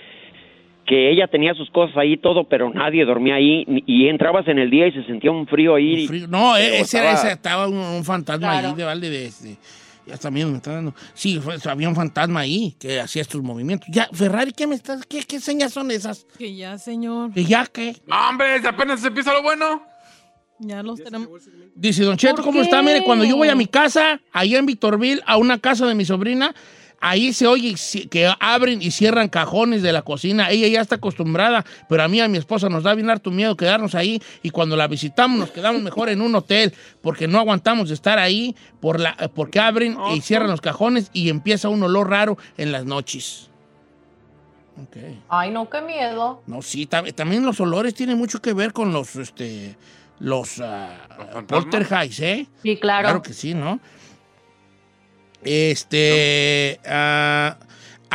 que 0.86 1.10
ella 1.12 1.28
tenía 1.28 1.54
sus 1.54 1.70
cosas 1.72 1.96
ahí 1.98 2.18
todo, 2.18 2.48
pero 2.50 2.70
nadie 2.74 3.06
dormía 3.06 3.36
ahí 3.36 3.66
y 3.86 4.08
entrabas 4.10 4.48
en 4.48 4.60
el 4.60 4.70
día 4.70 4.88
y 4.88 4.92
se 4.92 5.04
sentía 5.06 5.32
un 5.32 5.48
frío 5.48 5.76
ahí. 5.76 6.08
No, 6.28 6.54
Pero 6.56 6.76
ese 6.76 6.98
era, 6.98 7.12
estaba- 7.12 7.14
ese 7.14 7.32
estaba 7.34 7.68
un, 7.68 7.78
un 7.78 8.04
fantasma 8.04 8.50
Claro. 8.52 8.68
ahí 8.70 8.74
de 8.76 8.84
balde 8.84 9.10
de, 9.10 9.20
de- 9.42 9.58
ya 10.06 10.18
también 10.18 10.52
me 10.52 10.58
está 10.58 10.74
dando. 10.74 10.94
Sí, 11.14 11.40
fue- 11.40 11.56
había 11.72 11.88
un 11.88 11.96
fantasma 11.96 12.42
ahí 12.42 12.76
que 12.78 13.00
hacía 13.00 13.22
estos 13.22 13.42
movimientos. 13.42 13.88
Ya, 13.90 14.10
Ferrari, 14.12 14.52
¿qué 14.52 14.68
me 14.68 14.76
estás? 14.76 15.06
¿Qué, 15.06 15.24
qué 15.24 15.40
señas 15.40 15.72
son 15.72 15.90
esas? 15.92 16.26
Que 16.38 16.54
ya, 16.56 16.78
señor. 16.78 17.32
¿Que 17.34 17.46
ya 17.46 17.66
qué? 17.66 17.96
No, 18.06 18.30
hombre, 18.30 18.56
apenas 18.68 19.00
se 19.00 19.08
empieza 19.08 19.32
lo 19.32 19.42
bueno. 19.42 19.82
Ya 20.60 20.84
los 20.84 21.02
tenemos. 21.02 21.30
Dice 21.76 22.04
Don 22.04 22.18
Cheto, 22.18 22.36
¿Por 22.36 22.46
¿cómo 22.46 22.60
qué? 22.60 22.66
está? 22.66 22.82
Mire, 22.82 23.04
cuando 23.04 23.26
yo 23.26 23.36
voy 23.38 23.48
a 23.50 23.56
mi 23.56 23.66
casa, 23.66 24.20
allá 24.32 24.60
en 24.60 24.66
Victorville, 24.66 25.22
a 25.26 25.38
una 25.38 25.58
casa 25.60 25.88
de 25.88 25.96
mi 25.96 26.06
sobrina, 26.06 26.54
ahí 27.06 27.34
se 27.34 27.46
oye 27.48 27.76
que 28.10 28.32
abren 28.40 28.82
y 28.82 28.90
cierran 28.92 29.28
cajones 29.28 29.82
de 29.82 29.92
la 29.92 30.02
cocina. 30.04 30.50
Ella 30.50 30.68
ya 30.70 30.82
está 30.82 30.96
acostumbrada, 30.96 31.66
pero 31.90 32.02
a 32.04 32.08
mí 32.08 32.18
y 32.18 32.22
a 32.22 32.28
mi 32.30 32.38
esposa 32.38 32.70
nos 32.70 32.84
da 32.84 32.96
bien 32.96 33.10
harto 33.10 33.30
miedo 33.30 33.58
quedarnos 33.58 33.94
ahí 33.94 34.22
y 34.42 34.52
cuando 34.52 34.78
la 34.78 34.88
visitamos 34.88 35.38
nos 35.38 35.52
quedamos 35.52 35.82
mejor 35.82 36.08
en 36.10 36.22
un 36.22 36.34
hotel 36.34 36.74
porque 37.02 37.28
no 37.28 37.40
aguantamos 37.40 37.90
de 37.90 37.96
estar 37.96 38.20
ahí 38.20 38.56
por 38.80 39.00
la, 39.00 39.16
porque 39.36 39.60
abren 39.60 39.98
y 40.16 40.22
cierran 40.22 40.50
los 40.50 40.62
cajones 40.62 41.10
y 41.14 41.30
empieza 41.30 41.68
un 41.68 41.84
olor 41.84 42.10
raro 42.10 42.38
en 42.58 42.72
las 42.72 42.86
noches. 42.86 43.50
Ay, 45.30 45.52
no, 45.52 45.70
qué 45.70 45.82
miedo. 45.82 46.42
No, 46.48 46.62
sí, 46.62 46.88
tam- 46.88 47.14
también 47.14 47.46
los 47.46 47.60
olores 47.60 47.94
tienen 47.94 48.18
mucho 48.18 48.42
que 48.42 48.54
ver 48.54 48.74
con 48.74 48.92
los, 48.92 49.16
este, 49.18 49.76
los 50.20 50.60
ah, 50.62 50.98
poltergeist, 51.48 52.20
¿eh? 52.22 52.48
Sí, 52.64 52.78
claro. 52.78 53.04
Claro 53.04 53.22
que 53.22 53.34
sí, 53.34 53.54
¿no? 53.54 53.80
Este. 55.46 56.80
ah, 56.88 57.58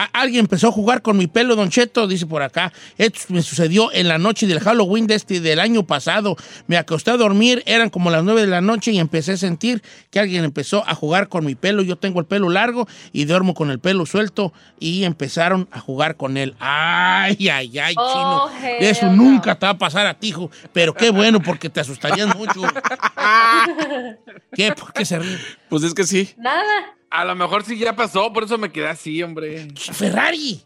a- 0.01 0.20
alguien 0.20 0.43
empezó 0.45 0.68
a 0.68 0.70
jugar 0.70 1.03
con 1.03 1.16
mi 1.16 1.26
pelo, 1.26 1.57
Don 1.57 1.70
Cheto, 1.70 2.07
dice 2.07 2.24
por 2.24 2.41
acá. 2.43 2.72
Esto 2.99 3.18
me 3.35 3.43
sucedió 3.43 3.93
en 3.93 4.07
la 4.07 4.16
noche 4.16 4.47
del 4.47 4.61
Halloween 4.61 5.09
de 5.09 5.16
este, 5.16 5.41
del 5.41 5.59
año 5.59 5.85
pasado. 5.89 6.37
Me 6.68 6.76
acosté 6.76 7.11
a 7.11 7.16
dormir, 7.16 7.64
eran 7.66 7.91
como 7.91 8.09
las 8.12 8.22
9 8.22 8.43
de 8.43 8.47
la 8.47 8.61
noche 8.61 8.93
y 8.93 9.01
empecé 9.01 9.33
a 9.33 9.37
sentir 9.37 9.83
que 10.12 10.20
alguien 10.20 10.45
empezó 10.45 10.85
a 10.89 10.95
jugar 10.95 11.29
con 11.29 11.45
mi 11.45 11.57
pelo. 11.57 11.83
Yo 11.83 11.97
tengo 11.97 12.20
el 12.20 12.26
pelo 12.26 12.49
largo 12.49 12.87
y 13.12 13.24
duermo 13.24 13.55
con 13.55 13.72
el 13.72 13.81
pelo 13.81 14.07
suelto 14.07 14.53
y 14.79 15.03
empezaron 15.03 15.66
a 15.72 15.81
jugar 15.81 16.14
con 16.16 16.37
él. 16.37 16.55
Ay, 16.61 17.49
ay, 17.49 17.76
ay, 17.81 17.95
Oh, 17.99 18.49
chino. 18.53 18.79
Eso 18.79 19.11
nunca 19.11 19.57
te 19.59 19.66
va 19.66 19.70
a 19.72 19.79
pasar 19.79 20.07
a 20.07 20.14
ti, 20.14 20.29
hijo. 20.29 20.49
Pero 20.72 20.95
qué 20.95 21.11
bueno, 21.11 21.43
porque 21.43 21.70
te 21.70 21.81
asustarías 21.81 22.37
mucho. 22.37 22.62
¿Qué? 24.55 24.72
¿Por 24.72 24.93
qué 24.93 25.05
se 25.05 25.18
ríe? 25.18 25.39
Pues 25.68 25.83
es 25.83 25.93
que 25.93 26.05
sí. 26.05 26.31
Nada. 26.37 26.95
A 27.11 27.25
lo 27.25 27.35
mejor 27.35 27.65
sí 27.65 27.79
ya 27.79 27.97
pasó, 27.97 28.33
por 28.33 28.45
eso 28.45 28.59
me 28.59 28.71
quedé 28.71 28.89
así, 28.89 29.23
hombre. 29.23 29.69
Ferrari. 29.77 30.61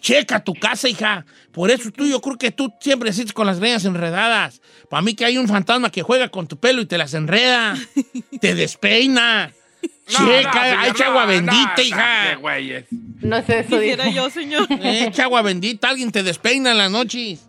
Checa 0.00 0.38
tu 0.44 0.54
casa, 0.54 0.88
hija. 0.88 1.26
Por 1.52 1.70
eso 1.72 1.90
tú, 1.90 2.06
yo 2.06 2.20
creo 2.20 2.38
que 2.38 2.52
tú 2.52 2.72
siempre 2.80 3.12
sientes 3.12 3.32
con 3.32 3.46
las 3.46 3.58
greñas 3.58 3.84
enredadas. 3.84 4.60
Para 4.88 5.02
mí 5.02 5.14
que 5.14 5.24
hay 5.24 5.36
un 5.36 5.48
fantasma 5.48 5.90
que 5.90 6.02
juega 6.02 6.28
con 6.28 6.46
tu 6.46 6.58
pelo 6.58 6.80
y 6.80 6.86
te 6.86 6.96
las 6.96 7.12
enreda. 7.14 7.76
te 8.40 8.54
despeina. 8.54 9.52
No, 10.12 10.20
no, 10.20 10.28
Checa, 10.30 10.64
señor, 10.70 10.86
echa 10.86 11.04
no, 11.04 11.10
agua 11.10 11.22
no, 11.22 11.28
bendita, 11.28 11.74
no, 11.76 11.82
hija. 11.82 12.28
qué 12.30 12.36
güeyes. 12.36 12.84
No 12.90 13.36
es 13.36 13.48
eso, 13.48 13.68
Quisiera 13.78 14.04
dijo. 14.04 14.16
yo, 14.16 14.30
señor. 14.30 14.66
Echa 14.70 15.24
agua 15.24 15.42
bendita, 15.42 15.88
alguien 15.90 16.12
te 16.12 16.22
despeina 16.22 16.70
en 16.70 16.78
las 16.78 16.90
noches. 16.90 17.48